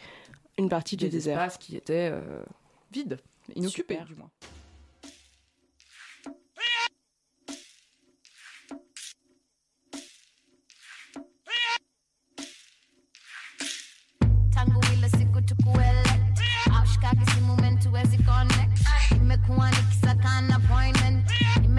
une 0.58 0.68
partie 0.70 0.96
du 0.96 1.04
Des 1.04 1.10
désert. 1.10 1.38
espaces 1.38 1.58
qui 1.58 1.76
étaient 1.76 2.10
euh, 2.12 2.42
vides, 2.90 3.18
inoccupés 3.54 3.94
Super. 3.94 4.06
du 4.06 4.14
moins. 4.14 4.30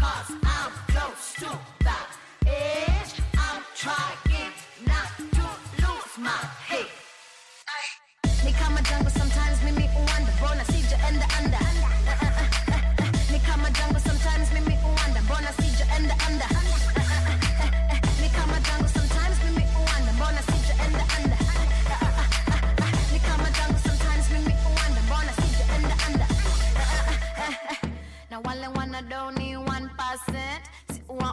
cause 0.00 0.32
I'm 0.32 0.72
close 0.86 1.40
to 1.40 1.58
that 1.84 2.08
edge. 2.46 3.22
I'm 3.34 3.62
trying 3.74 4.19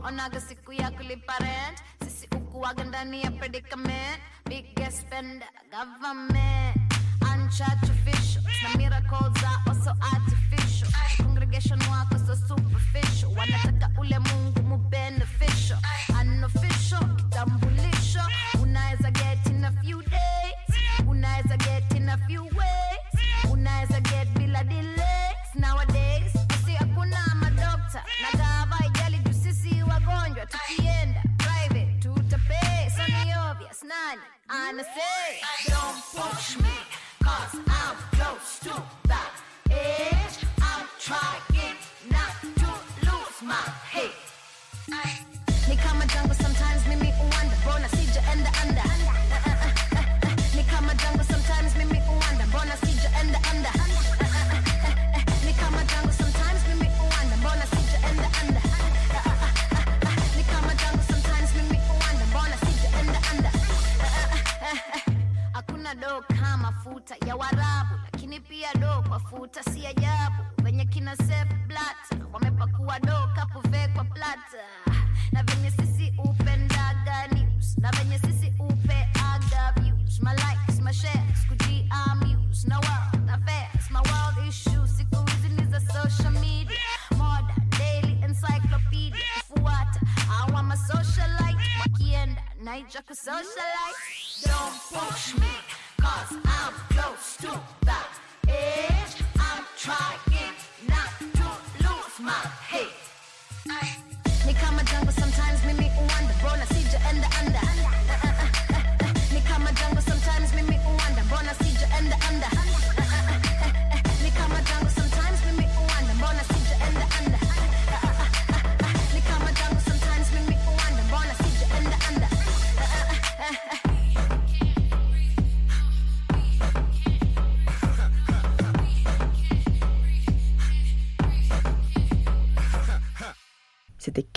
si 0.08 0.14
uwaonaga 0.14 0.42
siku 0.42 0.74
ya 0.74 0.92
kulipa 0.92 1.34
sisi 2.06 2.28
ukuwaga 2.36 2.84
ndani 2.84 3.22
ya 3.22 3.32
predicament 3.32 4.20
biggest 4.46 5.02
spender 5.02 5.48
government. 5.72 6.94
Na 8.64 8.74
artificial. 10.14 10.90
Congregation 11.18 11.80
superficial. 12.48 13.32
Wanataka 13.36 13.90
get 19.12 19.48
in 19.48 19.66
a 19.66 19.72
few 19.84 20.02
days. 20.02 20.78
Get 21.66 21.96
in 21.96 22.10
a 22.10 22.18
few 22.28 22.44
ways. 22.44 24.04
Get 24.04 24.28
nowadays 25.56 26.17
I'm 34.50 34.80
a 34.80 34.84
sick. 34.84 35.44
Don't 35.68 36.02
push 36.14 36.58
me. 36.60 36.87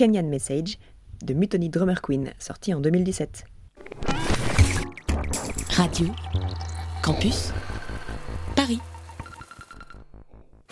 Kenyan 0.00 0.30
Message 0.30 0.78
de 1.22 1.34
Mutiny 1.34 1.68
Drummer 1.68 2.00
Queen, 2.00 2.32
sorti 2.38 2.72
en 2.72 2.80
2017. 2.80 3.44
Radio 5.72 6.06
Campus 7.02 7.52
Paris. 8.56 8.78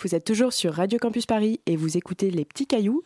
Vous 0.01 0.15
êtes 0.15 0.25
toujours 0.25 0.51
sur 0.51 0.73
Radio 0.73 0.97
Campus 0.97 1.27
Paris 1.27 1.61
et 1.67 1.75
vous 1.75 1.95
écoutez 1.95 2.31
Les 2.31 2.43
Petits 2.43 2.65
Cailloux. 2.65 3.03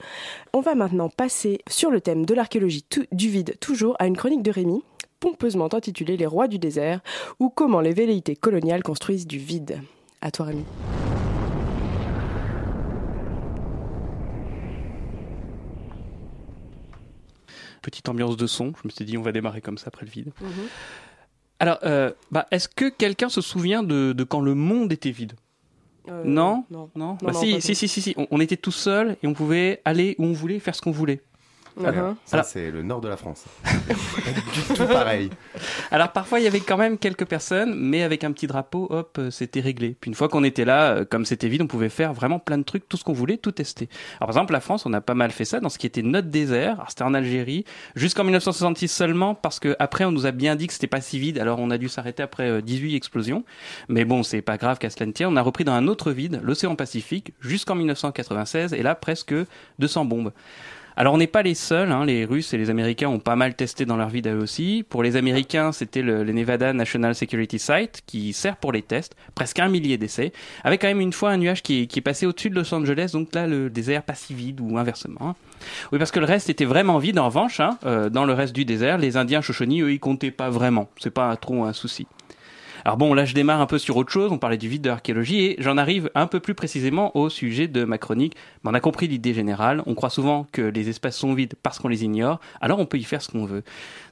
On 0.53 0.61
va 0.61 0.75
maintenant 0.75 1.09
passer 1.09 1.59
sur 1.69 1.91
le 1.91 1.99
thème 1.99 2.25
de 2.25 2.33
l'archéologie 2.33 2.85
du 3.11 3.27
vide, 3.27 3.59
toujours 3.59 3.97
à 3.99 4.07
une 4.07 4.15
chronique 4.15 4.43
de 4.43 4.51
Rémi, 4.51 4.81
pompeusement 5.19 5.73
intitulée 5.73 6.15
Les 6.15 6.25
rois 6.25 6.47
du 6.47 6.57
désert 6.57 7.01
ou 7.41 7.49
comment 7.49 7.81
les 7.81 7.93
velléités 7.93 8.37
coloniales 8.37 8.83
construisent 8.83 9.27
du 9.27 9.39
vide. 9.39 9.81
À 10.21 10.31
toi 10.31 10.45
Rémi. 10.45 10.63
Petite 17.83 18.09
ambiance 18.09 18.35
de 18.37 18.47
son. 18.47 18.73
Je 18.81 18.87
me 18.87 18.89
suis 18.89 19.05
dit, 19.05 19.17
on 19.17 19.21
va 19.21 19.31
démarrer 19.31 19.61
comme 19.61 19.77
ça 19.77 19.89
après 19.89 20.05
le 20.07 20.11
vide. 20.11 20.31
Alors, 21.59 21.77
euh, 21.83 22.11
bah, 22.31 22.47
est-ce 22.49 22.67
que 22.67 22.89
quelqu'un 22.89 23.29
se 23.29 23.41
souvient 23.41 23.83
de, 23.83 24.13
de 24.13 24.23
quand 24.23 24.41
le 24.41 24.55
monde 24.55 24.91
était 24.91 25.11
vide? 25.11 25.33
Euh, 26.09 26.23
Non? 26.25 26.65
Non. 26.71 26.89
Non, 26.95 27.07
Non, 27.11 27.17
Bah 27.21 27.31
non, 27.33 27.39
si, 27.39 27.61
si, 27.61 27.75
si, 27.75 27.87
si, 27.87 28.01
si. 28.01 28.13
On, 28.17 28.25
on 28.31 28.39
était 28.39 28.57
tout 28.57 28.71
seul 28.71 29.15
et 29.21 29.27
on 29.27 29.33
pouvait 29.33 29.81
aller 29.85 30.15
où 30.17 30.25
on 30.25 30.33
voulait, 30.33 30.59
faire 30.59 30.75
ce 30.75 30.81
qu'on 30.81 30.91
voulait. 30.91 31.21
Voilà. 31.75 32.15
Ça, 32.25 32.43
c'est 32.43 32.71
le 32.71 32.83
nord 32.83 33.01
de 33.01 33.07
la 33.07 33.17
France. 33.17 33.45
Du 34.53 34.75
tout 34.75 34.85
pareil. 34.85 35.29
Alors 35.91 36.11
parfois 36.11 36.39
il 36.39 36.43
y 36.43 36.47
avait 36.47 36.59
quand 36.59 36.77
même 36.77 36.97
quelques 36.97 37.25
personnes, 37.25 37.73
mais 37.75 38.03
avec 38.03 38.23
un 38.23 38.31
petit 38.31 38.47
drapeau, 38.47 38.87
hop, 38.89 39.17
euh, 39.19 39.31
c'était 39.31 39.59
réglé. 39.59 39.95
Puis 39.99 40.09
une 40.09 40.15
fois 40.15 40.29
qu'on 40.29 40.43
était 40.43 40.65
là, 40.65 40.91
euh, 40.91 41.05
comme 41.05 41.25
c'était 41.25 41.47
vide, 41.47 41.61
on 41.61 41.67
pouvait 41.67 41.89
faire 41.89 42.13
vraiment 42.13 42.39
plein 42.39 42.57
de 42.57 42.63
trucs, 42.63 42.87
tout 42.87 42.97
ce 42.97 43.03
qu'on 43.03 43.13
voulait, 43.13 43.37
tout 43.37 43.51
tester. 43.51 43.89
Alors 44.17 44.27
par 44.27 44.29
exemple 44.29 44.53
la 44.53 44.59
France, 44.59 44.85
on 44.85 44.93
a 44.93 45.01
pas 45.01 45.15
mal 45.15 45.31
fait 45.31 45.45
ça 45.45 45.59
dans 45.59 45.69
ce 45.69 45.77
qui 45.77 45.87
était 45.87 46.01
notre 46.01 46.29
désert. 46.29 46.73
Alors 46.73 46.89
c'était 46.89 47.03
en 47.03 47.13
Algérie, 47.13 47.65
jusqu'en 47.95 48.23
1966 48.23 48.87
seulement, 48.87 49.35
parce 49.35 49.59
que 49.59 49.75
après 49.79 50.05
on 50.05 50.11
nous 50.11 50.25
a 50.25 50.31
bien 50.31 50.55
dit 50.55 50.67
que 50.67 50.73
c'était 50.73 50.87
pas 50.87 51.01
si 51.01 51.19
vide. 51.19 51.39
Alors 51.39 51.59
on 51.59 51.71
a 51.71 51.77
dû 51.77 51.89
s'arrêter 51.89 52.23
après 52.23 52.49
euh, 52.49 52.61
18 52.61 52.95
explosions. 52.95 53.43
Mais 53.89 54.05
bon, 54.05 54.23
c'est 54.23 54.41
pas 54.41 54.57
grave 54.57 54.77
qu'à 54.77 54.89
cela 54.89 55.07
ne 55.07 55.11
tienne. 55.11 55.29
On 55.29 55.35
a 55.35 55.41
repris 55.41 55.63
dans 55.63 55.73
un 55.73 55.87
autre 55.87 56.11
vide, 56.11 56.39
l'océan 56.43 56.75
Pacifique, 56.75 57.33
jusqu'en 57.41 57.75
1996, 57.75 58.73
et 58.73 58.83
là 58.83 58.95
presque 58.95 59.33
200 59.79 60.05
bombes. 60.05 60.31
Alors 60.95 61.13
on 61.13 61.17
n'est 61.17 61.27
pas 61.27 61.41
les 61.41 61.55
seuls, 61.55 61.91
hein, 61.91 62.05
les 62.05 62.25
Russes 62.25 62.53
et 62.53 62.57
les 62.57 62.69
Américains 62.69 63.07
ont 63.09 63.19
pas 63.19 63.35
mal 63.35 63.55
testé 63.55 63.85
dans 63.85 63.97
leur 63.97 64.09
vide 64.09 64.27
à 64.27 64.33
eux 64.33 64.41
aussi. 64.41 64.85
Pour 64.87 65.01
les 65.03 65.15
Américains, 65.15 65.71
c'était 65.71 66.01
le, 66.01 66.23
Nevada 66.23 66.73
National 66.73 67.15
Security 67.15 67.57
Site 67.59 68.03
qui 68.05 68.33
sert 68.33 68.57
pour 68.57 68.71
les 68.71 68.81
tests, 68.81 69.15
presque 69.35 69.59
un 69.59 69.69
millier 69.69 69.97
d'essais, 69.97 70.33
avec 70.63 70.81
quand 70.81 70.87
même 70.87 71.01
une 71.01 71.13
fois 71.13 71.31
un 71.31 71.37
nuage 71.37 71.63
qui 71.63 71.87
qui 71.87 71.99
est 71.99 72.03
passé 72.03 72.25
au-dessus 72.25 72.49
de 72.49 72.55
Los 72.55 72.73
Angeles, 72.73 73.11
donc 73.13 73.33
là 73.33 73.47
le 73.47 73.69
désert 73.69 74.03
pas 74.03 74.15
si 74.15 74.33
vide 74.33 74.61
ou 74.61 74.77
inversement. 74.77 75.19
hein. 75.21 75.35
Oui, 75.91 75.99
parce 75.99 76.11
que 76.11 76.19
le 76.19 76.25
reste 76.25 76.49
était 76.49 76.65
vraiment 76.65 76.97
vide 76.97 77.17
en 77.19 77.25
revanche. 77.25 77.59
hein. 77.59 77.77
Euh, 77.85 78.09
dans 78.09 78.25
le 78.25 78.33
reste 78.33 78.53
du 78.53 78.65
désert, 78.65 78.97
les 78.97 79.15
Indiens 79.17 79.41
Shoshone, 79.41 79.81
eux, 79.81 79.91
ils 79.93 79.99
comptaient 79.99 80.31
pas 80.31 80.49
vraiment. 80.49 80.89
C'est 80.99 81.09
pas 81.13 81.35
trop 81.37 81.63
un 81.63 81.73
souci. 81.73 82.05
Alors 82.85 82.97
bon, 82.97 83.13
là 83.13 83.25
je 83.25 83.33
démarre 83.33 83.61
un 83.61 83.65
peu 83.65 83.77
sur 83.77 83.95
autre 83.97 84.11
chose, 84.11 84.31
on 84.31 84.37
parlait 84.37 84.57
du 84.57 84.67
vide 84.67 84.81
de 84.81 84.89
l'archéologie 84.89 85.45
et 85.45 85.55
j'en 85.59 85.77
arrive 85.77 86.11
un 86.15 86.27
peu 86.27 86.39
plus 86.39 86.53
précisément 86.53 87.15
au 87.15 87.29
sujet 87.29 87.67
de 87.67 87.85
ma 87.85 87.97
chronique. 87.97 88.35
Mais 88.63 88.71
on 88.71 88.73
a 88.73 88.79
compris 88.79 89.07
l'idée 89.07 89.33
générale, 89.33 89.81
on 89.85 89.95
croit 89.95 90.09
souvent 90.09 90.45
que 90.51 90.61
les 90.61 90.89
espaces 90.89 91.17
sont 91.17 91.33
vides 91.33 91.55
parce 91.63 91.79
qu'on 91.79 91.87
les 91.87 92.03
ignore, 92.03 92.39
alors 92.59 92.79
on 92.79 92.85
peut 92.85 92.97
y 92.97 93.03
faire 93.03 93.21
ce 93.21 93.29
qu'on 93.29 93.45
veut. 93.45 93.63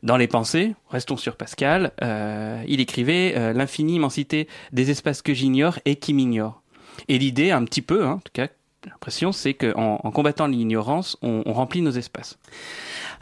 Dans 0.03 0.17
les 0.17 0.28
pensées, 0.28 0.76
restons 0.89 1.17
sur 1.17 1.36
Pascal, 1.36 1.91
euh, 2.01 2.63
il 2.67 2.80
écrivait 2.80 3.34
euh, 3.36 3.53
l'infinie 3.53 3.95
immensité 3.95 4.47
des 4.72 4.89
espaces 4.89 5.22
que 5.22 5.34
j'ignore 5.34 5.80
et 5.86 5.97
qui 5.97 6.13
m'ignorent. 6.13 6.61
Et 7.07 7.17
l'idée, 7.17 7.51
un 7.51 7.63
petit 7.65 7.82
peu, 7.82 8.05
hein, 8.05 8.13
en 8.13 8.19
tout 8.19 8.32
cas, 8.34 8.47
l'impression, 8.89 9.32
c'est 9.32 9.53
qu'en 9.53 9.99
en 10.03 10.11
combattant 10.11 10.47
l'ignorance, 10.47 11.17
on, 11.21 11.43
on 11.45 11.53
remplit 11.53 11.82
nos 11.82 11.91
espaces. 11.91 12.39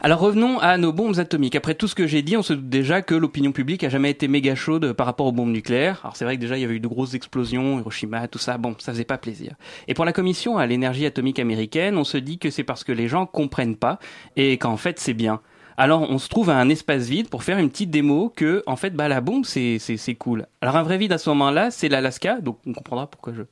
Alors 0.00 0.20
revenons 0.20 0.58
à 0.58 0.78
nos 0.78 0.94
bombes 0.94 1.18
atomiques. 1.18 1.56
Après 1.56 1.74
tout 1.74 1.86
ce 1.86 1.94
que 1.94 2.06
j'ai 2.06 2.22
dit, 2.22 2.34
on 2.36 2.42
se 2.42 2.54
doute 2.54 2.70
déjà 2.70 3.02
que 3.02 3.14
l'opinion 3.14 3.52
publique 3.52 3.84
a 3.84 3.90
jamais 3.90 4.10
été 4.10 4.28
méga 4.28 4.54
chaude 4.54 4.94
par 4.94 5.04
rapport 5.04 5.26
aux 5.26 5.32
bombes 5.32 5.50
nucléaires. 5.50 6.00
Alors 6.02 6.16
c'est 6.16 6.24
vrai 6.24 6.36
que 6.36 6.40
déjà 6.40 6.56
il 6.56 6.62
y 6.62 6.64
avait 6.64 6.76
eu 6.76 6.80
de 6.80 6.88
grosses 6.88 7.12
explosions, 7.12 7.78
Hiroshima, 7.78 8.26
tout 8.26 8.38
ça, 8.38 8.56
bon, 8.56 8.74
ça 8.78 8.92
faisait 8.92 9.04
pas 9.04 9.18
plaisir. 9.18 9.56
Et 9.88 9.94
pour 9.94 10.06
la 10.06 10.14
commission 10.14 10.56
à 10.56 10.66
l'énergie 10.66 11.04
atomique 11.04 11.38
américaine, 11.38 11.98
on 11.98 12.04
se 12.04 12.16
dit 12.16 12.38
que 12.38 12.50
c'est 12.50 12.64
parce 12.64 12.82
que 12.82 12.92
les 12.92 13.08
gens 13.08 13.26
comprennent 13.26 13.76
pas 13.76 13.98
et 14.36 14.56
qu'en 14.56 14.78
fait 14.78 14.98
c'est 14.98 15.12
bien. 15.12 15.42
Alors 15.76 16.10
on 16.10 16.18
se 16.18 16.28
trouve 16.28 16.48
à 16.50 16.56
un 16.56 16.68
espace 16.70 17.06
vide 17.08 17.28
pour 17.28 17.42
faire 17.42 17.58
une 17.58 17.68
petite 17.68 17.90
démo 17.90 18.32
que 18.34 18.62
en 18.66 18.76
fait 18.76 18.90
bah 18.90 19.08
la 19.08 19.20
bombe 19.20 19.44
c'est 19.44 19.78
c'est 19.78 19.96
c'est 19.96 20.14
cool. 20.14 20.46
Alors 20.62 20.76
un 20.76 20.82
vrai 20.82 20.96
vide 20.98 21.12
à 21.12 21.18
ce 21.18 21.28
moment-là, 21.30 21.70
c'est 21.70 21.88
l'Alaska, 21.88 22.40
donc 22.40 22.58
on 22.66 22.72
comprendra 22.72 23.06
pourquoi 23.06 23.34
je 23.34 23.42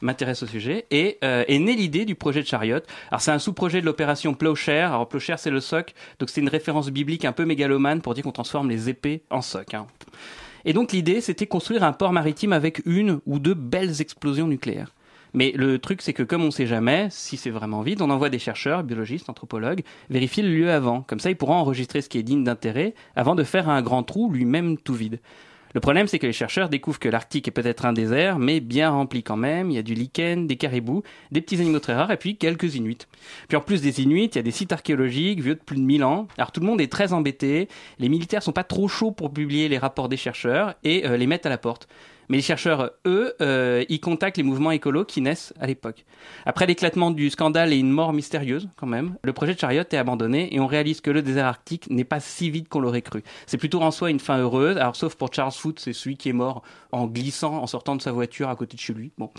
m'intéresse 0.00 0.42
au 0.42 0.46
sujet 0.46 0.86
et 0.90 1.18
euh, 1.24 1.44
est 1.48 1.58
née 1.58 1.74
l'idée 1.74 2.04
du 2.04 2.14
projet 2.14 2.42
de 2.42 2.46
Chariot. 2.46 2.80
Alors 3.10 3.20
c'est 3.20 3.30
un 3.30 3.38
sous-projet 3.38 3.80
de 3.80 3.86
l'opération 3.86 4.34
Plowshare. 4.34 4.92
Alors 4.92 5.08
Plowshare 5.08 5.38
c'est 5.38 5.50
le 5.50 5.60
soc, 5.60 5.94
donc 6.18 6.30
c'est 6.30 6.40
une 6.40 6.48
référence 6.48 6.90
biblique 6.90 7.24
un 7.24 7.32
peu 7.32 7.44
mégalomane 7.44 8.00
pour 8.00 8.14
dire 8.14 8.24
qu'on 8.24 8.32
transforme 8.32 8.68
les 8.68 8.88
épées 8.88 9.22
en 9.30 9.42
soc. 9.42 9.74
hein. 9.74 9.86
Et 10.64 10.72
donc 10.72 10.92
l'idée 10.92 11.20
c'était 11.20 11.46
construire 11.46 11.84
un 11.84 11.92
port 11.92 12.12
maritime 12.12 12.52
avec 12.52 12.82
une 12.86 13.20
ou 13.26 13.38
deux 13.38 13.54
belles 13.54 14.00
explosions 14.00 14.48
nucléaires. 14.48 14.92
Mais 15.36 15.52
le 15.54 15.78
truc, 15.78 16.00
c'est 16.00 16.14
que 16.14 16.22
comme 16.22 16.44
on 16.44 16.50
sait 16.50 16.66
jamais 16.66 17.08
si 17.10 17.36
c'est 17.36 17.50
vraiment 17.50 17.82
vide, 17.82 18.00
on 18.00 18.08
envoie 18.08 18.30
des 18.30 18.38
chercheurs, 18.38 18.82
biologistes, 18.82 19.28
anthropologues, 19.28 19.82
vérifier 20.08 20.42
le 20.42 20.48
lieu 20.48 20.70
avant. 20.70 21.02
Comme 21.02 21.20
ça, 21.20 21.28
ils 21.28 21.36
pourront 21.36 21.56
enregistrer 21.56 22.00
ce 22.00 22.08
qui 22.08 22.16
est 22.16 22.22
digne 22.22 22.42
d'intérêt 22.42 22.94
avant 23.16 23.34
de 23.34 23.44
faire 23.44 23.68
un 23.68 23.82
grand 23.82 24.02
trou 24.02 24.30
lui-même 24.32 24.78
tout 24.78 24.94
vide. 24.94 25.20
Le 25.76 25.80
problème, 25.80 26.06
c'est 26.08 26.18
que 26.18 26.26
les 26.26 26.32
chercheurs 26.32 26.70
découvrent 26.70 26.98
que 26.98 27.10
l'Arctique 27.10 27.48
est 27.48 27.50
peut-être 27.50 27.84
un 27.84 27.92
désert, 27.92 28.38
mais 28.38 28.60
bien 28.60 28.88
rempli 28.88 29.22
quand 29.22 29.36
même. 29.36 29.70
Il 29.70 29.74
y 29.74 29.78
a 29.78 29.82
du 29.82 29.92
lichen, 29.92 30.46
des 30.46 30.56
caribous, 30.56 31.02
des 31.32 31.42
petits 31.42 31.60
animaux 31.60 31.80
très 31.80 31.92
rares 31.92 32.10
et 32.10 32.16
puis 32.16 32.38
quelques 32.38 32.76
Inuits. 32.76 33.06
Puis 33.46 33.58
en 33.58 33.60
plus 33.60 33.82
des 33.82 34.00
Inuits, 34.00 34.30
il 34.32 34.36
y 34.36 34.38
a 34.38 34.42
des 34.42 34.52
sites 34.52 34.72
archéologiques 34.72 35.42
vieux 35.42 35.54
de 35.54 35.60
plus 35.60 35.76
de 35.76 35.82
1000 35.82 36.02
ans. 36.02 36.28
Alors 36.38 36.50
tout 36.50 36.60
le 36.60 36.66
monde 36.66 36.80
est 36.80 36.90
très 36.90 37.12
embêté. 37.12 37.68
Les 37.98 38.08
militaires 38.08 38.42
sont 38.42 38.52
pas 38.52 38.64
trop 38.64 38.88
chauds 38.88 39.10
pour 39.10 39.30
publier 39.30 39.68
les 39.68 39.76
rapports 39.76 40.08
des 40.08 40.16
chercheurs 40.16 40.76
et 40.82 41.06
euh, 41.06 41.18
les 41.18 41.26
mettent 41.26 41.44
à 41.44 41.50
la 41.50 41.58
porte. 41.58 41.88
Mais 42.28 42.38
les 42.38 42.42
chercheurs, 42.42 42.92
eux, 43.06 43.34
euh, 43.40 43.84
contactent 44.02 44.36
les 44.36 44.42
mouvements 44.42 44.70
écolos 44.70 45.04
qui 45.04 45.20
naissent 45.20 45.52
à 45.60 45.66
l'époque. 45.66 46.04
Après 46.44 46.66
l'éclatement 46.66 47.10
du 47.10 47.30
scandale 47.30 47.72
et 47.72 47.76
une 47.76 47.90
mort 47.90 48.12
mystérieuse, 48.12 48.68
quand 48.76 48.86
même, 48.86 49.16
le 49.22 49.32
projet 49.32 49.54
de 49.54 49.58
Chariot 49.58 49.82
est 49.82 49.94
abandonné 49.94 50.54
et 50.54 50.60
on 50.60 50.66
réalise 50.66 51.00
que 51.00 51.10
le 51.10 51.22
désert 51.22 51.46
arctique 51.46 51.90
n'est 51.90 52.04
pas 52.04 52.20
si 52.20 52.50
vide 52.50 52.68
qu'on 52.68 52.80
l'aurait 52.80 53.02
cru. 53.02 53.22
C'est 53.46 53.58
plutôt 53.58 53.80
en 53.82 53.90
soi 53.90 54.10
une 54.10 54.20
fin 54.20 54.38
heureuse, 54.38 54.76
alors 54.76 54.96
sauf 54.96 55.14
pour 55.16 55.32
Charles 55.32 55.52
Foote, 55.52 55.80
c'est 55.80 55.92
celui 55.92 56.16
qui 56.16 56.28
est 56.28 56.34
mort 56.34 56.62
en 56.92 57.06
glissant, 57.06 57.54
en 57.54 57.66
sortant 57.66 57.96
de 57.96 58.02
sa 58.02 58.12
voiture 58.12 58.48
à 58.48 58.56
côté 58.56 58.76
de 58.76 58.80
chez 58.80 58.94
lui. 58.94 59.12
Bon. 59.18 59.30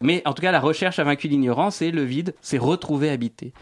Mais 0.00 0.22
en 0.24 0.32
tout 0.32 0.42
cas, 0.42 0.52
la 0.52 0.60
recherche 0.60 0.98
a 0.98 1.04
vaincu 1.04 1.28
l'ignorance 1.28 1.82
et 1.82 1.90
le 1.90 2.02
vide 2.02 2.34
s'est 2.40 2.58
retrouvé 2.58 3.10
habité. 3.10 3.52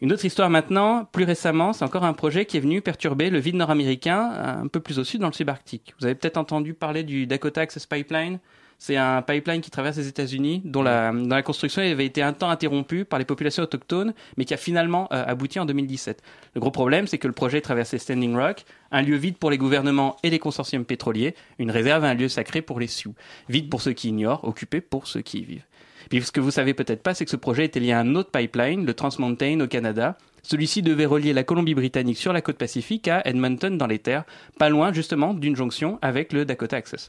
Une 0.00 0.12
autre 0.12 0.24
histoire 0.24 0.50
maintenant, 0.50 1.04
plus 1.04 1.24
récemment, 1.24 1.72
c'est 1.72 1.84
encore 1.84 2.04
un 2.04 2.12
projet 2.12 2.46
qui 2.46 2.56
est 2.56 2.60
venu 2.60 2.80
perturber 2.80 3.30
le 3.30 3.38
vide 3.38 3.56
nord-américain 3.56 4.60
un 4.62 4.66
peu 4.66 4.80
plus 4.80 4.98
au 4.98 5.04
sud 5.04 5.20
dans 5.20 5.28
le 5.28 5.32
subarctique. 5.32 5.94
Vous 5.98 6.06
avez 6.06 6.14
peut-être 6.14 6.36
entendu 6.36 6.74
parler 6.74 7.04
du 7.04 7.26
Dakota 7.26 7.60
Access 7.62 7.86
Pipeline. 7.86 8.38
C'est 8.78 8.96
un 8.96 9.22
pipeline 9.22 9.60
qui 9.60 9.70
traverse 9.70 9.96
les 9.96 10.08
États-Unis, 10.08 10.60
dont 10.64 10.82
la, 10.82 11.12
dont 11.12 11.28
la 11.28 11.42
construction 11.42 11.80
avait 11.80 12.04
été 12.04 12.22
un 12.22 12.32
temps 12.32 12.50
interrompue 12.50 13.04
par 13.04 13.18
les 13.18 13.24
populations 13.24 13.62
autochtones, 13.62 14.12
mais 14.36 14.44
qui 14.44 14.52
a 14.52 14.56
finalement 14.56 15.08
euh, 15.12 15.24
abouti 15.26 15.60
en 15.60 15.64
2017. 15.64 16.22
Le 16.54 16.60
gros 16.60 16.72
problème, 16.72 17.06
c'est 17.06 17.18
que 17.18 17.28
le 17.28 17.32
projet 17.32 17.60
traversait 17.60 17.98
Standing 17.98 18.34
Rock, 18.36 18.64
un 18.90 19.02
lieu 19.02 19.16
vide 19.16 19.38
pour 19.38 19.50
les 19.50 19.58
gouvernements 19.58 20.16
et 20.22 20.30
les 20.30 20.40
consortiums 20.40 20.84
pétroliers, 20.84 21.34
une 21.58 21.70
réserve, 21.70 22.04
un 22.04 22.14
lieu 22.14 22.28
sacré 22.28 22.62
pour 22.62 22.80
les 22.80 22.88
Sioux. 22.88 23.14
Vide 23.48 23.70
pour 23.70 23.80
ceux 23.80 23.92
qui 23.92 24.08
ignorent, 24.08 24.44
occupé 24.44 24.80
pour 24.80 25.06
ceux 25.06 25.22
qui 25.22 25.38
y 25.38 25.44
vivent. 25.44 25.64
Puis 26.10 26.22
ce 26.22 26.32
que 26.32 26.40
vous 26.40 26.50
savez 26.50 26.74
peut-être 26.74 27.02
pas, 27.02 27.14
c'est 27.14 27.24
que 27.24 27.30
ce 27.30 27.36
projet 27.36 27.64
était 27.64 27.80
lié 27.80 27.92
à 27.92 28.00
un 28.00 28.14
autre 28.14 28.30
pipeline, 28.30 28.84
le 28.84 28.94
Trans 28.94 29.10
Mountain 29.18 29.60
au 29.60 29.66
Canada. 29.66 30.16
Celui-ci 30.42 30.82
devait 30.82 31.06
relier 31.06 31.32
la 31.32 31.42
Colombie-Britannique 31.42 32.18
sur 32.18 32.32
la 32.32 32.42
côte 32.42 32.58
pacifique 32.58 33.08
à 33.08 33.22
Edmonton 33.26 33.78
dans 33.78 33.86
les 33.86 33.98
terres, 33.98 34.24
pas 34.58 34.68
loin 34.68 34.92
justement 34.92 35.32
d'une 35.32 35.56
jonction 35.56 35.98
avec 36.02 36.32
le 36.32 36.44
Dakota 36.44 36.76
Access. 36.76 37.08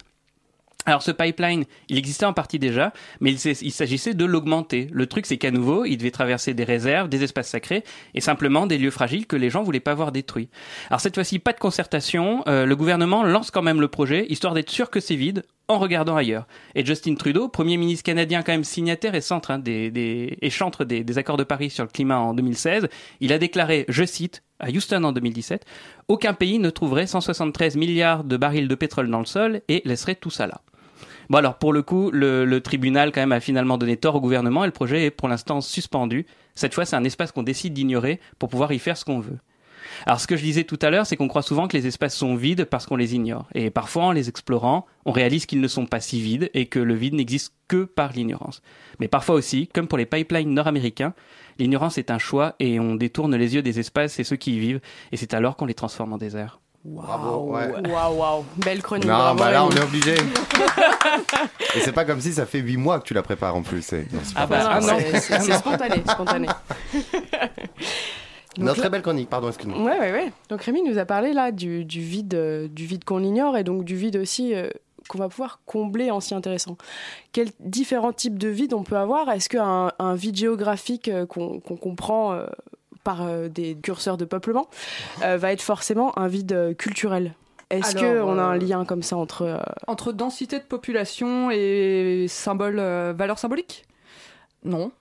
Alors 0.86 1.02
ce 1.02 1.12
pipeline, 1.12 1.66
il 1.90 1.98
existait 1.98 2.26
en 2.26 2.34
partie 2.34 2.60
déjà, 2.60 2.94
mais 3.20 3.34
il, 3.34 3.72
s'agissait 3.72 4.14
de 4.14 4.24
l'augmenter. 4.24 4.88
Le 4.92 5.08
truc, 5.08 5.26
c'est 5.26 5.38
qu'à 5.38 5.50
nouveau, 5.50 5.84
il 5.84 5.98
devait 5.98 6.12
traverser 6.12 6.54
des 6.54 6.64
réserves, 6.64 7.10
des 7.10 7.24
espaces 7.24 7.50
sacrés, 7.50 7.84
et 8.14 8.22
simplement 8.22 8.68
des 8.68 8.78
lieux 8.78 8.92
fragiles 8.92 9.26
que 9.26 9.36
les 9.36 9.50
gens 9.50 9.64
voulaient 9.64 9.80
pas 9.80 9.96
voir 9.96 10.12
détruits. 10.12 10.50
Alors 10.90 11.02
cette 11.02 11.16
fois-ci, 11.16 11.40
pas 11.40 11.54
de 11.54 11.60
concertation, 11.60 12.44
euh, 12.48 12.66
le 12.66 12.76
gouvernement 12.76 13.24
lance 13.24 13.50
quand 13.50 13.64
même 13.64 13.82
le 13.82 13.88
projet, 13.88 14.28
histoire 14.30 14.54
d'être 14.54 14.70
sûr 14.70 14.92
que 14.92 15.00
c'est 15.00 15.16
vide, 15.16 15.44
en 15.68 15.80
regardant 15.80 16.16
ailleurs. 16.16 16.48
Et 16.76 16.86
Justin 16.86 17.16
Trudeau, 17.16 17.50
premier 17.50 17.78
ministre 17.78 18.04
canadien 18.04 18.44
quand 18.44 18.52
même 18.52 18.64
signataire 18.64 19.16
et 19.16 19.22
hein, 19.32 19.60
des, 19.60 20.38
chantre 20.50 20.86
des, 20.86 21.04
des 21.04 21.18
accords 21.18 21.38
de 21.38 21.44
Paris 21.44 21.70
sur 21.70 21.84
le 21.84 21.90
climat 21.90 22.20
en 22.20 22.34
2016, 22.34 22.88
il 23.20 23.34
a 23.34 23.38
déclaré, 23.38 23.86
je 23.88 24.04
cite, 24.04 24.44
à 24.60 24.70
Houston 24.70 25.04
en 25.04 25.12
2017, 25.12 25.66
aucun 26.08 26.34
pays 26.34 26.60
ne 26.60 26.70
trouverait 26.70 27.08
173 27.08 27.76
milliards 27.76 28.24
de 28.24 28.38
barils 28.38 28.68
de 28.68 28.76
pétrole 28.76 29.10
dans 29.10 29.20
le 29.20 29.26
sol 29.26 29.62
et 29.68 29.82
laisserait 29.86 30.16
tout 30.16 30.30
ça 30.30 30.48
là. 30.48 30.62
Bon 31.30 31.40
alors 31.40 31.58
pour 31.58 31.74
le 31.74 31.82
coup, 31.82 32.12
le, 32.12 32.46
le 32.46 32.62
tribunal 32.62 33.12
quand 33.12 33.22
même 33.22 33.32
a 33.32 33.40
finalement 33.40 33.78
donné 33.78 33.98
tort 33.98 34.16
au 34.16 34.22
gouvernement 34.22 34.64
et 34.64 34.68
le 34.68 34.72
projet 34.72 35.06
est 35.06 35.12
pour 35.12 35.28
l'instant 35.28 35.60
suspendu. 35.60 36.26
Cette 36.54 36.74
fois, 36.74 36.86
c'est 36.86 36.96
un 36.96 37.04
espace 37.04 37.32
qu'on 37.32 37.44
décide 37.44 37.74
d'ignorer 37.74 38.20
pour 38.40 38.50
pouvoir 38.50 38.72
y 38.72 38.80
faire 38.80 38.96
ce 38.96 39.04
qu'on 39.04 39.20
veut. 39.20 39.40
Alors 40.06 40.20
ce 40.20 40.28
que 40.28 40.36
je 40.38 40.44
disais 40.44 40.64
tout 40.64 40.80
à 40.82 40.90
l'heure, 40.90 41.06
c'est 41.06 41.16
qu'on 41.16 41.28
croit 41.28 41.42
souvent 41.42 41.68
que 41.68 41.76
les 41.78 41.88
espaces 41.88 42.16
sont 42.16 42.36
vides 42.36 42.66
parce 42.66 42.86
qu'on 42.86 42.96
les 42.96 43.16
ignore. 43.16 43.48
Et 43.54 43.70
parfois, 43.70 44.04
en 44.06 44.12
les 44.12 44.30
explorant, 44.30 44.86
on 45.06 45.12
réalise 45.12 45.46
qu'ils 45.46 45.62
ne 45.62 45.68
sont 45.68 45.86
pas 45.86 46.00
si 46.00 46.22
vides 46.22 46.50
et 46.54 46.66
que 46.68 46.80
le 46.80 46.94
vide 46.94 47.14
n'existe 47.16 47.54
que 47.68 47.84
par 47.86 48.12
l'ignorance. 48.14 48.62
Mais 49.00 49.08
parfois 49.08 49.36
aussi, 49.36 49.68
comme 49.68 49.88
pour 49.88 49.98
les 49.98 50.06
pipelines 50.06 50.54
nord-américains, 50.54 51.14
l'ignorance 51.60 51.98
est 51.98 52.12
un 52.12 52.20
choix 52.20 52.56
et 52.60 52.80
on 52.80 52.96
détourne 52.96 53.36
les 53.36 53.56
yeux 53.56 53.62
des 53.62 53.80
espaces 53.80 54.20
et 54.20 54.24
ceux 54.24 54.36
qui 54.36 54.56
y 54.56 54.60
vivent. 54.60 54.82
Et 55.12 55.18
c'est 55.18 55.34
alors 55.34 55.56
qu'on 55.56 55.66
les 55.66 55.74
transforme 55.74 56.14
en 56.14 56.18
désert. 56.18 56.60
Bravo, 56.88 57.52
ouais. 57.56 57.72
Waouh, 57.90 58.16
waouh, 58.20 58.46
belle 58.58 58.84
chronique. 58.84 59.06
Non, 59.08 59.14
bravo, 59.18 59.40
bah 59.40 59.52
là, 59.52 59.66
on 59.66 59.72
est 59.72 59.82
obligé. 59.82 60.14
Et 61.76 61.80
c'est 61.80 61.92
pas 61.92 62.06
comme 62.06 62.22
si 62.22 62.32
ça 62.32 62.46
fait 62.46 62.60
8 62.60 62.78
mois 62.78 63.00
que 63.00 63.06
tu 63.06 63.16
la 63.16 63.24
prépares 63.24 63.56
en 63.56 63.64
plus. 63.64 63.82
c'est- 63.82 64.06
non, 64.14 64.20
c'est 64.24 64.34
Ah 64.36 64.46
pas 64.46 64.80
bah, 64.80 64.80
ah 64.80 65.00
c'est 65.20 65.54
spontané, 65.54 66.04
spontané. 66.08 66.48
Donc 68.64 68.74
très 68.76 68.84
là- 68.84 68.90
belle 68.90 69.02
chronique, 69.02 69.30
pardon, 69.30 69.48
excuse-moi. 69.48 69.78
Ouais, 69.84 70.00
ouais, 70.00 70.12
ouais. 70.12 70.32
Donc 70.50 70.62
Rémi 70.64 70.82
nous 70.84 70.98
a 70.98 71.06
parlé 71.06 71.34
là 71.34 71.52
du, 71.52 71.84
du 71.86 72.02
vide, 72.02 72.34
euh, 72.36 72.68
du 72.68 72.86
vide 72.86 73.04
qu'on 73.04 73.24
ignore 73.24 73.58
et 73.58 73.64
donc 73.64 73.84
du 73.84 73.96
vide 73.96 74.16
aussi 74.18 74.54
euh, 74.56 74.70
qu'on 75.10 75.18
va 75.18 75.30
pouvoir 75.30 75.60
combler 75.66 76.10
en 76.12 76.20
s'y 76.20 76.34
intéressant. 76.34 76.78
Quels 77.32 77.50
différents 77.60 78.14
types 78.14 78.38
de 78.40 78.48
vides 78.48 78.74
on 78.74 78.84
peut 78.84 78.98
avoir? 78.98 79.30
Est-ce 79.30 79.50
qu'un 79.50 79.92
un 80.00 80.16
vide 80.16 80.36
géographique 80.38 81.10
euh, 81.10 81.26
qu'on 81.26 81.60
comprend 81.60 82.34
euh, 82.34 82.46
par 83.04 83.22
euh, 83.24 83.50
des 83.50 83.76
curseurs 83.76 84.18
de 84.18 84.26
peuplement 84.26 84.68
euh, 85.24 85.38
va 85.38 85.52
être 85.52 85.62
forcément 85.62 86.18
un 86.18 86.28
vide 86.28 86.54
euh, 86.54 86.74
culturel? 86.74 87.34
Est-ce 87.72 87.96
qu'on 87.98 88.38
a 88.38 88.44
un 88.44 88.58
lien 88.58 88.86
comme 88.86 89.02
ça 89.02 89.18
entre... 89.18 89.42
euh, 89.42 89.58
Entre 89.88 90.12
densité 90.12 90.60
de 90.60 90.64
population 90.64 91.50
et 91.52 92.26
symbole, 92.30 92.78
euh, 92.80 93.12
valeur 93.18 93.40
symbolique? 93.40 93.86
Non. 94.64 94.92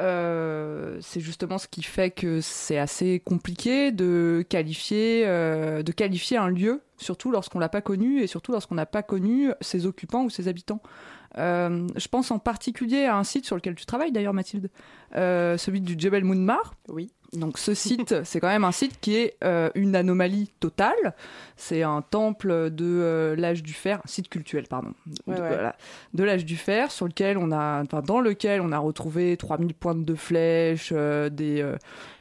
Euh, 0.00 0.98
c'est 1.00 1.20
justement 1.20 1.58
ce 1.58 1.68
qui 1.68 1.82
fait 1.82 2.10
que 2.10 2.40
c'est 2.40 2.78
assez 2.78 3.20
compliqué 3.20 3.92
de 3.92 4.44
qualifier, 4.48 5.24
euh, 5.26 5.82
de 5.82 5.92
qualifier 5.92 6.36
un 6.36 6.48
lieu, 6.48 6.82
surtout 6.96 7.30
lorsqu'on 7.30 7.58
l'a 7.58 7.68
pas 7.68 7.80
connu 7.80 8.20
et 8.20 8.26
surtout 8.26 8.52
lorsqu'on 8.52 8.74
n'a 8.74 8.86
pas 8.86 9.02
connu 9.02 9.50
ses 9.60 9.86
occupants 9.86 10.24
ou 10.24 10.30
ses 10.30 10.48
habitants. 10.48 10.80
Euh, 11.38 11.86
je 11.96 12.08
pense 12.08 12.30
en 12.30 12.38
particulier 12.38 13.04
à 13.04 13.16
un 13.16 13.24
site 13.24 13.46
sur 13.46 13.56
lequel 13.56 13.74
tu 13.74 13.86
travailles 13.86 14.12
d'ailleurs 14.12 14.34
Mathilde, 14.34 14.70
celui 15.12 15.80
du 15.80 15.94
Jebel 15.98 16.24
Mounmar. 16.24 16.74
Oui. 16.88 17.12
Donc 17.34 17.58
ce 17.58 17.74
site, 17.74 18.14
c'est 18.24 18.40
quand 18.40 18.48
même 18.48 18.64
un 18.64 18.72
site 18.72 18.98
qui 19.00 19.16
est 19.16 19.36
euh, 19.44 19.70
une 19.74 19.96
anomalie 19.96 20.50
totale. 20.60 21.14
C'est 21.56 21.82
un 21.82 22.02
temple 22.02 22.70
de 22.70 22.84
euh, 22.84 23.36
l'âge 23.36 23.62
du 23.62 23.72
fer, 23.72 24.00
un 24.04 24.08
site 24.08 24.28
cultuel 24.28 24.66
pardon, 24.68 24.92
de, 25.06 25.14
Ouais, 25.26 25.36
voilà, 25.36 25.76
de 26.14 26.24
l'âge 26.24 26.44
du 26.44 26.56
fer, 26.56 26.90
sur 26.90 27.06
lequel 27.06 27.38
on 27.38 27.52
a, 27.52 27.84
dans 27.84 28.20
lequel 28.20 28.60
on 28.60 28.72
a 28.72 28.78
retrouvé 28.78 29.36
3000 29.36 29.74
pointes 29.74 30.04
de 30.04 30.14
flèches, 30.14 30.90
euh, 30.92 31.28
des. 31.28 31.62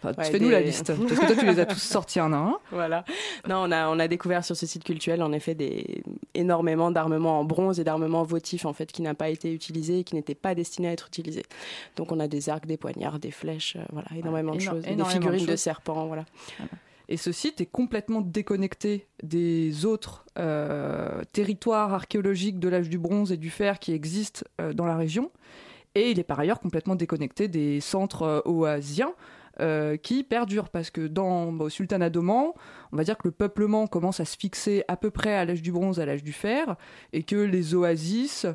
Ouais, 0.04 0.12
Fais-nous 0.20 0.48
des- 0.48 0.52
la 0.52 0.62
liste, 0.62 0.92
parce 0.94 1.20
que 1.20 1.26
toi 1.28 1.36
tu 1.36 1.46
les 1.46 1.60
as 1.60 1.66
tous 1.66 1.82
sortis 1.82 2.20
un 2.20 2.34
à 2.34 2.38
un. 2.38 2.58
Voilà. 2.72 3.06
Non, 3.48 3.64
on 3.68 3.72
a, 3.72 3.88
on 3.90 3.98
a 4.00 4.08
découvert 4.08 4.44
sur 4.44 4.56
ce 4.56 4.66
site 4.66 4.84
cultuel, 4.84 5.24
en 5.24 5.32
effet, 5.32 5.56
des, 5.56 6.04
énormément 6.34 6.92
d'armements 6.92 7.40
en 7.40 7.44
bronze 7.46 7.80
et 7.80 7.84
d'armements 7.84 8.24
votifs, 8.24 8.66
en 8.66 8.74
fait, 8.74 8.92
qui 8.92 9.02
n'a 9.02 9.14
pas 9.14 9.30
été 9.30 9.52
utilisé 9.54 10.00
et 10.00 10.04
qui 10.04 10.16
n'étaient 10.16 10.36
pas 10.36 10.56
destinés 10.56 10.90
à 10.90 10.92
être 10.92 11.08
utilisés. 11.08 11.44
Donc, 11.96 12.12
on 12.12 12.20
a 12.20 12.28
des 12.28 12.50
arcs, 12.50 12.66
des 12.68 12.78
poignards, 12.78 13.20
des 13.20 13.32
flèches, 13.32 13.78
voilà, 13.92 14.08
énormément 14.16 14.54
de 14.54 14.60
choses. 14.60 14.84
Des 15.04 15.10
de 15.10 15.14
figurines 15.14 15.46
de, 15.46 15.56
serpents, 15.56 16.08
voilà. 16.08 16.26
Et 17.10 17.18
ce 17.18 17.32
site 17.32 17.62
est 17.62 17.66
complètement 17.66 18.22
déconnecté 18.22 19.08
des 19.22 19.86
autres 19.86 20.26
euh, 20.40 21.22
territoires 21.34 21.94
archéologiques 21.94 22.60
de 22.60 22.70
l'âge 22.70 22.90
du 22.90 22.98
bronze 22.98 23.32
et 23.32 23.38
du 23.38 23.50
fer 23.50 23.80
qui 23.80 23.94
existent 23.94 24.46
euh, 24.62 24.74
dans 24.74 24.86
la 24.86 24.96
région. 24.96 25.32
Et 25.96 26.10
il 26.10 26.20
est 26.20 26.24
par 26.24 26.40
ailleurs 26.40 26.60
complètement 26.60 26.96
déconnecté 26.96 27.48
des 27.48 27.80
centres 27.82 28.24
euh, 28.24 28.42
oasiens 28.46 29.14
euh, 29.60 29.98
qui 29.98 30.24
perdurent. 30.24 30.70
Parce 30.70 30.90
que 30.90 31.06
dans, 31.06 31.52
bah, 31.52 31.66
au 31.66 31.70
sultanat 31.70 32.10
d'Oman, 32.10 32.52
on 32.92 32.98
va 32.98 33.04
dire 33.04 33.18
que 33.18 33.28
le 33.28 33.32
peuplement 33.32 33.86
commence 33.86 34.20
à 34.20 34.26
se 34.26 34.38
fixer 34.38 34.84
à 34.88 34.98
peu 34.98 35.12
près 35.12 35.36
à 35.36 35.46
l'âge 35.46 35.62
du 35.62 35.72
bronze, 35.72 36.00
à 36.00 36.06
l'âge 36.06 36.24
du 36.24 36.34
fer, 36.34 36.76
et 37.12 37.24
que 37.24 37.36
les 37.36 37.76
oasis 37.76 38.48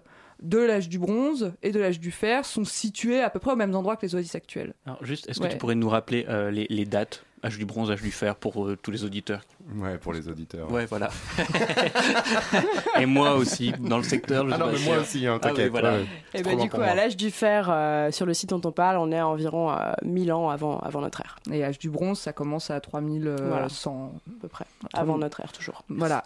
de 0.43 0.59
l'âge 0.59 0.89
du 0.89 0.99
bronze 0.99 1.53
et 1.63 1.73
de 1.73 1.81
l'âge 1.81 1.99
du 2.01 2.11
fer 2.11 2.45
sont 2.45 2.65
situés 2.65 3.21
à 3.21 3.31
peu 3.31 3.39
près 3.41 3.53
au 3.53 3.57
même 3.57 3.75
endroit 3.75 3.97
que 3.97 4.07
les 4.07 4.15
oasis 4.15 4.35
actuelles. 4.35 4.75
Alors 4.87 5.05
juste, 5.05 5.29
est-ce 5.29 5.39
que 5.41 5.45
Ouais. 5.45 5.51
tu 5.51 5.57
pourrais 5.59 5.75
nous 5.75 5.89
rappeler 5.89 6.27
euh, 6.29 6.51
les, 6.51 6.67
les 6.71 6.85
dates 6.85 7.25
Âge 7.45 7.57
du 7.57 7.65
bronze, 7.65 7.89
âge 7.93 8.03
du 8.03 8.11
fer 8.11 8.35
pour 8.35 8.67
euh, 8.67 8.77
tous 8.77 8.91
les 8.91 9.05
auditeurs? 9.05 9.43
Ouais, 9.77 9.97
pour 9.97 10.13
les 10.13 10.27
auditeurs. 10.29 10.69
Ouais, 10.73 10.87
voilà. 10.87 11.09
Et 13.01 13.07
moi 13.07 13.35
aussi, 13.35 13.73
dans 13.79 13.97
le 13.99 14.03
secteur. 14.03 14.47
je 14.49 14.53
Ah 14.55 14.57
sais 14.59 14.65
non, 14.65 14.73
mais 14.73 14.85
moi 14.85 14.99
aussi, 14.99 15.27
hein, 15.27 15.39
Ah 15.43 15.47
oui, 15.47 15.51
t'inquiète, 15.55 15.71
voilà. 15.71 15.93
ouais, 15.93 15.99
ouais. 15.99 16.05
Et 16.35 16.39
C'est 16.39 16.43
ben, 16.43 16.51
trop 16.57 16.63
du 16.65 16.71
coup, 16.71 16.81
à 16.81 16.95
l'âge 16.95 17.17
du 17.17 17.31
fer, 17.31 17.69
euh, 17.71 18.11
sur 18.11 18.27
le 18.27 18.35
site 18.35 18.51
dont 18.51 18.61
on 18.65 18.73
parle, 18.73 18.97
on 18.99 19.13
est 19.13 19.19
à 19.19 19.27
environ 19.29 19.71
euh, 19.71 19.93
1000 20.05 20.33
ans 20.33 20.51
avant, 20.51 20.79
avant 20.81 21.01
notre 21.01 21.21
ère. 21.21 21.37
Et 21.53 21.65
âge 21.65 21.79
du 21.79 21.91
bronze, 21.91 22.19
ça 22.19 22.33
commence 22.33 22.71
à 22.71 22.81
3100 22.81 23.37
Voilà. 23.47 23.67
à 23.67 24.41
peu 24.41 24.49
près. 24.49 24.65
Avant 24.93 25.19
notre 25.19 25.41
ère, 25.41 25.53
toujours. 25.53 25.85
Voilà. 25.89 26.25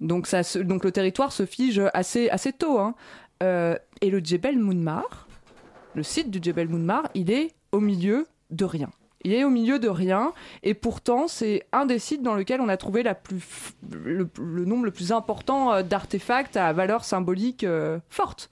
Donc, 0.00 0.26
ça 0.26 0.42
se- 0.42 0.58
donc 0.58 0.84
le 0.84 0.92
territoire 0.92 1.32
se 1.32 1.46
fige 1.46 1.80
assez, 1.94 2.28
assez 2.30 2.52
tôt. 2.52 2.78
hein. 2.78 2.94
Euh, 3.44 3.76
et 4.00 4.10
le 4.10 4.18
Djebel 4.20 4.58
Mounmar, 4.58 5.28
le 5.94 6.02
site 6.02 6.30
du 6.30 6.38
Djebel 6.42 6.68
Mounmar, 6.68 7.08
il 7.14 7.30
est 7.30 7.52
au 7.72 7.80
milieu 7.80 8.26
de 8.50 8.64
rien. 8.64 8.90
Il 9.26 9.32
est 9.32 9.44
au 9.44 9.48
milieu 9.50 9.78
de 9.78 9.88
rien, 9.88 10.32
et 10.62 10.74
pourtant 10.74 11.28
c'est 11.28 11.62
un 11.72 11.86
des 11.86 11.98
sites 11.98 12.22
dans 12.22 12.34
lequel 12.34 12.60
on 12.60 12.68
a 12.68 12.76
trouvé 12.76 13.02
la 13.02 13.14
plus 13.14 13.38
f- 13.38 13.72
le, 13.92 14.28
le 14.38 14.64
nombre 14.66 14.84
le 14.84 14.90
plus 14.90 15.12
important 15.12 15.72
euh, 15.72 15.82
d'artefacts 15.82 16.56
à 16.58 16.72
valeur 16.74 17.04
symbolique 17.04 17.64
euh, 17.64 17.98
forte. 18.10 18.50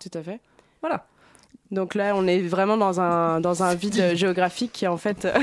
Tout 0.00 0.10
à 0.14 0.22
fait. 0.22 0.40
Voilà. 0.80 1.06
Donc 1.70 1.94
là, 1.94 2.14
on 2.16 2.26
est 2.26 2.40
vraiment 2.40 2.76
dans 2.76 3.00
un, 3.00 3.40
dans 3.40 3.62
un 3.62 3.74
vide 3.74 4.16
géographique 4.16 4.72
qui 4.72 4.86
est 4.86 4.88
en 4.88 4.96
fait. 4.96 5.28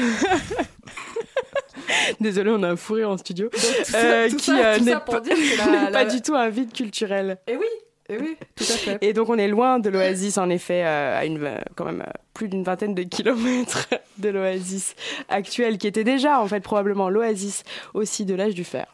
Désolé, 2.20 2.52
on 2.52 2.64
a 2.64 2.70
un 2.70 2.76
fou 2.76 2.94
rire 2.94 3.10
en 3.10 3.18
studio. 3.18 3.50
tout 3.52 3.60
ça- 3.84 3.98
Euh, 3.98 4.30
tout 4.30 4.38
qui 4.38 4.46
ça- 4.46 4.78
tout 4.78 4.84
n'est 4.86 4.92
ça 4.94 5.00
pour 5.00 5.16
pas, 5.16 5.20
dire 5.22 5.36
que 5.36 5.58
la- 5.58 5.66
n'est 5.86 5.92
pas 5.92 6.04
la- 6.04 6.10
du 6.10 6.22
tout 6.22 6.36
un 6.36 6.50
vide 6.50 6.74
culturel. 6.74 7.38
Et 7.48 7.56
oui, 7.56 7.66
et 8.08 8.18
oui, 8.20 8.38
tout 8.56 8.64
à 8.64 8.78
fait. 8.78 8.98
Et 9.02 9.14
donc 9.14 9.30
on 9.30 9.38
est 9.38 9.48
loin 9.48 9.80
de 9.80 9.90
l'oasis, 9.90 10.38
en 10.38 10.50
effet, 10.50 10.84
euh, 10.86 11.20
à 11.20 11.26
une, 11.26 11.50
quand 11.76 11.86
même 11.86 12.02
euh, 12.02 12.12
plus 12.36 12.48
d'une 12.48 12.64
vingtaine 12.64 12.94
de 12.94 13.02
kilomètres 13.02 13.88
de 14.20 14.30
l'oasis 14.30 14.96
actuelle, 15.28 15.80
qui 15.80 15.88
était 15.88 16.04
déjà 16.04 16.40
en 16.40 16.48
fait 16.48 16.60
probablement 16.60 17.10
l'oasis 17.10 17.64
aussi 17.96 18.26
de 18.26 18.36
l'âge 18.36 18.54
du 18.54 18.64
fer. 18.64 18.86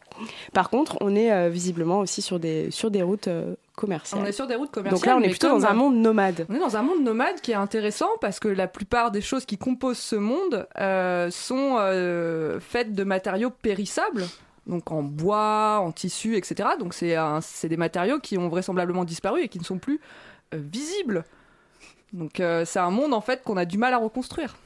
Par 0.54 0.70
contre, 0.70 0.96
on 1.00 1.14
est 1.14 1.30
euh, 1.30 1.50
visiblement 1.50 1.98
aussi 1.98 2.22
sur 2.22 2.38
des, 2.38 2.70
sur 2.70 2.90
des 2.90 3.02
routes 3.02 3.28
commerciales. 3.76 4.22
On 4.22 4.24
est 4.24 4.32
sur 4.32 4.46
des 4.46 4.54
routes 4.54 4.70
commerciales. 4.70 4.98
Donc 4.98 5.06
là, 5.06 5.16
on 5.18 5.22
est 5.22 5.28
plutôt 5.28 5.48
dans 5.48 5.66
un 5.66 5.74
monde 5.74 5.96
nomade. 5.96 6.46
On 6.48 6.54
est 6.54 6.60
dans 6.60 6.76
un 6.78 6.82
monde 6.82 7.02
nomade 7.02 7.40
qui 7.42 7.52
est 7.52 7.56
intéressant 7.56 8.08
parce 8.22 8.40
que 8.40 8.48
la 8.48 8.66
plupart 8.66 9.10
des 9.10 9.20
choses 9.20 9.44
qui 9.44 9.58
composent 9.58 9.98
ce 9.98 10.16
monde 10.16 10.66
sont 11.30 11.76
faites 12.60 12.94
de 12.94 13.04
matériaux 13.04 13.50
périssables. 13.50 14.24
Donc 14.66 14.92
en 14.92 15.02
bois, 15.02 15.80
en 15.82 15.92
tissu, 15.92 16.36
etc. 16.36 16.70
Donc 16.78 16.94
c'est 16.94 17.68
des 17.68 17.76
matériaux 17.76 18.18
qui 18.20 18.38
ont 18.38 18.48
vraisemblablement 18.48 19.04
disparu 19.04 19.42
et 19.42 19.48
qui 19.48 19.58
ne 19.58 19.64
sont 19.64 19.78
plus 19.78 20.00
euh, 20.54 20.58
visibles. 20.60 21.24
Donc 22.12 22.40
euh, 22.40 22.64
c'est 22.64 22.78
un 22.78 22.90
monde 22.90 23.14
en 23.14 23.20
fait 23.20 23.42
qu'on 23.42 23.56
a 23.56 23.64
du 23.64 23.78
mal 23.78 23.94
à 23.94 23.98
reconstruire. 23.98 24.56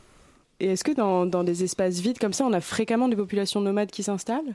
Et 0.61 0.73
est-ce 0.73 0.85
que 0.85 0.93
dans, 0.93 1.27
dans 1.27 1.45
des 1.45 1.65
espaces 1.65 1.99
vides 1.99 2.19
comme 2.19 2.33
ça, 2.33 2.45
on 2.45 2.53
a 2.53 2.61
fréquemment 2.61 3.09
des 3.09 3.17
populations 3.17 3.61
nomades 3.61 3.91
qui 3.91 4.03
s'installent? 4.03 4.55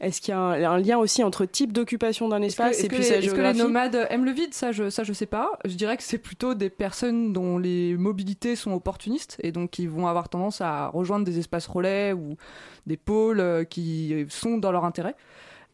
Est-ce 0.00 0.20
qu'il 0.20 0.30
y 0.30 0.36
a 0.36 0.40
un, 0.40 0.62
un 0.64 0.78
lien 0.78 0.98
aussi 0.98 1.22
entre 1.22 1.46
type 1.46 1.72
d'occupation 1.72 2.28
d'un 2.28 2.40
que, 2.40 2.46
espace 2.46 2.82
et 2.82 2.88
puis 2.88 2.98
les, 2.98 3.04
sa 3.04 3.16
est-ce 3.16 3.32
que 3.34 3.40
les 3.40 3.54
nomades 3.54 4.06
aiment 4.10 4.24
le 4.24 4.32
vide? 4.32 4.52
Ça 4.52 4.72
je, 4.72 4.90
ça, 4.90 5.04
je 5.04 5.12
sais 5.12 5.26
pas. 5.26 5.52
Je 5.64 5.74
dirais 5.74 5.96
que 5.96 6.02
c'est 6.02 6.18
plutôt 6.18 6.54
des 6.54 6.68
personnes 6.70 7.32
dont 7.32 7.58
les 7.58 7.96
mobilités 7.96 8.56
sont 8.56 8.72
opportunistes 8.72 9.38
et 9.42 9.52
donc 9.52 9.70
qui 9.70 9.86
vont 9.86 10.06
avoir 10.06 10.28
tendance 10.28 10.60
à 10.60 10.88
rejoindre 10.88 11.24
des 11.24 11.38
espaces 11.38 11.66
relais 11.66 12.12
ou 12.12 12.36
des 12.86 12.96
pôles 12.96 13.40
euh, 13.40 13.64
qui 13.64 14.26
sont 14.28 14.58
dans 14.58 14.72
leur 14.72 14.84
intérêt. 14.84 15.14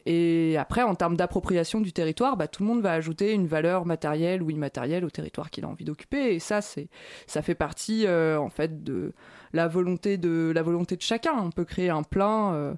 Et 0.07 0.57
après, 0.57 0.81
en 0.81 0.95
termes 0.95 1.15
d'appropriation 1.15 1.79
du 1.79 1.93
territoire, 1.93 2.35
bah, 2.35 2.47
tout 2.47 2.63
le 2.63 2.69
monde 2.69 2.81
va 2.81 2.91
ajouter 2.93 3.33
une 3.33 3.45
valeur 3.45 3.85
matérielle 3.85 4.41
ou 4.41 4.49
immatérielle 4.49 5.05
au 5.05 5.11
territoire 5.11 5.51
qu'il 5.51 5.63
a 5.63 5.67
envie 5.67 5.85
d'occuper. 5.85 6.33
Et 6.33 6.39
ça, 6.39 6.61
c'est, 6.61 6.87
ça 7.27 7.43
fait 7.43 7.53
partie 7.53 8.07
euh, 8.07 8.39
en 8.39 8.49
fait 8.49 8.83
de 8.83 9.13
la 9.53 9.67
volonté 9.67 10.17
de 10.17 10.51
la 10.55 10.63
volonté 10.63 10.95
de 10.95 11.01
chacun. 11.03 11.33
On 11.39 11.51
peut 11.51 11.65
créer 11.65 11.89
un 11.89 12.03
plein. 12.03 12.53
euh. 12.53 12.73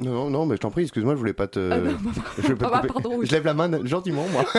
Non, 0.00 0.12
non, 0.12 0.30
non, 0.30 0.46
mais 0.46 0.56
je 0.56 0.60
t'en 0.60 0.70
prie, 0.70 0.82
excuse-moi, 0.82 1.14
je 1.14 1.18
voulais 1.18 1.32
pas 1.32 1.46
te. 1.48 1.70
Ah, 1.72 1.78
non, 1.78 1.96
je 2.38 2.42
voulais 2.42 2.54
pas 2.56 2.70
Ah, 2.74 2.80
te 2.80 2.86
pardon, 2.92 3.12
oui. 3.16 3.26
Je 3.26 3.32
lève 3.32 3.44
la 3.44 3.54
main 3.54 3.84
gentiment, 3.84 4.26
moi. 4.32 4.44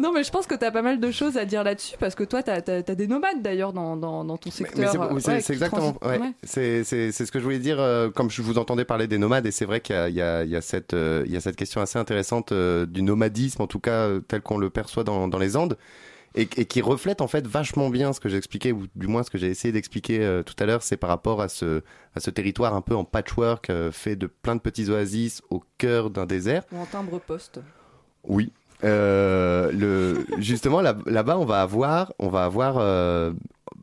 Non, 0.00 0.12
mais 0.12 0.22
je 0.22 0.30
pense 0.30 0.46
que 0.46 0.54
tu 0.54 0.64
as 0.64 0.70
pas 0.70 0.82
mal 0.82 1.00
de 1.00 1.10
choses 1.10 1.36
à 1.36 1.44
dire 1.44 1.64
là-dessus 1.64 1.96
parce 1.98 2.14
que 2.14 2.22
toi, 2.22 2.40
tu 2.42 2.50
as, 2.50 2.60
des 2.82 3.06
nomades 3.08 3.42
d'ailleurs 3.42 3.72
dans, 3.72 3.96
dans, 3.96 4.24
dans 4.24 4.36
ton 4.36 4.50
secteur. 4.50 4.92
C'est 4.92 4.96
euh, 4.98 5.08
ouais, 5.34 5.38
exactement. 5.38 5.96
ouais. 6.02 6.18
Ouais. 6.20 6.32
C'est 6.44 6.84
c'est- 6.84 7.10
c'est 7.10 7.26
ce 7.26 7.32
que 7.32 7.40
je 7.40 7.44
voulais 7.44 7.58
dire. 7.58 7.80
euh, 7.80 8.08
comme 8.08 8.30
je 8.30 8.40
vous 8.42 8.58
entendais 8.58 8.84
parler 8.84 9.08
des 9.08 9.18
nomades, 9.18 9.44
et 9.46 9.50
c'est 9.50 9.64
vrai 9.64 9.80
qu'il 9.80 9.96
y 9.96 9.98
a, 9.98 10.08
il 10.08 10.14
y, 10.14 10.22
a, 10.22 10.44
il 10.44 10.50
y, 10.50 10.56
a 10.56 10.60
cette, 10.60 10.94
euh, 10.94 11.24
il 11.26 11.32
y 11.32 11.36
a 11.36 11.40
cette 11.40 11.56
question 11.56 11.80
assez 11.80 11.98
intéressante 11.98 12.52
euh, 12.52 12.86
du 12.86 13.02
nomadisme, 13.02 13.60
en 13.62 13.66
tout 13.66 13.80
cas 13.80 14.06
euh, 14.06 14.20
tel 14.20 14.40
qu'on 14.40 14.58
le 14.58 14.70
perçoit 14.70 15.02
dans, 15.02 15.26
dans 15.26 15.38
les 15.38 15.56
Andes. 15.56 15.76
Et, 16.34 16.42
et 16.56 16.64
qui 16.66 16.80
reflète 16.82 17.20
en 17.20 17.26
fait 17.26 17.46
vachement 17.46 17.90
bien 17.90 18.12
ce 18.12 18.20
que 18.20 18.28
j'expliquais, 18.28 18.70
ou 18.72 18.86
du 18.94 19.06
moins 19.06 19.22
ce 19.22 19.30
que 19.30 19.38
j'ai 19.38 19.48
essayé 19.48 19.72
d'expliquer 19.72 20.20
euh, 20.24 20.42
tout 20.42 20.54
à 20.58 20.66
l'heure, 20.66 20.82
c'est 20.82 20.96
par 20.96 21.08
rapport 21.10 21.40
à 21.40 21.48
ce, 21.48 21.82
à 22.14 22.20
ce 22.20 22.30
territoire 22.30 22.74
un 22.74 22.80
peu 22.82 22.94
en 22.94 23.04
patchwork, 23.04 23.70
euh, 23.70 23.90
fait 23.90 24.14
de 24.14 24.26
plein 24.26 24.54
de 24.54 24.60
petits 24.60 24.90
oasis 24.90 25.42
au 25.50 25.62
cœur 25.78 26.10
d'un 26.10 26.26
désert. 26.26 26.62
Ou 26.72 26.78
en 26.78 26.86
timbre 26.86 27.18
poste. 27.18 27.60
Oui. 28.24 28.52
Euh, 28.84 29.72
le, 29.72 30.24
justement, 30.38 30.80
là- 30.80 30.96
là-bas, 31.06 31.38
on 31.38 31.44
va 31.44 31.62
avoir, 31.62 32.12
on 32.18 32.28
va 32.28 32.44
avoir 32.44 32.76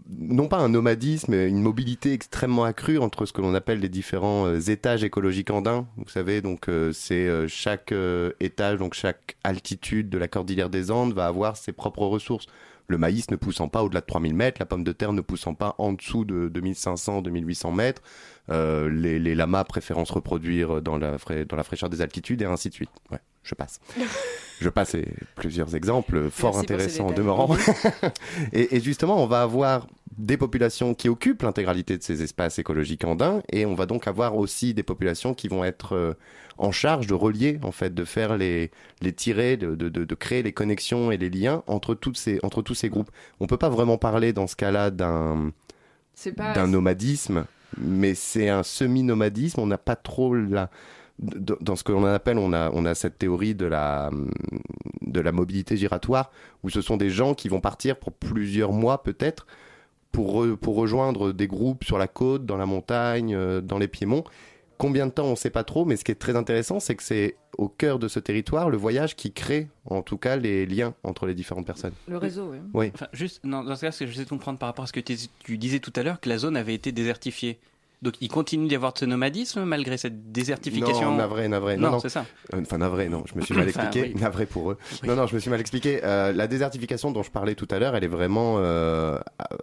non 0.08 0.48
pas 0.48 0.58
un 0.58 0.70
nomadisme, 0.70 1.32
mais 1.32 1.50
une 1.50 1.62
mobilité 1.62 2.14
extrêmement 2.14 2.64
accrue 2.64 2.98
entre 2.98 3.26
ce 3.26 3.34
que 3.34 3.42
l'on 3.42 3.54
appelle 3.56 3.80
les 3.80 3.90
différents 3.90 4.48
euh, 4.48 4.60
étages 4.60 5.04
écologiques 5.04 5.50
andins. 5.50 5.88
Vous 5.98 6.10
savez, 6.10 6.42
donc 6.42 6.70
euh, 6.70 6.92
c'est 6.94 7.28
euh, 7.28 7.48
chaque 7.48 7.94
étage, 8.40 8.78
donc 8.78 8.94
chaque 8.94 9.36
altitude 9.44 10.10
de 10.10 10.18
la 10.18 10.28
cordillère 10.28 10.70
des 10.70 10.92
Andes 10.92 11.14
va 11.14 11.26
avoir 11.26 11.58
ses 11.58 11.72
propres 11.72 12.06
ressources. 12.06 12.46
Le 12.88 12.98
maïs 12.98 13.32
ne 13.32 13.36
poussant 13.36 13.68
pas 13.68 13.84
au-delà 13.84 14.02
de 14.02 14.06
3000 14.06 14.36
mètres, 14.36 14.60
la 14.60 14.66
pomme 14.66 14.84
de 14.84 14.92
terre 14.92 15.12
ne 15.12 15.22
poussant 15.22 15.56
pas 15.56 15.74
en 15.80 15.94
dessous 15.94 16.24
de 16.24 16.50
2500, 16.50 17.24
2800 17.24 17.72
mètres, 17.72 18.02
euh, 18.52 18.90
les, 18.90 19.18
les 19.18 19.34
lamas 19.34 19.64
préférant 19.64 20.06
se 20.06 20.14
reproduire 20.14 20.82
dans 20.84 20.98
la, 20.98 21.18
dans 21.48 21.56
la 21.56 21.64
fraîcheur 21.64 21.90
des 21.90 22.02
altitudes 22.02 22.44
et 22.44 22.46
ainsi 22.46 22.70
de 22.70 22.76
suite. 22.76 22.92
Ouais, 23.12 23.18
je 23.46 23.56
passe. 23.56 23.80
je 24.62 24.70
passe 24.70 24.96
et 24.96 25.08
plusieurs 25.36 25.76
exemples 25.76 26.30
fort 26.30 26.56
Merci 26.56 26.74
intéressants 26.74 27.08
en 27.08 27.12
demeurant. 27.12 27.56
et, 28.54 28.76
et 28.76 28.82
justement, 28.82 29.24
on 29.24 29.28
va 29.28 29.42
avoir 29.42 29.88
des 30.18 30.38
populations 30.38 30.94
qui 30.94 31.10
occupent 31.10 31.44
l'intégralité 31.44 31.98
de 31.98 32.04
ces 32.04 32.24
espaces 32.24 32.58
écologiques 32.60 33.04
andins 33.04 33.42
et 33.52 33.66
on 33.66 33.76
va 33.76 33.86
donc 33.86 34.08
avoir 34.08 34.36
aussi 34.36 34.74
des 34.74 34.84
populations 34.84 35.34
qui 35.34 35.48
vont 35.48 35.64
être 35.64 35.94
euh, 35.94 36.14
en 36.58 36.72
charge 36.72 37.08
de 37.08 37.14
relier, 37.14 37.60
en 37.64 37.72
fait, 37.72 37.94
de 37.94 38.06
faire 38.06 38.38
les, 38.38 38.72
les 39.02 39.14
tirés, 39.14 39.58
de, 39.58 39.76
de, 39.76 39.90
de, 39.90 40.06
de 40.06 40.16
créer 40.16 40.42
les 40.42 40.54
connexions 40.54 41.12
et 41.12 41.18
les 41.18 41.30
liens 41.30 41.64
entre, 41.68 41.96
toutes 41.96 42.18
ces, 42.18 42.40
entre 42.44 42.62
tous 42.62 42.76
ces 42.76 42.90
groupes. 42.90 43.12
On 43.40 43.48
peut 43.48 43.58
pas 43.58 43.70
vraiment 43.70 43.98
parler 43.98 44.34
dans 44.34 44.48
ce 44.48 44.56
cas-là 44.56 44.92
d'un 44.92 45.52
d'un 46.38 46.68
nomadisme, 46.68 47.46
mais 47.78 48.16
c'est 48.16 48.48
un 48.48 48.64
semi-nomadisme. 48.64 49.60
On 49.60 49.68
n'a 49.68 49.78
pas 49.78 49.98
trop 49.98 50.34
la. 50.34 50.70
Dans 51.18 51.76
ce 51.78 51.84
que 51.84 51.94
l'on 51.94 52.04
appelle, 52.04 52.38
on 52.38 52.52
a, 52.52 52.70
on 52.72 52.86
a 52.86 52.94
cette 52.94 53.18
théorie 53.18 53.56
de 53.56 53.66
la, 53.66 54.12
de 55.02 55.20
la 55.22 55.32
mobilité 55.32 55.78
giratoire, 55.78 56.30
où 56.64 56.70
ce 56.70 56.82
sont 56.82 56.98
des 56.98 57.10
gens 57.10 57.34
qui 57.34 57.48
vont 57.48 57.62
partir 57.62 57.98
pour 57.98 58.12
plusieurs 58.12 58.74
mois 58.74 59.02
peut-être, 59.02 59.48
pour, 60.12 60.44
re- 60.44 60.56
pour 60.58 60.76
rejoindre 60.76 61.32
des 61.32 61.48
groupes 61.48 61.86
sur 61.86 61.98
la 61.98 62.08
côte, 62.08 62.46
dans 62.46 62.58
la 62.58 62.66
montagne, 62.66 63.34
euh, 63.34 63.62
dans 63.62 63.78
les 63.78 63.88
Piémonts. 63.88 64.26
Combien 64.78 65.08
de 65.08 65.12
temps, 65.12 65.28
on 65.28 65.32
ne 65.32 65.36
sait 65.36 65.52
pas 65.52 65.64
trop, 65.64 65.86
mais 65.86 65.96
ce 65.96 66.04
qui 66.04 66.12
est 66.12 66.16
très 66.16 66.36
intéressant, 66.36 66.82
c'est 66.82 66.96
que 66.96 67.04
c'est 67.04 67.38
au 67.58 67.70
cœur 67.70 67.98
de 67.98 68.10
ce 68.10 68.20
territoire 68.20 68.70
le 68.70 68.76
voyage 68.76 69.16
qui 69.16 69.32
crée, 69.32 69.70
en 69.86 70.02
tout 70.02 70.18
cas, 70.18 70.36
les 70.36 70.66
liens 70.66 70.94
entre 71.04 71.28
les 71.28 71.34
différentes 71.34 71.66
personnes. 71.66 71.94
Le 72.10 72.18
réseau, 72.18 72.50
oui. 72.52 72.58
Oui. 72.74 72.92
Enfin, 72.94 73.08
juste, 73.14 73.42
non, 73.46 73.64
dans 73.64 73.78
ce 73.78 73.86
cas, 73.86 73.92
ce 73.94 74.04
que 74.04 74.12
je 74.12 74.18
sais 74.18 74.26
comprendre 74.26 74.60
par 74.60 74.68
rapport 74.68 74.84
à 74.84 74.88
ce 74.88 74.92
que 74.92 75.00
tu 75.00 75.58
disais 75.58 75.80
tout 75.80 75.94
à 75.96 76.04
l'heure, 76.04 76.20
que 76.20 76.28
la 76.28 76.38
zone 76.38 76.58
avait 76.58 76.74
été 76.74 76.92
désertifiée. 76.92 77.58
Donc 78.02 78.16
il 78.22 78.28
continue 78.28 78.68
d'y 78.68 78.76
avoir 78.76 78.94
de 78.94 79.00
ce 79.00 79.06
nomadisme 79.06 79.64
malgré 79.64 79.98
cette 79.98 80.32
désertification. 80.32 81.12
Non, 81.12 81.18
navré, 81.18 81.48
navré. 81.48 81.78
Non, 81.78 81.84
Non, 81.88 81.92
non. 81.94 82.00
c'est 82.00 82.10
ça. 82.10 82.26
Euh, 82.54 82.62
Enfin, 82.62 82.78
navré, 82.78 83.10
non, 83.10 83.24
je 83.26 83.36
me 83.36 83.42
suis 83.42 83.54
mal 83.56 83.68
Enfin, 83.70 83.84
expliqué. 83.84 84.12
oui. 84.16 84.22
Navré 84.22 84.46
pour 84.46 84.72
eux. 84.72 84.78
Oui. 85.02 85.10
Non, 85.10 85.16
non, 85.16 85.28
je 85.28 85.36
me 85.36 85.40
suis 85.40 85.50
mal 85.50 85.60
expliqué. 85.60 86.02
Euh, 86.04 86.32
la 86.34 86.48
désertification 86.48 87.12
dont 87.12 87.24
je 87.24 87.32
parlais 87.32 87.56
tout 87.56 87.68
à 87.72 87.80
l'heure, 87.80 87.96
elle 87.96 88.04
est 88.04 88.08
vraiment 88.08 88.56
euh, 88.60 89.18
euh, 89.52 89.56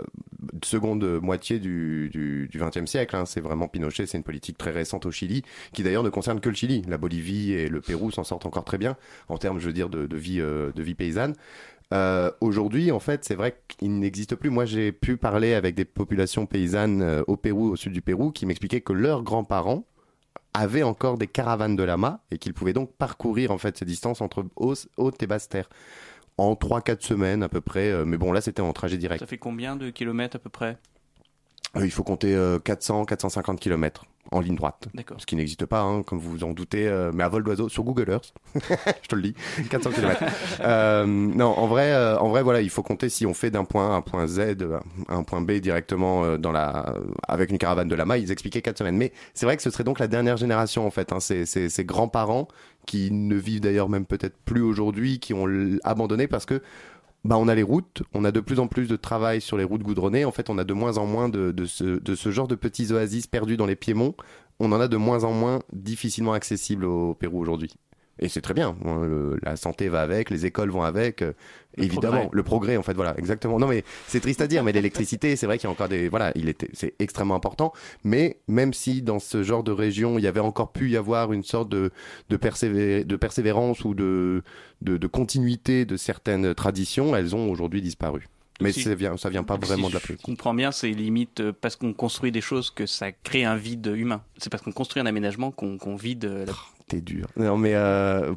seconde 0.62 1.04
moitié 1.20 1.58
du, 1.58 2.08
du, 2.10 2.48
du 2.48 2.58
20e 2.58 2.86
siècle. 2.86 3.14
hein. 3.16 3.24
C'est 3.26 3.40
vraiment 3.40 3.68
Pinochet, 3.68 4.06
c'est 4.06 4.18
une 4.18 4.24
politique 4.24 4.58
très 4.58 4.70
récente 4.70 5.06
au 5.06 5.10
Chili, 5.10 5.42
qui 5.72 5.82
d'ailleurs 5.82 6.02
ne 6.02 6.10
concerne 6.10 6.40
que 6.40 6.48
le 6.48 6.54
Chili. 6.54 6.82
La 6.88 6.98
Bolivie 6.98 7.52
et 7.52 7.68
le 7.68 7.80
Pérou 7.80 8.10
s'en 8.10 8.24
sortent 8.24 8.46
encore 8.46 8.64
très 8.64 8.78
bien 8.78 8.96
en 9.28 9.38
termes, 9.38 9.58
je 9.58 9.66
veux 9.66 9.72
dire, 9.72 9.88
de, 9.88 10.06
de 10.06 10.16
vie, 10.16 10.40
euh, 10.40 10.72
de 10.72 10.82
vie 10.82 10.94
paysanne. 10.94 11.34
Euh, 11.92 12.30
Aujourd'hui, 12.40 12.90
en 12.90 13.00
fait, 13.00 13.24
c'est 13.24 13.34
vrai 13.34 13.56
qu'il 13.68 13.98
n'existe 13.98 14.34
plus. 14.34 14.50
Moi, 14.50 14.64
j'ai 14.64 14.92
pu 14.92 15.16
parler 15.16 15.54
avec 15.54 15.74
des 15.74 15.84
populations 15.84 16.46
paysannes 16.46 17.02
euh, 17.02 17.22
au 17.26 17.36
Pérou, 17.36 17.70
au 17.70 17.76
sud 17.76 17.92
du 17.92 18.02
Pérou, 18.02 18.30
qui 18.32 18.46
m'expliquaient 18.46 18.80
que 18.80 18.92
leurs 18.92 19.22
grands-parents 19.22 19.84
avaient 20.54 20.82
encore 20.82 21.18
des 21.18 21.26
caravanes 21.26 21.76
de 21.76 21.82
lamas 21.82 22.20
et 22.30 22.38
qu'ils 22.38 22.54
pouvaient 22.54 22.72
donc 22.72 22.92
parcourir 22.92 23.50
en 23.50 23.58
fait 23.58 23.78
ces 23.78 23.84
distances 23.84 24.20
entre 24.20 24.44
haute, 24.56 25.22
et 25.22 25.26
basse 25.26 25.48
terre 25.48 25.68
en 26.38 26.54
3-4 26.54 27.02
semaines 27.02 27.42
à 27.42 27.48
peu 27.48 27.60
près. 27.60 27.90
Euh, 27.90 28.04
Mais 28.04 28.16
bon, 28.16 28.32
là, 28.32 28.40
c'était 28.40 28.62
en 28.62 28.72
trajet 28.72 28.96
direct. 28.96 29.20
Ça 29.20 29.26
fait 29.26 29.38
combien 29.38 29.76
de 29.76 29.90
kilomètres 29.90 30.36
à 30.36 30.38
peu 30.38 30.50
près? 30.50 30.78
Euh, 31.76 31.84
il 31.84 31.90
faut 31.90 32.04
compter 32.04 32.34
400-450 32.34 33.58
km 33.58 34.04
en 34.32 34.40
ligne 34.40 34.56
droite. 34.56 34.88
D'accord. 34.94 35.20
Ce 35.20 35.26
qui 35.26 35.36
n'existe 35.36 35.66
pas, 35.66 35.80
hein, 35.82 36.02
comme 36.02 36.18
vous 36.18 36.30
vous 36.30 36.44
en 36.44 36.52
doutez, 36.52 36.88
euh, 36.88 37.12
mais 37.14 37.22
à 37.22 37.28
vol 37.28 37.44
d'oiseau 37.44 37.68
sur 37.68 37.84
Google 37.84 38.10
Earth. 38.10 38.34
Je 38.54 39.08
te 39.08 39.14
le 39.14 39.22
dis, 39.22 39.34
400 39.70 39.90
km. 39.90 40.24
non, 41.06 41.46
en 41.58 41.66
vrai, 41.66 41.92
euh, 41.92 42.18
en 42.18 42.28
vrai, 42.28 42.42
voilà, 42.42 42.60
il 42.60 42.70
faut 42.70 42.82
compter 42.82 43.08
si 43.08 43.26
on 43.26 43.34
fait 43.34 43.50
d'un 43.50 43.64
point 43.64 43.90
A 43.90 43.94
à 43.94 43.96
un 43.96 44.00
point 44.00 44.26
Z, 44.26 44.38
euh, 44.40 44.80
à 45.08 45.14
un 45.14 45.22
point 45.22 45.40
B 45.40 45.52
directement 45.52 46.24
euh, 46.24 46.38
dans 46.38 46.52
la, 46.52 46.94
avec 47.28 47.50
une 47.50 47.58
caravane 47.58 47.88
de 47.88 47.94
lama. 47.94 48.18
Ils 48.18 48.30
expliquaient 48.30 48.62
4 48.62 48.78
semaines. 48.78 48.96
Mais 48.96 49.12
c'est 49.34 49.46
vrai 49.46 49.56
que 49.56 49.62
ce 49.62 49.70
serait 49.70 49.84
donc 49.84 49.98
la 49.98 50.08
dernière 50.08 50.36
génération 50.36 50.86
en 50.86 50.90
fait. 50.90 51.12
Hein, 51.12 51.20
ces, 51.20 51.46
ces, 51.46 51.68
ces 51.68 51.84
grands-parents 51.84 52.48
qui 52.86 53.10
ne 53.10 53.36
vivent 53.36 53.60
d'ailleurs 53.60 53.88
même 53.88 54.06
peut-être 54.06 54.36
plus 54.44 54.62
aujourd'hui, 54.62 55.20
qui 55.20 55.34
ont 55.34 55.46
abandonné 55.84 56.26
parce 56.26 56.46
que 56.46 56.62
bah, 57.24 57.36
on 57.38 57.46
a 57.48 57.54
les 57.54 57.62
routes, 57.62 58.02
on 58.14 58.24
a 58.24 58.32
de 58.32 58.40
plus 58.40 58.58
en 58.58 58.66
plus 58.66 58.88
de 58.88 58.96
travail 58.96 59.40
sur 59.40 59.56
les 59.56 59.64
routes 59.64 59.82
goudronnées. 59.82 60.24
En 60.24 60.32
fait, 60.32 60.50
on 60.50 60.58
a 60.58 60.64
de 60.64 60.72
moins 60.72 60.98
en 60.98 61.06
moins 61.06 61.28
de, 61.28 61.52
de, 61.52 61.66
ce, 61.66 61.84
de 61.84 62.14
ce 62.14 62.30
genre 62.30 62.48
de 62.48 62.56
petits 62.56 62.92
oasis 62.92 63.26
perdus 63.26 63.56
dans 63.56 63.66
les 63.66 63.76
piémonts. 63.76 64.16
On 64.58 64.72
en 64.72 64.80
a 64.80 64.88
de 64.88 64.96
moins 64.96 65.24
en 65.24 65.32
moins 65.32 65.60
difficilement 65.72 66.32
accessibles 66.32 66.84
au 66.84 67.14
Pérou 67.14 67.40
aujourd'hui. 67.40 67.74
Et 68.22 68.28
c'est 68.28 68.40
très 68.40 68.54
bien. 68.54 68.76
le- 68.84 69.38
la 69.42 69.56
santé 69.56 69.88
va 69.88 70.00
avec, 70.02 70.30
les 70.30 70.46
écoles 70.46 70.70
vont 70.70 70.82
avec. 70.84 71.22
euh, 71.22 71.32
Le 71.76 71.84
évidemment, 71.84 72.12
progrès. 72.20 72.28
le 72.36 72.42
progrès, 72.42 72.76
en 72.76 72.82
fait, 72.82 72.92
voilà, 72.92 73.14
exactement. 73.18 73.58
Non, 73.58 73.66
mais 73.66 73.82
c'est 74.06 74.20
triste 74.20 74.42
à 74.42 74.46
dire, 74.46 74.62
mais 74.62 74.72
l'électricité, 74.72 75.36
c'est 75.36 75.46
vrai 75.46 75.56
qu'il 75.58 75.66
y 75.66 75.68
a 75.68 75.70
encore 75.72 75.88
des, 75.88 76.08
voilà, 76.10 76.30
il 76.34 76.48
était, 76.50 76.68
c'est 76.74 76.94
extrêmement 76.98 77.34
important. 77.34 77.72
Mais 78.04 78.38
même 78.46 78.74
si 78.74 79.00
dans 79.02 79.18
ce 79.18 79.42
genre 79.42 79.62
de 79.64 79.72
région, 79.72 80.18
il 80.18 80.22
y 80.22 80.26
avait 80.26 80.38
encore 80.40 80.70
pu 80.72 80.90
y 80.90 80.96
avoir 80.98 81.32
une 81.32 81.42
sorte 81.42 81.70
de, 81.70 81.90
de, 82.28 82.36
persévé- 82.36 83.04
de 83.04 83.16
persévérance 83.16 83.84
ou 83.86 83.94
de, 83.94 84.42
de, 84.82 84.98
de 84.98 85.06
continuité 85.06 85.84
de 85.86 85.96
certaines 85.96 86.54
traditions, 86.54 87.16
elles 87.16 87.34
ont 87.34 87.50
aujourd'hui 87.50 87.80
disparu. 87.82 88.28
Mais 88.60 88.70
Si- 88.70 88.82
ça 88.82 88.94
vient, 88.94 89.16
ça 89.16 89.30
vient 89.30 89.42
pas 89.42 89.54
Si 89.60 89.66
vraiment 89.66 89.88
de 89.88 89.94
la 89.94 89.98
je 90.00 90.06
politique. 90.08 90.26
comprends 90.26 90.52
bien, 90.54 90.70
c'est 90.72 90.90
limite 90.90 91.40
euh, 91.40 91.52
parce 91.58 91.74
qu'on 91.74 91.94
construit 91.94 92.30
des 92.30 92.42
choses 92.42 92.70
que 92.70 92.84
ça 92.86 93.10
crée 93.10 93.44
un 93.44 93.56
vide 93.56 93.90
humain. 93.96 94.22
C'est 94.36 94.50
parce 94.50 94.62
qu'on 94.62 94.72
construit 94.72 95.00
un 95.02 95.06
aménagement 95.06 95.50
qu'on 95.50 95.96
vide. 95.96 96.26
euh, 96.26 96.44
la- 96.46 96.52
T'es 96.92 97.00
dur. 97.00 97.26
Non, 97.36 97.56
mais 97.56 97.74
euh, 97.74 98.34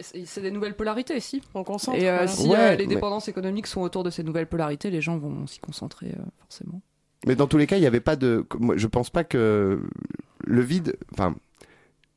C'est 0.00 0.40
des 0.40 0.52
nouvelles 0.52 0.76
polarités, 0.76 1.18
si. 1.18 1.42
On 1.54 1.64
concentre. 1.64 1.98
Et 1.98 2.08
euh, 2.08 2.12
voilà. 2.18 2.26
si 2.28 2.48
Ouais, 2.48 2.56
euh, 2.58 2.70
les 2.76 2.86
mais- 2.86 2.94
dépendances 2.94 3.26
économiques 3.28 3.66
sont 3.66 3.80
autour 3.80 4.04
de 4.04 4.10
ces 4.10 4.22
nouvelles 4.22 4.46
polarités, 4.46 4.88
les 4.90 5.00
gens 5.00 5.18
vont 5.18 5.46
s'y 5.48 5.58
concentrer 5.58 6.08
euh, 6.16 6.22
forcément. 6.38 6.80
Mais 7.26 7.34
dans 7.34 7.48
tous 7.48 7.58
les 7.58 7.66
cas, 7.66 7.76
il 7.76 7.80
n'y 7.80 7.86
avait 7.86 7.98
pas 7.98 8.14
de. 8.14 8.46
moi, 8.60 8.76
Je 8.76 8.86
pense 8.86 9.10
pas 9.10 9.24
que 9.24 9.80
le 10.44 10.60
vide. 10.62 10.96
Enfin, 11.12 11.34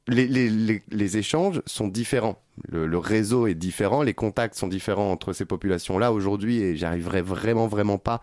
les, 0.08 0.28
les, 0.28 0.50
les, 0.52 0.84
les 0.92 1.18
échanges 1.18 1.64
sont 1.66 1.88
différents. 1.88 2.40
Le, 2.68 2.86
le 2.86 2.98
réseau 3.00 3.48
est 3.48 3.56
différent, 3.56 4.04
les 4.04 4.14
contacts 4.14 4.54
sont 4.56 4.68
différents 4.68 5.12
entre 5.12 5.34
ces 5.34 5.46
populations-là 5.46 6.12
aujourd'hui, 6.14 6.58
et 6.62 6.76
j'arriverai 6.76 7.24
vraiment, 7.24 7.66
vraiment 7.68 7.98
pas 7.98 8.22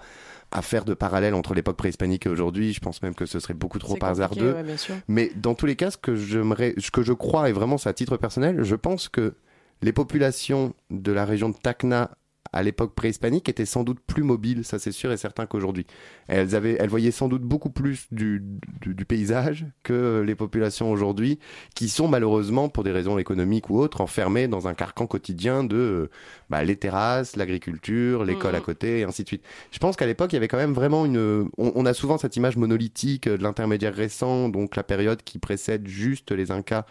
à 0.51 0.63
faire 0.63 0.85
de 0.85 0.95
parallèle 0.95 1.35
entre 1.35 1.55
l'époque 1.55 1.77
préhispanique 1.77 2.27
et 2.27 2.29
aujourd'hui. 2.29 2.73
Je 2.73 2.81
pense 2.81 3.03
même 3.03 3.15
que 3.15 3.27
ce 3.27 3.41
serait 3.41 3.55
beaucoup 3.55 3.79
trop 3.79 3.97
hasardeux. 4.03 4.55
ouais. 4.55 4.77
Mais 5.09 5.31
dans 5.37 5.55
tous 5.55 5.67
les 5.67 5.77
cas, 5.77 5.91
ce 5.91 5.97
que 5.99 6.17
ce 6.17 6.91
que 6.91 7.03
je 7.03 7.13
crois, 7.13 7.49
et 7.49 7.53
vraiment 7.53 7.79
c'est 7.79 7.89
à 7.89 7.95
titre 7.95 8.17
personnel, 8.17 8.63
je 8.63 8.75
pense 8.75 9.09
que 9.09 9.35
les 9.83 9.93
populations 9.93 10.75
de 10.91 11.13
la 11.13 11.25
région 11.25 11.51
de 11.51 11.57
Tacna 11.57 12.11
à 12.53 12.63
l'époque 12.63 12.95
préhispanique 12.95 13.49
étaient 13.49 13.65
sans 13.65 13.85
doute 13.85 13.99
plus 14.07 14.23
mobiles, 14.23 14.65
ça 14.65 14.79
c'est 14.79 14.93
sûr 14.93 15.13
et 15.13 15.17
certain 15.17 15.47
qu'aujourd'hui. 15.47 15.87
Elles, 16.27 16.55
avaient, 16.55 16.77
elles 16.79 16.89
voyaient 16.89 17.11
sans 17.11 17.29
doute 17.29 17.43
beaucoup 17.43 17.71
plus 17.71 18.07
du, 18.11 18.43
du, 18.81 18.95
du 18.95 19.05
paysage 19.05 19.67
que 19.83 20.23
les 20.27 20.35
populations 20.35 20.91
aujourd'hui, 20.91 21.39
qui 21.75 21.89
sont 21.89 22.09
malheureusement, 22.09 22.69
pour 22.69 22.85
des 22.85 22.93
raisons 22.93 23.19
économiques 23.19 23.71
ou 23.71 23.79
autres, 23.79 24.01
enfermées 24.01 24.49
dans 24.49 24.69
un 24.69 24.75
carcan 24.75 25.07
quotidien 25.07 25.65
de 25.65 26.11
bah, 26.51 26.65
les 26.65 26.77
terrasses, 26.77 27.37
l'agriculture, 27.37 28.25
l'école 28.25 28.55
à 28.55 28.61
côté, 28.61 29.01
et 29.01 29.05
ainsi 29.05 29.23
de 29.23 29.29
suite. 29.29 29.45
Je 29.71 29.79
pense 29.79 29.97
qu'à 29.97 30.07
l'époque, 30.07 30.33
il 30.33 30.37
y 30.37 30.39
avait 30.39 30.49
quand 30.49 30.57
même 30.57 30.75
vraiment 30.75 31.05
une... 31.05 31.49
On, 31.59 31.73
on 31.75 31.87
a 31.87 31.95
souvent 31.95 32.19
cette 32.19 32.37
image 32.37 32.57
monolithique 32.57 33.27
euh, 33.27 33.37
de 33.37 33.43
l'intermédiaire 33.43 33.95
récent, 33.95 34.49
donc 34.49 34.77
la 34.77 34.83
période 34.83 35.23
qui 35.23 35.39
précède 35.39 35.87
juste 35.87 36.33
les 36.33 36.51
Incas. 36.51 36.85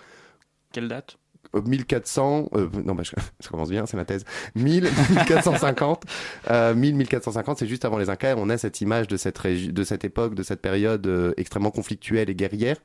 Quelle 0.72 0.88
date? 0.88 1.18
1400, 1.62 2.50
euh, 2.56 2.68
non, 2.86 2.96
bah, 2.96 3.04
je- 3.04 3.12
ça 3.40 3.50
commence 3.50 3.70
bien, 3.70 3.86
c'est 3.86 3.98
ma 3.98 4.06
thèse. 4.06 4.26
1000, 4.56 4.84
1450, 5.12 6.04
euh, 6.52 6.74
1000, 6.76 6.96
1450, 6.96 7.58
c'est 7.60 7.68
juste 7.68 7.86
avant 7.86 7.98
les 7.98 8.10
Incas. 8.10 8.36
On 8.38 8.50
a 8.50 8.58
cette 8.58 8.82
image 8.82 9.08
de 9.08 9.18
cette, 9.18 9.42
de 9.46 9.84
cette 9.84 10.06
époque, 10.06 10.36
de 10.36 10.44
cette 10.44 10.62
période 10.62 11.06
euh, 11.08 11.34
extrêmement 11.38 11.72
conflictuelle 11.72 12.30
et 12.30 12.36
guerrière. 12.36 12.78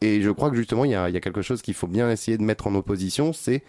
Et 0.00 0.20
je 0.20 0.30
crois 0.30 0.50
que 0.50 0.56
justement, 0.56 0.84
il 0.84 0.90
y 0.90 0.94
a, 0.94 1.08
il 1.08 1.14
y 1.14 1.16
a 1.16 1.20
quelque 1.20 1.42
chose 1.42 1.62
qu'il 1.62 1.74
faut 1.74 1.86
bien 1.86 2.10
essayer 2.10 2.36
de 2.36 2.42
mettre 2.42 2.66
en 2.66 2.74
opposition, 2.74 3.32
c'est 3.32 3.62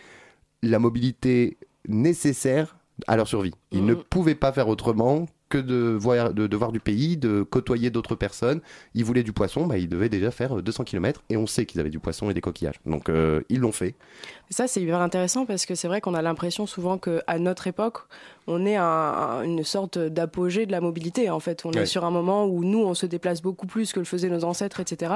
la 0.64 0.80
mobilité 0.80 1.58
nécessaire 1.88 2.78
à 3.08 3.16
leur 3.18 3.28
survie. 3.28 3.54
Ils 3.72 3.86
ne 3.86 3.94
pouvaient 3.94 4.36
pas 4.36 4.52
faire 4.52 4.68
autrement 4.68 5.26
que 5.54 5.58
de 5.60 5.96
voir, 6.00 6.34
de, 6.34 6.48
de 6.48 6.58
voir 6.58 6.72
du 6.72 6.80
pays, 6.80 7.16
de 7.16 7.44
côtoyer 7.44 7.92
d'autres 7.92 8.16
personnes. 8.16 8.60
Ils 8.96 9.06
voulaient 9.06 9.22
du 9.24 9.34
poisson, 9.34 9.68
bah, 9.68 9.78
ils 9.78 9.88
devaient 9.88 10.10
déjà 10.10 10.32
faire 10.32 10.58
euh, 10.58 10.62
200 10.64 10.84
km 10.84 11.22
et 11.30 11.38
on 11.38 11.46
sait 11.46 11.66
qu'ils 11.68 11.80
avaient 11.80 11.92
du 11.92 12.00
poisson 12.00 12.30
et 12.30 12.34
des 12.34 12.42
coquillages. 12.42 12.80
Donc 12.88 13.08
euh, 13.10 13.42
ils 13.50 13.60
l'ont 13.60 13.72
fait. 13.72 13.94
Ça, 14.50 14.68
c'est 14.68 14.82
hyper 14.82 15.00
intéressant 15.02 15.46
parce 15.46 15.66
que 15.66 15.76
c'est 15.76 15.88
vrai 15.88 16.02
qu'on 16.02 16.14
a 16.16 16.22
l'impression 16.22 16.66
souvent 16.66 16.98
qu'à 16.98 17.40
notre 17.40 17.68
époque, 17.68 18.00
on 18.48 18.66
est 18.66 18.76
à 18.76 18.84
un- 18.86 19.44
une 19.44 19.64
sorte 19.64 19.98
d'apogée 19.98 20.66
de 20.66 20.72
la 20.72 20.82
mobilité. 20.82 21.30
En 21.30 21.40
fait, 21.40 21.66
on 21.66 21.72
Ouais. 21.72 21.84
est 21.84 21.86
sur 21.86 22.04
un 22.04 22.12
moment 22.12 22.46
où 22.46 22.64
nous, 22.64 22.80
on 22.84 22.94
se 22.94 23.06
déplace 23.06 23.42
beaucoup 23.42 23.68
plus 23.68 23.94
que 23.94 24.00
le 24.00 24.06
faisaient 24.06 24.30
nos 24.30 24.44
ancêtres, 24.44 24.80
etc. 24.80 25.14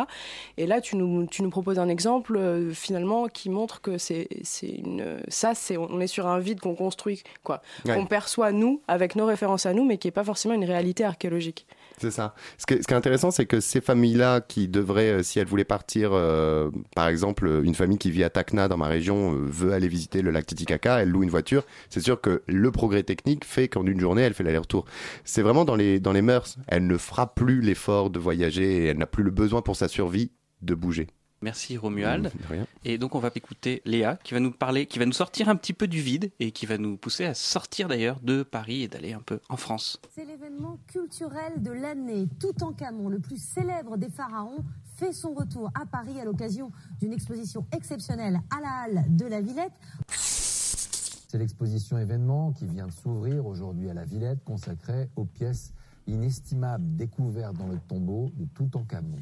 Et 0.58 0.66
là, 0.66 0.82
tu 0.82 0.96
nous, 0.96 1.26
tu 1.28 1.44
nous 1.44 1.50
proposes 1.50 1.78
un 1.80 1.90
exemple 1.90 2.38
euh, 2.38 2.72
finalement 2.72 3.28
qui 3.28 3.50
montre 3.50 3.82
que 3.82 3.98
c'est 3.98 4.28
une. 4.64 5.18
Ça, 5.28 5.54
c'est 5.56 5.78
on 5.78 6.00
est 6.00 6.08
sur 6.08 6.28
un 6.28 6.40
vide 6.40 6.60
qu'on 6.60 6.76
construit, 6.76 7.24
quoi, 7.44 7.62
Ouais. 7.86 7.96
qu'on 7.96 8.06
perçoit 8.06 8.52
nous 8.52 8.82
avec 8.88 9.16
nos 9.16 9.26
références 9.26 9.66
à 9.66 9.74
nous, 9.74 9.86
mais 9.86 9.98
qui 9.98 10.08
n'est 10.08 10.12
pas 10.12 10.24
forcément 10.28 10.54
une 10.54 10.64
réalité 10.66 11.04
archéologique. 11.04 11.66
C'est 12.00 12.12
ça. 12.12 12.36
Ce, 12.60 12.68
que- 12.68 12.76
ce 12.80 12.86
qui 12.88 12.94
est 12.94 12.98
intéressant, 12.98 13.32
c'est 13.32 13.48
que 13.48 13.60
ces 13.60 13.82
familles-là 13.82 14.42
qui 14.42 14.68
devraient, 14.68 15.14
euh, 15.14 15.24
si 15.24 15.40
elles 15.40 15.48
voulaient 15.48 15.64
partir, 15.64 16.12
euh, 16.14 16.70
par 16.96 17.08
exemple, 17.08 17.62
une 17.64 17.74
famille 17.74 17.98
qui 17.98 18.12
vit 18.12 18.24
à 18.24 18.30
Tacna 18.30 18.68
dans 18.68 18.78
ma 18.78 18.86
région 18.88 19.34
euh, 19.34 19.38
veut 19.48 19.74
aller 19.74 19.88
visiter 19.88 20.22
le 20.22 20.30
lac 20.30 20.46
Titicaca, 20.46 21.02
elle 21.02 21.10
loue 21.10 21.24
une 21.24 21.32
voiture. 21.32 21.66
C'est 21.90 22.02
sûr 22.02 22.22
que 22.22 22.44
le 22.48 22.72
progrès 22.72 23.02
technique 23.02 23.46
fait 23.46 23.68
qu'en 23.68 23.84
une 23.88 24.00
journée, 24.00 24.22
elle 24.22 24.36
fait 24.36 24.44
l'aller-retour. 24.44 24.86
C'est 25.26 25.42
vraiment 25.42 25.66
dans 25.66 25.76
les, 25.76 26.00
dans 26.00 26.12
les 26.14 26.22
mœurs. 26.22 26.58
Elle 26.68 26.86
ne 26.86 26.98
fera 26.98 27.34
plus 27.34 27.62
l'effort 27.62 28.12
de 28.12 28.20
voyager 28.20 28.84
et 28.84 28.86
elle 28.86 28.98
n'a 29.00 29.08
plus 29.08 29.24
le 29.24 29.32
besoin 29.32 29.64
pour 29.64 29.76
sa 29.76 29.88
survie 29.88 30.32
de 30.62 30.76
bouger. 30.76 31.08
Merci 31.42 31.78
Romuald. 31.78 32.24
De 32.24 32.48
rien. 32.48 32.68
Et 32.84 32.98
donc 32.98 33.16
on 33.16 33.20
va 33.20 33.30
écouter 33.36 33.82
Léa 33.86 34.18
qui 34.24 34.34
va 34.34 34.40
nous 34.40 34.52
parler, 34.52 34.86
qui 34.86 35.00
va 35.00 35.06
nous 35.06 35.14
sortir 35.14 35.50
un 35.50 35.56
petit 35.56 35.74
peu 35.74 35.88
du 35.88 36.02
vide 36.02 36.32
et 36.40 36.52
qui 36.52 36.66
va 36.66 36.78
nous 36.78 36.98
pousser 36.98 37.26
à 37.26 37.34
sortir 37.34 37.88
d'ailleurs 37.88 38.20
de 38.22 38.44
Paris 38.44 38.84
et 38.84 38.88
d'aller 38.88 39.14
un 39.14 39.22
peu 39.22 39.40
en 39.50 39.58
France. 39.58 40.00
C'est 40.16 40.26
l'événement 40.26 40.80
culturel 40.88 41.62
de 41.62 41.72
l'année. 41.72 42.28
Toutankhamon, 42.40 43.10
le 43.10 43.20
plus 43.20 43.42
célèbre 43.42 43.98
des 43.98 44.10
pharaons, 44.10 44.64
fait 44.96 45.14
son 45.14 45.34
retour 45.34 45.70
à 45.80 45.86
Paris 45.86 46.20
à 46.20 46.26
l'occasion 46.26 46.72
d'une 47.00 47.14
exposition 47.14 47.66
exceptionnelle 47.72 48.40
à 48.50 48.62
la 48.62 49.02
Halle 49.02 49.06
de 49.10 49.26
la 49.26 49.42
Villette. 49.42 49.74
C'est 50.10 51.38
l'exposition 51.38 51.98
événement 51.98 52.54
qui 52.54 52.66
vient 52.66 52.88
de 52.88 52.92
s'ouvrir 52.92 53.46
aujourd'hui 53.46 53.90
à 53.90 53.94
la 53.94 54.06
Villette, 54.06 54.44
consacrée 54.44 55.10
aux 55.16 55.26
pièces 55.26 55.74
inestimables 56.08 56.96
découvertes 56.96 57.58
dans 57.58 57.68
le 57.68 57.80
tombeau 57.88 58.32
de 58.36 58.46
Toutankhamon. 58.46 59.20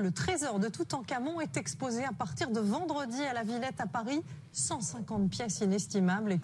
Le 0.00 0.12
trésor 0.12 0.60
de 0.60 0.68
Toutankhamon 0.68 1.40
est 1.40 1.56
exposé 1.56 2.04
à 2.04 2.12
partir 2.12 2.50
de 2.50 2.60
vendredi 2.60 3.20
à 3.22 3.32
la 3.32 3.42
Villette 3.42 3.80
à 3.80 3.86
Paris. 3.86 4.20
150 4.52 5.28
pièces 5.28 5.60
inestimables. 5.60 6.32
Et... 6.32 6.40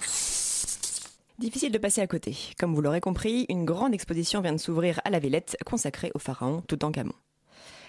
Difficile 1.38 1.70
de 1.70 1.78
passer 1.78 2.00
à 2.00 2.08
côté. 2.08 2.36
Comme 2.58 2.74
vous 2.74 2.82
l'aurez 2.82 3.00
compris, 3.00 3.46
une 3.48 3.64
grande 3.64 3.94
exposition 3.94 4.40
vient 4.40 4.52
de 4.52 4.58
s'ouvrir 4.58 5.00
à 5.04 5.10
la 5.10 5.20
Villette 5.20 5.56
consacrée 5.64 6.10
au 6.14 6.18
pharaon 6.18 6.62
Toutankhamon. 6.62 7.12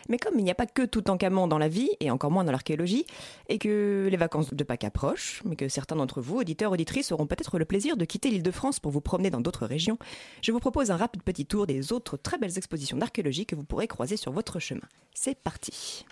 Mais 0.09 0.17
comme 0.17 0.37
il 0.37 0.43
n'y 0.43 0.51
a 0.51 0.55
pas 0.55 0.65
que 0.65 0.83
Toutankhamon 0.83 1.47
dans 1.47 1.57
la 1.57 1.67
vie, 1.67 1.89
et 1.99 2.11
encore 2.11 2.31
moins 2.31 2.43
dans 2.43 2.51
l'archéologie, 2.51 3.05
et 3.49 3.57
que 3.57 4.07
les 4.09 4.17
vacances 4.17 4.53
de 4.53 4.63
Pâques 4.63 4.83
approchent, 4.83 5.41
mais 5.45 5.55
que 5.55 5.67
certains 5.67 5.95
d'entre 5.95 6.21
vous, 6.21 6.37
auditeurs, 6.37 6.71
auditrices, 6.71 7.11
auront 7.11 7.27
peut-être 7.27 7.57
le 7.57 7.65
plaisir 7.65 7.97
de 7.97 8.05
quitter 8.05 8.29
l'île 8.29 8.43
de 8.43 8.51
France 8.51 8.79
pour 8.79 8.91
vous 8.91 9.01
promener 9.01 9.29
dans 9.29 9.41
d'autres 9.41 9.65
régions, 9.65 9.97
je 10.41 10.51
vous 10.51 10.59
propose 10.59 10.91
un 10.91 10.97
rapide 10.97 11.23
petit 11.23 11.45
tour 11.45 11.67
des 11.67 11.91
autres 11.91 12.17
très 12.17 12.37
belles 12.37 12.57
expositions 12.57 12.97
d'archéologie 12.97 13.45
que 13.45 13.55
vous 13.55 13.63
pourrez 13.63 13.87
croiser 13.87 14.17
sur 14.17 14.31
votre 14.31 14.59
chemin. 14.59 14.81
C'est 15.13 15.37
parti 15.37 16.05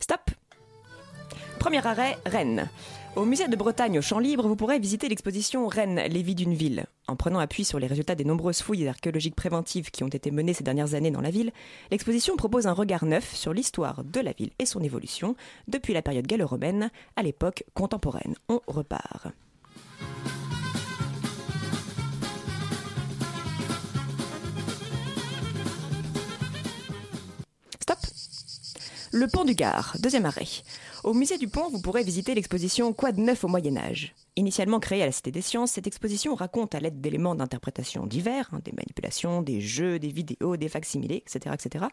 Stop 0.00 0.30
Premier 1.58 1.86
arrêt, 1.86 2.18
Rennes. 2.26 2.68
Au 3.16 3.24
musée 3.24 3.46
de 3.46 3.54
Bretagne 3.54 3.96
au 4.00 4.02
Champ 4.02 4.18
Libre, 4.18 4.48
vous 4.48 4.56
pourrez 4.56 4.80
visiter 4.80 5.08
l'exposition 5.08 5.68
Rennes, 5.68 6.02
les 6.08 6.22
vies 6.22 6.34
d'une 6.34 6.52
ville. 6.52 6.86
En 7.06 7.14
prenant 7.14 7.38
appui 7.38 7.64
sur 7.64 7.78
les 7.78 7.86
résultats 7.86 8.16
des 8.16 8.24
nombreuses 8.24 8.60
fouilles 8.60 8.88
archéologiques 8.88 9.36
préventives 9.36 9.92
qui 9.92 10.02
ont 10.02 10.08
été 10.08 10.32
menées 10.32 10.52
ces 10.52 10.64
dernières 10.64 10.94
années 10.94 11.12
dans 11.12 11.20
la 11.20 11.30
ville, 11.30 11.52
l'exposition 11.92 12.34
propose 12.34 12.66
un 12.66 12.72
regard 12.72 13.04
neuf 13.04 13.32
sur 13.36 13.52
l'histoire 13.52 14.02
de 14.02 14.18
la 14.18 14.32
ville 14.32 14.50
et 14.58 14.66
son 14.66 14.82
évolution 14.82 15.36
depuis 15.68 15.94
la 15.94 16.02
période 16.02 16.26
gallo-romaine 16.26 16.90
à 17.14 17.22
l'époque 17.22 17.62
contemporaine. 17.74 18.34
On 18.48 18.60
repart. 18.66 19.28
Le 29.16 29.28
pont 29.28 29.44
du 29.44 29.54
Gard, 29.54 29.96
deuxième 30.00 30.26
arrêt. 30.26 30.48
Au 31.04 31.14
musée 31.14 31.38
du 31.38 31.46
pont, 31.46 31.68
vous 31.68 31.80
pourrez 31.80 32.02
visiter 32.02 32.34
l'exposition 32.34 32.92
Quoi 32.92 33.12
de 33.12 33.20
neuf 33.20 33.44
au 33.44 33.48
Moyen 33.48 33.76
Âge? 33.76 34.12
Initialement 34.34 34.80
créée 34.80 35.04
à 35.04 35.06
la 35.06 35.12
Cité 35.12 35.30
des 35.30 35.40
Sciences, 35.40 35.70
cette 35.70 35.86
exposition 35.86 36.34
raconte 36.34 36.74
à 36.74 36.80
l'aide 36.80 37.00
d'éléments 37.00 37.36
d'interprétation 37.36 38.06
divers, 38.06 38.50
hein, 38.52 38.58
des 38.64 38.72
manipulations, 38.72 39.40
des 39.40 39.60
jeux, 39.60 40.00
des 40.00 40.08
vidéos, 40.08 40.56
des 40.56 40.68
facsimilés, 40.68 41.22
etc., 41.24 41.54
etc. 41.54 41.84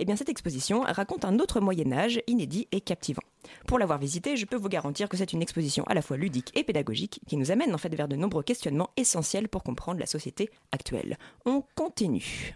Eh 0.00 0.04
bien, 0.04 0.16
cette 0.16 0.28
exposition 0.28 0.82
raconte 0.82 1.24
un 1.24 1.38
autre 1.38 1.60
Moyen 1.60 1.92
Âge 1.92 2.20
inédit 2.26 2.68
et 2.72 2.82
captivant. 2.82 3.22
Pour 3.66 3.78
l'avoir 3.78 3.98
visitée, 3.98 4.36
je 4.36 4.44
peux 4.44 4.58
vous 4.58 4.68
garantir 4.68 5.08
que 5.08 5.16
c'est 5.16 5.32
une 5.32 5.40
exposition 5.40 5.84
à 5.84 5.94
la 5.94 6.02
fois 6.02 6.18
ludique 6.18 6.52
et 6.54 6.62
pédagogique 6.62 7.22
qui 7.26 7.38
nous 7.38 7.50
amène 7.50 7.74
en 7.74 7.78
fait 7.78 7.94
vers 7.94 8.06
de 8.06 8.16
nombreux 8.16 8.42
questionnements 8.42 8.90
essentiels 8.98 9.48
pour 9.48 9.62
comprendre 9.62 9.98
la 9.98 10.04
société 10.04 10.50
actuelle. 10.72 11.16
On 11.46 11.64
continue. 11.74 12.54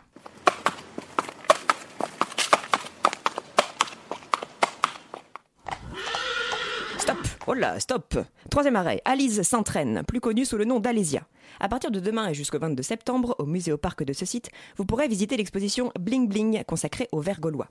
Stop 7.05 7.34
Oh 7.47 7.53
là, 7.53 7.78
stop 7.78 8.16
Troisième 8.51 8.76
arrêt, 8.76 9.03
Alice 9.05 9.42
s'entraîne, 9.42 10.03
plus 10.09 10.20
connue 10.20 10.47
sous 10.47 10.57
le 10.57 10.64
nom 10.64 10.80
d'Alésia. 10.80 11.26
À 11.61 11.68
partir 11.68 11.90
de 11.90 12.01
demain 12.01 12.28
et 12.28 12.34
jusqu'au 12.34 12.59
22 12.59 12.82
septembre, 12.82 13.36
au 13.38 13.45
musée 13.45 13.70
au 13.70 13.76
parc 13.76 14.03
de 14.03 14.14
ce 14.14 14.24
site, 14.24 14.49
vous 14.78 14.86
pourrez 14.86 15.09
visiter 15.09 15.36
l'exposition 15.36 15.92
Bling 16.01 16.26
Bling 16.26 16.64
consacrée 16.64 17.07
aux 17.12 17.20
vers 17.20 17.40
gaulois. 17.40 17.68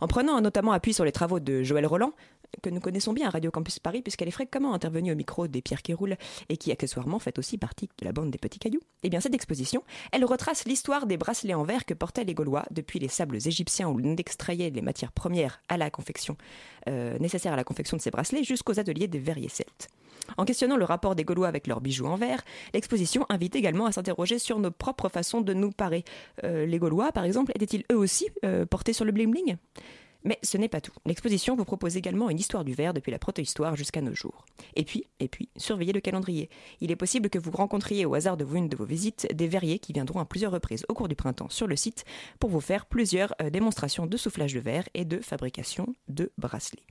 En 0.00 0.06
prenant 0.06 0.40
notamment 0.40 0.72
appui 0.72 0.92
sur 0.92 1.04
les 1.04 1.12
travaux 1.12 1.40
de 1.40 1.62
Joël 1.62 1.86
Roland, 1.86 2.12
que 2.62 2.70
nous 2.70 2.80
connaissons 2.80 3.12
bien 3.12 3.28
à 3.28 3.30
Radio 3.30 3.50
Campus 3.50 3.78
Paris 3.78 4.02
puisqu'elle 4.02 4.28
est 4.28 4.32
fréquemment 4.32 4.74
intervenue 4.74 5.12
au 5.12 5.16
micro 5.16 5.46
des 5.46 5.62
Pierres 5.62 5.82
qui 5.82 5.94
roulent 5.94 6.16
et 6.48 6.56
qui 6.56 6.72
accessoirement 6.72 7.18
fait 7.18 7.38
aussi 7.38 7.58
partie 7.58 7.88
de 7.98 8.04
la 8.04 8.12
bande 8.12 8.30
des 8.30 8.38
petits 8.38 8.58
cailloux, 8.58 8.80
eh 9.02 9.10
bien 9.10 9.20
cette 9.20 9.34
exposition, 9.34 9.82
elle 10.12 10.24
retrace 10.24 10.64
l'histoire 10.64 11.06
des 11.06 11.16
bracelets 11.16 11.54
en 11.54 11.64
verre 11.64 11.84
que 11.84 11.94
portaient 11.94 12.24
les 12.24 12.34
Gaulois 12.34 12.64
depuis 12.70 12.98
les 12.98 13.08
sables 13.08 13.36
égyptiens 13.36 13.88
où 13.88 13.98
l'on 13.98 14.16
extrayait 14.16 14.70
les 14.70 14.82
matières 14.82 15.12
premières 15.12 15.60
à 15.68 15.76
la 15.76 15.90
confection, 15.90 16.36
euh, 16.88 17.18
nécessaires 17.18 17.52
à 17.52 17.56
la 17.56 17.64
confection 17.64 17.96
de 17.96 18.02
ces 18.02 18.10
bracelets 18.10 18.44
jusqu'aux 18.44 18.78
ateliers 18.78 19.08
des 19.08 19.18
verriers 19.18 19.48
celtes. 19.48 19.88
En 20.36 20.44
questionnant 20.44 20.76
le 20.76 20.84
rapport 20.84 21.14
des 21.14 21.24
Gaulois 21.24 21.48
avec 21.48 21.66
leurs 21.66 21.80
bijoux 21.80 22.06
en 22.06 22.16
verre, 22.16 22.42
l'exposition 22.74 23.26
invite 23.28 23.54
également 23.54 23.86
à 23.86 23.92
s'interroger 23.92 24.38
sur 24.38 24.58
nos 24.58 24.70
propres 24.70 25.08
façons 25.08 25.40
de 25.40 25.54
nous 25.54 25.70
parer. 25.70 26.04
Euh, 26.42 26.66
les 26.66 26.78
Gaulois, 26.78 27.12
par 27.12 27.24
exemple, 27.24 27.52
étaient-ils 27.54 27.84
eux 27.92 27.96
aussi 27.96 28.28
euh, 28.44 28.66
portés 28.66 28.92
sur 28.92 29.04
le 29.04 29.12
bling-bling? 29.12 29.56
Mais 30.26 30.38
ce 30.42 30.58
n'est 30.58 30.68
pas 30.68 30.80
tout. 30.80 30.92
L'exposition 31.06 31.54
vous 31.54 31.64
propose 31.64 31.96
également 31.96 32.28
une 32.30 32.38
histoire 32.38 32.64
du 32.64 32.74
verre 32.74 32.92
depuis 32.92 33.12
la 33.12 33.18
protohistoire 33.18 33.76
jusqu'à 33.76 34.00
nos 34.00 34.12
jours. 34.12 34.44
Et 34.74 34.84
puis, 34.84 35.04
et 35.20 35.28
puis, 35.28 35.48
surveillez 35.56 35.92
le 35.92 36.00
calendrier. 36.00 36.50
Il 36.80 36.90
est 36.90 36.96
possible 36.96 37.30
que 37.30 37.38
vous 37.38 37.52
rencontriez 37.52 38.04
au 38.06 38.14
hasard 38.14 38.36
de 38.36 38.44
une 38.56 38.68
de 38.68 38.76
vos 38.76 38.84
visites 38.84 39.28
des 39.32 39.46
verriers 39.46 39.78
qui 39.78 39.92
viendront 39.92 40.18
à 40.18 40.24
plusieurs 40.24 40.52
reprises 40.52 40.84
au 40.88 40.94
cours 40.94 41.08
du 41.08 41.14
printemps 41.14 41.48
sur 41.48 41.68
le 41.68 41.76
site 41.76 42.04
pour 42.40 42.50
vous 42.50 42.60
faire 42.60 42.86
plusieurs 42.86 43.34
euh, 43.40 43.50
démonstrations 43.50 44.06
de 44.06 44.16
soufflage 44.16 44.54
de 44.54 44.60
verre 44.60 44.88
et 44.94 45.04
de 45.04 45.20
fabrication 45.20 45.94
de 46.08 46.32
bracelets. 46.38 46.82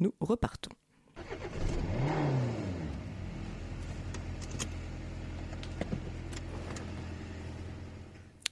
Nous 0.00 0.12
repartons. 0.20 0.70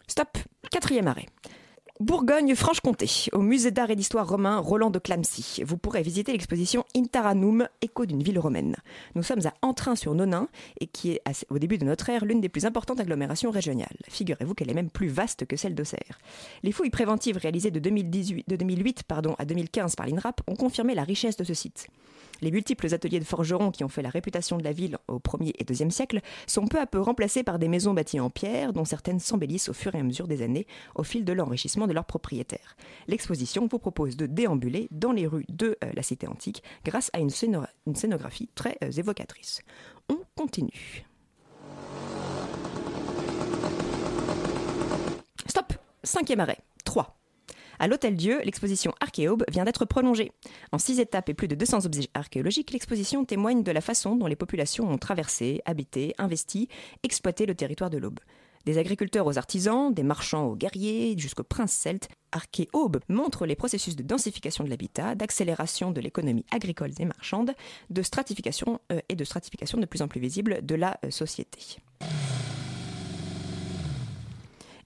Stop 0.06 0.38
Quatrième 0.70 1.08
arrêt. 1.08 1.26
Bourgogne-Franche-Comté, 2.01 3.28
au 3.34 3.42
musée 3.42 3.72
d'art 3.72 3.90
et 3.90 3.94
d'histoire 3.94 4.26
romain 4.26 4.57
Roland 4.57 4.88
de 4.88 4.98
Clamcy. 4.98 5.62
Vous 5.66 5.76
pourrez 5.76 6.01
visiter 6.01 6.32
l'exposition 6.32 6.86
Intaranum, 6.96 7.68
écho 7.82 8.07
d'une 8.07 8.22
ville 8.22 8.38
romaine. 8.38 8.76
Nous 9.14 9.22
sommes 9.22 9.46
à 9.46 9.53
Entrain-sur-Nonain, 9.61 10.48
et 10.80 10.86
qui 10.86 11.11
est, 11.11 11.22
au 11.51 11.59
début 11.59 11.76
de 11.76 11.84
notre 11.84 12.09
ère, 12.09 12.24
l'une 12.24 12.40
des 12.40 12.48
plus 12.48 12.64
importantes 12.64 13.01
agglomérations 13.01 13.51
régionales. 13.51 13.98
Figurez-vous 14.09 14.55
qu'elle 14.55 14.70
est 14.70 14.74
même 14.74 14.88
plus 14.88 15.09
vaste 15.09 15.44
que 15.44 15.57
celle 15.57 15.74
d'Auxerre. 15.74 16.18
Les 16.62 16.72
fouilles 16.72 16.88
préventives 16.88 17.36
réalisées 17.36 17.70
de, 17.70 17.80
2018, 17.80 18.48
de 18.48 18.57
2008 18.57 19.03
pardon, 19.03 19.36
à 19.38 19.44
2015 19.44 19.94
par 19.94 20.07
l'INRAP 20.07 20.40
ont 20.46 20.57
confirmé 20.57 20.94
la 20.94 21.05
richesse 21.05 21.36
de 21.36 21.44
ce 21.44 21.53
site. 21.53 21.88
Les 22.41 22.51
multiples 22.51 22.93
ateliers 22.95 23.18
de 23.20 23.24
forgerons 23.24 23.70
qui 23.70 23.84
ont 23.84 23.88
fait 23.88 24.03
la 24.03 24.09
réputation 24.11 24.57
de 24.59 24.64
la 24.64 24.72
ville 24.72 24.99
au 25.09 25.18
1er 25.18 25.53
et 25.59 25.64
2e 25.64 25.91
siècle 25.91 26.20
sont 26.47 26.66
peu 26.66 26.80
à 26.80 26.86
peu 26.86 27.01
remplacés 27.01 27.43
par 27.43 27.59
des 27.59 27.68
maisons 27.68 27.95
bâties 27.95 28.20
en 28.20 28.30
pierre, 28.30 28.72
dont 28.72 28.84
certaines 28.84 29.20
s'embellissent 29.20 29.68
au 29.68 29.72
fur 29.74 29.95
et 29.95 29.99
à 29.99 30.03
mesure 30.03 30.26
des 30.28 30.43
années, 30.43 30.66
au 30.95 31.03
fil 31.03 31.24
de 31.24 31.32
l'enrichissement 31.32 31.86
de 31.86 31.93
leurs 31.93 32.05
propriétaires. 32.07 32.76
L'exposition 33.09 33.68
vous 33.70 33.78
propose 33.78 34.16
de 34.16 34.26
déambuler 34.26 34.88
dans 34.91 35.12
les 35.12 35.26
rues 35.26 35.47
de 35.49 35.76
euh, 35.84 35.91
la 35.95 36.03
cité 36.03 36.26
antique 36.26 36.62
grâce 36.84 37.11
à 37.12 37.18
une, 37.20 37.30
scéno- 37.30 37.66
une 37.86 37.95
scénographie 37.97 38.49
très 38.55 38.78
euh, 38.82 38.91
évocatrice. 38.91 39.62
On 40.09 40.18
continue. 40.36 41.05
Stop 45.47 45.72
Cinquième 46.03 46.41
arrêt. 46.41 46.59
3. 46.84 47.19
À 47.80 47.88
l'Hôtel 47.88 48.14
Dieu, 48.14 48.42
l'exposition 48.44 48.92
Archéaube 49.00 49.42
vient 49.50 49.64
d'être 49.64 49.86
prolongée. 49.86 50.32
En 50.70 50.76
six 50.76 51.00
étapes 51.00 51.30
et 51.30 51.34
plus 51.34 51.48
de 51.48 51.54
200 51.54 51.86
objets 51.86 52.10
archéologiques, 52.12 52.72
l'exposition 52.72 53.24
témoigne 53.24 53.62
de 53.62 53.72
la 53.72 53.80
façon 53.80 54.16
dont 54.16 54.26
les 54.26 54.36
populations 54.36 54.86
ont 54.86 54.98
traversé, 54.98 55.62
habité, 55.64 56.14
investi, 56.18 56.68
exploité 57.02 57.46
le 57.46 57.54
territoire 57.54 57.88
de 57.88 57.96
l'Aube. 57.96 58.20
Des 58.66 58.76
agriculteurs 58.76 59.26
aux 59.26 59.38
artisans, 59.38 59.94
des 59.94 60.02
marchands 60.02 60.44
aux 60.44 60.56
guerriers, 60.56 61.16
jusqu'aux 61.16 61.42
princes 61.42 61.72
celtes, 61.72 62.10
Archéaube 62.32 63.00
montre 63.08 63.46
les 63.46 63.56
processus 63.56 63.96
de 63.96 64.02
densification 64.02 64.62
de 64.62 64.68
l'habitat, 64.68 65.14
d'accélération 65.14 65.90
de 65.90 66.02
l'économie 66.02 66.44
agricole 66.50 66.90
et 66.98 67.06
marchande, 67.06 67.54
de 67.88 68.02
stratification 68.02 68.78
euh, 68.92 69.00
et 69.08 69.16
de 69.16 69.24
stratification 69.24 69.78
de 69.78 69.86
plus 69.86 70.02
en 70.02 70.08
plus 70.08 70.20
visible 70.20 70.58
de 70.66 70.74
la 70.74 70.98
euh, 71.06 71.10
société. 71.10 71.78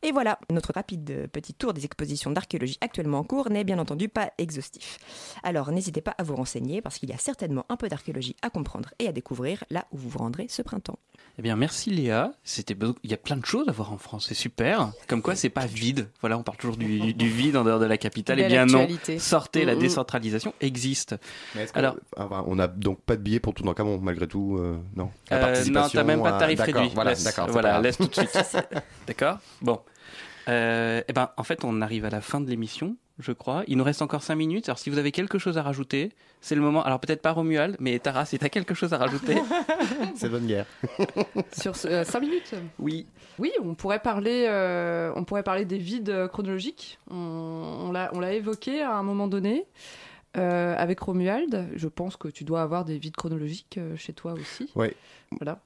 Et 0.07 0.13
voilà, 0.13 0.39
notre 0.51 0.73
rapide 0.75 1.11
euh, 1.11 1.27
petit 1.27 1.55
tour 1.55 1.73
des 1.73 1.85
expositions 1.87 2.31
d'archéologie 2.31 2.77
actuellement 2.83 3.19
en 3.19 3.25
cours 3.25 3.49
n'est 3.51 3.65
bien 3.65 3.79
entendu 3.79 4.09
pas 4.11 4.31
exhaustif. 4.39 4.99
Alors 5.43 5.73
n'hésitez 5.73 6.03
pas 6.03 6.15
à 6.19 6.23
vous 6.23 6.37
renseigner 6.37 6.83
parce 6.83 6.99
qu'il 6.99 7.09
y 7.09 7.13
a 7.13 7.19
certainement 7.19 7.65
un 7.71 7.77
peu 7.77 7.89
d'archéologie 7.89 8.37
à 8.43 8.51
comprendre 8.51 8.91
et 8.99 9.09
à 9.09 9.13
découvrir 9.13 9.65
là 9.71 9.87
où 9.93 9.97
vous 9.97 10.11
vous 10.11 10.19
rendrez 10.19 10.47
ce 10.49 10.61
printemps. 10.63 10.99
Eh 11.39 11.43
bien, 11.43 11.57
merci 11.57 11.91
Léa. 11.91 12.33
C'était, 12.45 12.75
beau- 12.75 12.95
il 13.03 13.11
y 13.11 13.15
a 13.15 13.17
plein 13.17 13.37
de 13.37 13.45
choses 13.47 13.67
à 13.69 13.73
voir 13.73 13.93
en 13.93 13.99
France, 13.99 14.27
c'est 14.29 14.35
super. 14.35 14.93
Comme 15.09 15.23
quoi, 15.23 15.35
c'est 15.35 15.49
pas 15.49 15.67
vide. 15.67 16.09
Voilà, 16.21 16.39
on 16.39 16.43
parle 16.43 16.59
toujours 16.59 16.77
du, 16.77 17.13
du 17.15 17.29
vide 17.29 17.57
en 17.57 17.65
dehors 17.65 17.81
de 17.81 17.87
la 17.87 17.97
capitale. 17.97 18.39
Eh 18.41 18.47
bien 18.47 18.67
non, 18.67 18.87
sortez, 19.19 19.65
la 19.65 19.75
décentralisation 19.75 20.53
existe. 20.61 21.17
Alors, 21.73 21.97
on 22.47 22.59
a 22.59 22.69
donc 22.69 23.01
pas 23.01 23.17
de 23.17 23.23
billets 23.23 23.41
pour 23.41 23.55
tout 23.55 23.65
Camon 23.75 23.99
malgré 23.99 24.29
tout, 24.29 24.59
euh, 24.61 24.77
non? 24.95 25.11
La 25.31 25.49
Euh, 25.49 25.65
non, 25.71 25.89
t'as 25.93 26.05
même 26.05 26.23
pas 26.23 26.31
de 26.31 26.37
à- 26.37 26.39
tarif 26.39 26.59
d'accord, 26.59 26.75
réduit. 26.83 26.95
Voilà, 26.95 27.11
laisse, 27.11 27.25
d'accord. 27.25 27.47
c'est 27.47 27.53
voilà, 27.53 27.81
laisse 27.81 27.97
tout 27.97 28.07
de 28.07 28.15
suite. 28.15 28.39
d'accord? 29.09 29.39
Bon. 29.63 29.81
Euh, 30.49 31.03
eh 31.09 31.13
ben, 31.13 31.31
en 31.37 31.43
fait, 31.43 31.65
on 31.65 31.81
arrive 31.81 32.05
à 32.05 32.11
la 32.11 32.21
fin 32.21 32.41
de 32.41 32.49
l'émission, 32.49 32.97
je 33.19 33.33
crois. 33.33 33.65
Il 33.67 33.77
nous 33.77 33.85
reste 33.85 34.03
encore 34.03 34.23
5 34.23 34.35
minutes. 34.35 34.69
Alors, 34.69 34.79
si 34.79 34.91
vous 34.91 34.99
avez 34.99 35.13
quelque 35.13 35.39
chose 35.39 35.59
à 35.59 35.63
rajouter, 35.63 36.11
c'est 36.41 36.55
le 36.55 36.61
moment. 36.61 36.83
Alors, 36.85 37.01
peut-être 37.01 37.23
pas 37.23 37.33
Romuald, 37.33 37.77
mais 37.81 37.99
Tara, 37.99 38.25
si 38.25 38.39
t'as 38.39 38.49
quelque 38.49 38.75
chose 38.75 38.93
à 38.93 38.99
rajouter. 38.99 39.37
C'est 40.15 40.29
bonne 40.29 40.47
guerre. 40.47 40.67
Sur 41.53 41.77
5 41.77 42.21
minutes 42.21 42.55
Oui. 42.79 43.07
Oui, 43.39 43.51
on 43.63 43.75
pourrait 43.75 44.01
parler, 44.01 44.47
euh, 44.49 45.13
on 45.17 45.25
pourrait 45.25 45.43
parler 45.43 45.65
des 45.65 45.79
vides 45.79 46.11
euh, 46.11 46.29
chronologiques. 46.29 46.99
On, 47.11 47.17
on 47.17 47.93
l'a 47.93 48.11
on 48.13 48.21
l'a 48.21 48.33
évoqué 48.33 48.81
à 48.83 48.95
un 48.95 49.03
moment 49.03 49.27
donné. 49.27 49.67
Euh, 50.37 50.75
avec 50.77 51.01
Romuald, 51.01 51.69
je 51.77 51.89
pense 51.89 52.17
que 52.17 52.29
tu 52.29 52.45
dois 52.45 52.63
avoir 52.63 52.85
des 52.85 52.99
vides 52.99 53.17
chronologiques 53.17 53.79
euh, 53.79 53.97
chez 53.97 54.13
toi 54.13 54.33
aussi. 54.33 54.71
Oui. 54.75 54.89
Voilà. 55.33 55.61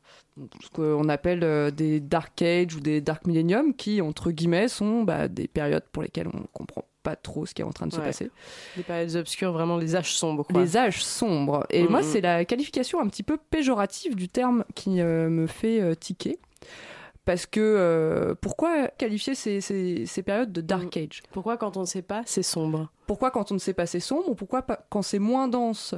Ce 0.63 0.69
qu'on 0.71 1.09
appelle 1.09 1.43
euh, 1.43 1.71
des 1.71 2.01
Dark 2.01 2.41
Age 2.43 2.75
ou 2.77 2.81
des 2.81 3.01
Dark 3.01 3.27
Millennium, 3.27 3.75
qui, 3.75 4.01
entre 4.03 4.31
guillemets, 4.31 4.69
sont 4.69 5.03
bah, 5.05 5.29
des 5.29 5.49
périodes 5.49 5.85
pour 5.91 6.03
lesquelles 6.03 6.29
on 6.29 6.43
comprend 6.53 6.85
pas 7.03 7.17
trop 7.17 7.47
ce 7.47 7.55
qui 7.55 7.63
est 7.63 7.65
en 7.65 7.73
train 7.73 7.87
de 7.87 7.93
se 7.93 8.01
passer. 8.01 8.31
Des 8.77 8.83
périodes 8.83 9.17
obscures, 9.17 9.53
vraiment 9.53 9.79
les 9.79 9.97
âges 9.97 10.13
sombres. 10.13 10.45
quoi. 10.47 10.61
Les 10.61 10.77
âges 10.77 11.03
sombres. 11.03 11.67
Et 11.71 11.85
Mm, 11.85 11.91
moi, 11.91 12.01
mm. 12.01 12.05
c'est 12.05 12.21
la 12.21 12.45
qualification 12.45 13.01
un 13.01 13.07
petit 13.09 13.23
peu 13.23 13.39
péjorative 13.51 14.15
du 14.15 14.29
terme 14.29 14.65
qui 14.75 15.01
euh, 15.01 15.31
me 15.31 15.47
fait 15.47 15.81
euh, 15.81 15.95
tiquer. 15.95 16.39
Parce 17.29 17.45
que 17.45 17.61
euh, 17.61 18.35
pourquoi 18.41 18.89
qualifier 18.89 19.35
ces, 19.35 19.61
ces- 19.61 20.07
ces 20.07 20.23
périodes 20.23 20.51
de 20.51 20.63
Dark 20.63 20.97
Age? 20.97 21.21
Pourquoi 21.31 21.59
quand 21.59 21.77
on 21.77 21.81
ne 21.81 21.85
sait 21.85 22.01
pas, 22.01 22.23
c'est 22.25 22.43
sombre? 22.43 22.91
Pourquoi 23.07 23.31
quand 23.31 23.51
on 23.51 23.55
ne 23.55 23.59
sait 23.59 23.75
pas 23.75 23.85
c'est 23.85 24.01
sombre? 24.01 24.31
Ou 24.31 24.35
pourquoi 24.35 24.63
pas- 24.63 24.87
quand 24.89 25.03
c'est 25.03 25.19
moins 25.19 25.47
dense 25.47 25.95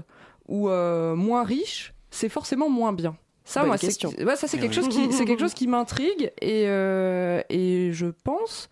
ou 0.49 0.69
euh, 0.69 1.15
moins 1.15 1.45
riche, 1.45 1.95
c'est 2.11 2.29
forcément 2.29 2.69
moins 2.69 2.93
bien? 2.93 3.17
Ça, 3.45 3.65
moi, 3.65 3.79
c'est 3.79 4.05
ouais, 4.25 4.35
ça 4.35 4.49
c'est 4.49 4.57
Eh 4.57 4.61
quelque, 4.61 4.71
oui. 4.71 4.75
chose 4.75 4.89
qui, 4.89 5.13
c'est 5.13 5.25
quelque 5.25 5.39
chose 5.47 5.55
qui 5.55 5.69
m'intrigue 5.69 6.33
et, 6.43 6.65
euh, 6.67 7.41
et 7.49 7.93
je 7.93 8.07
pense 8.07 8.69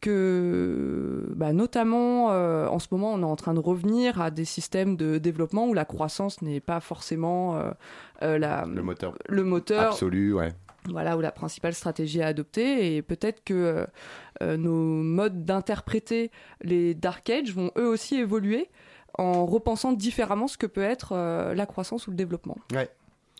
que 0.00 1.32
bah, 1.36 1.52
notamment 1.52 2.30
euh, 2.32 2.66
en 2.66 2.78
ce 2.78 2.88
moment 2.92 3.12
on 3.12 3.20
est 3.20 3.26
en 3.26 3.36
train 3.36 3.54
de 3.54 3.60
revenir 3.60 4.20
à 4.20 4.30
des 4.30 4.44
systèmes 4.44 4.96
de 4.96 5.18
développement 5.18 5.66
où 5.66 5.74
la 5.74 5.84
croissance 5.84 6.42
n'est 6.42 6.60
pas 6.60 6.80
forcément 6.80 7.56
euh, 7.56 7.70
euh, 8.22 8.38
la, 8.38 8.64
Le 8.66 8.82
moteur. 8.82 9.14
le 9.28 9.44
moteur 9.44 9.92
Absolu, 9.92 10.32
ouais. 10.34 10.52
Voilà, 10.88 11.16
ou 11.16 11.20
la 11.20 11.32
principale 11.32 11.74
stratégie 11.74 12.22
à 12.22 12.26
adopter. 12.28 12.96
Et 12.96 13.02
peut-être 13.02 13.42
que 13.44 13.54
euh, 13.54 13.86
euh, 14.42 14.56
nos 14.56 14.72
modes 15.02 15.44
d'interpréter 15.44 16.30
les 16.62 16.94
Dark 16.94 17.28
Age 17.30 17.52
vont 17.54 17.70
eux 17.78 17.86
aussi 17.88 18.16
évoluer 18.16 18.68
en 19.16 19.46
repensant 19.46 19.92
différemment 19.92 20.48
ce 20.48 20.56
que 20.58 20.66
peut 20.66 20.82
être 20.82 21.12
euh, 21.12 21.54
la 21.54 21.66
croissance 21.66 22.06
ou 22.06 22.10
le 22.10 22.16
développement. 22.16 22.58
Ouais. 22.72 22.88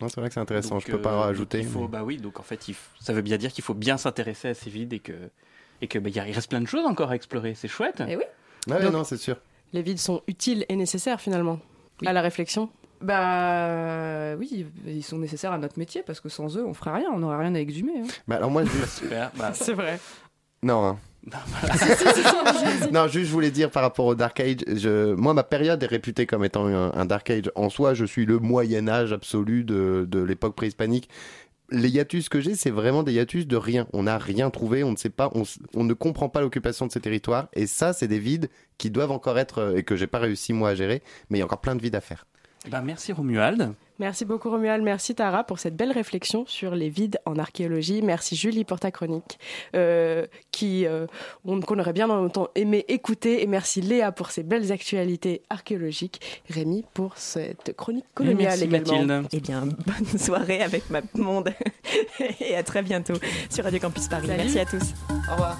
Non, 0.01 0.09
c'est 0.09 0.19
vrai 0.19 0.27
que 0.29 0.33
c'est 0.33 0.39
intéressant. 0.41 0.75
Donc, 0.75 0.85
je 0.87 0.91
peux 0.91 1.01
pas 1.01 1.15
rajouter. 1.15 1.59
il 1.59 1.65
faut, 1.67 1.81
mais- 1.81 1.87
bah 1.87 2.03
oui, 2.03 2.17
donc 2.17 2.39
en 2.39 2.43
fait, 2.43 2.67
il 2.67 2.73
f- 2.73 2.77
ça 2.99 3.13
veut 3.13 3.21
bien 3.21 3.37
dire 3.37 3.51
qu'il 3.53 3.63
faut 3.63 3.73
bien 3.73 3.97
s'intéresser 3.97 4.49
à 4.49 4.53
ces 4.53 4.69
vides 4.69 4.91
et 4.93 4.99
que 4.99 5.13
et 5.81 5.87
que 5.87 5.99
bah, 5.99 6.09
il 6.13 6.19
reste 6.19 6.49
plein 6.49 6.61
de 6.61 6.67
choses 6.67 6.85
encore 6.85 7.11
à 7.11 7.15
explorer. 7.15 7.53
C'est 7.55 7.67
chouette. 7.67 8.01
Et 8.07 8.15
oui. 8.17 8.23
Ouais, 8.69 8.81
Donc- 8.81 8.93
non, 8.93 9.03
c'est 9.03 9.17
sûr. 9.17 9.37
Les 9.73 9.81
vides 9.81 9.99
sont 9.99 10.21
utiles 10.27 10.65
et 10.69 10.75
nécessaires 10.77 11.19
finalement 11.21 11.59
à 12.05 12.13
la 12.13 12.21
réflexion. 12.21 12.69
Bah 13.01 14.35
oui, 14.37 14.65
ils 14.87 15.03
sont 15.03 15.17
nécessaires 15.17 15.51
à 15.51 15.57
notre 15.57 15.77
métier 15.79 16.03
parce 16.03 16.19
que 16.19 16.29
sans 16.29 16.57
eux, 16.57 16.65
on 16.65 16.73
ferait 16.73 16.93
rien, 16.97 17.09
on 17.13 17.19
n'aurait 17.19 17.37
rien 17.37 17.55
à 17.55 17.59
exhumer. 17.59 17.99
hein. 17.99 18.07
Bah, 18.27 18.37
alors 18.37 18.51
moi, 18.51 18.63
je... 18.65 18.69
Super. 18.87 19.31
bah, 19.37 19.51
C'est 19.53 19.73
vrai. 19.73 19.99
Non. 20.63 20.85
hein. 20.85 20.97
non, 22.91 23.07
juste 23.07 23.27
je 23.27 23.31
voulais 23.31 23.51
dire 23.51 23.71
par 23.71 23.81
rapport 23.83 24.05
au 24.05 24.15
Dark 24.15 24.39
Age, 24.39 24.57
je... 24.67 25.13
moi 25.15 25.33
ma 25.33 25.43
période 25.43 25.81
est 25.81 25.87
réputée 25.87 26.25
comme 26.27 26.45
étant 26.45 26.67
un, 26.67 26.91
un 26.93 27.05
Dark 27.05 27.29
Age. 27.29 27.51
En 27.55 27.69
soi, 27.69 27.93
je 27.93 28.05
suis 28.05 28.25
le 28.25 28.39
Moyen 28.39 28.87
Âge 28.87 29.11
absolu 29.13 29.63
de, 29.63 30.05
de 30.09 30.19
l'époque 30.19 30.55
préhispanique. 30.55 31.09
Les 31.71 31.89
hiatus 31.89 32.29
que 32.29 32.39
j'ai, 32.41 32.53
c'est 32.53 32.69
vraiment 32.69 33.01
des 33.01 33.13
hiatus 33.13 33.47
de 33.47 33.57
rien. 33.57 33.87
On 33.91 34.03
n'a 34.03 34.19
rien 34.19 34.51
trouvé, 34.51 34.83
on 34.83 34.91
ne 34.91 34.97
sait 34.97 35.09
pas, 35.09 35.31
on, 35.33 35.41
on 35.73 35.83
ne 35.83 35.93
comprend 35.93 36.29
pas 36.29 36.41
l'occupation 36.41 36.85
de 36.85 36.91
ces 36.91 36.99
territoires. 37.01 37.47
Et 37.53 37.65
ça, 37.65 37.91
c'est 37.91 38.07
des 38.07 38.19
vides 38.19 38.49
qui 38.77 38.91
doivent 38.91 39.09
encore 39.11 39.39
être 39.39 39.57
euh, 39.59 39.75
et 39.77 39.81
que 39.83 39.95
j'ai 39.95 40.05
pas 40.05 40.19
réussi 40.19 40.53
moi 40.53 40.69
à 40.69 40.75
gérer. 40.75 41.01
Mais 41.29 41.37
il 41.37 41.39
y 41.39 41.41
a 41.41 41.45
encore 41.45 41.61
plein 41.61 41.75
de 41.75 41.81
vides 41.81 41.95
à 41.95 42.01
faire. 42.01 42.27
Bah, 42.69 42.81
merci 42.81 43.11
Romuald. 43.13 43.73
Merci 43.97 44.25
beaucoup 44.25 44.49
Romuald, 44.49 44.83
merci 44.83 45.15
Tara 45.15 45.45
pour 45.45 45.57
cette 45.57 45.77
belle 45.77 45.93
réflexion 45.93 46.43
sur 46.47 46.75
les 46.75 46.89
vides 46.89 47.17
en 47.25 47.37
archéologie. 47.39 48.01
Merci 48.01 48.35
Julie 48.35 48.65
pour 48.65 48.77
ta 48.77 48.91
chronique 48.91 49.39
euh, 49.73 50.27
qui 50.51 50.85
euh, 50.85 51.07
on- 51.45 51.61
qu'on 51.61 51.79
aurait 51.79 51.93
bien 51.93 52.07
longtemps 52.07 52.49
aimé 52.55 52.83
écouter. 52.89 53.41
Et 53.41 53.47
merci 53.47 53.79
Léa 53.79 54.11
pour 54.11 54.31
ces 54.31 54.43
belles 54.43 54.73
actualités 54.73 55.43
archéologiques. 55.49 56.19
Rémi 56.49 56.83
pour 56.93 57.17
cette 57.17 57.73
chronique 57.77 58.03
coloniale 58.13 58.59
merci 58.59 58.63
également. 58.65 59.21
Mathilde. 59.21 59.27
Eh 59.31 59.39
bien, 59.39 59.61
bonne 59.61 60.19
soirée 60.19 60.61
avec 60.61 60.89
ma 60.89 60.99
monde 61.13 61.53
et 62.41 62.53
à 62.57 62.63
très 62.63 62.81
bientôt 62.81 63.13
sur 63.49 63.63
Radio 63.63 63.79
Campus 63.79 64.09
Paris. 64.09 64.27
Salut. 64.27 64.39
Merci 64.43 64.59
à 64.59 64.65
tous. 64.65 64.93
Au 65.29 65.31
revoir. 65.31 65.57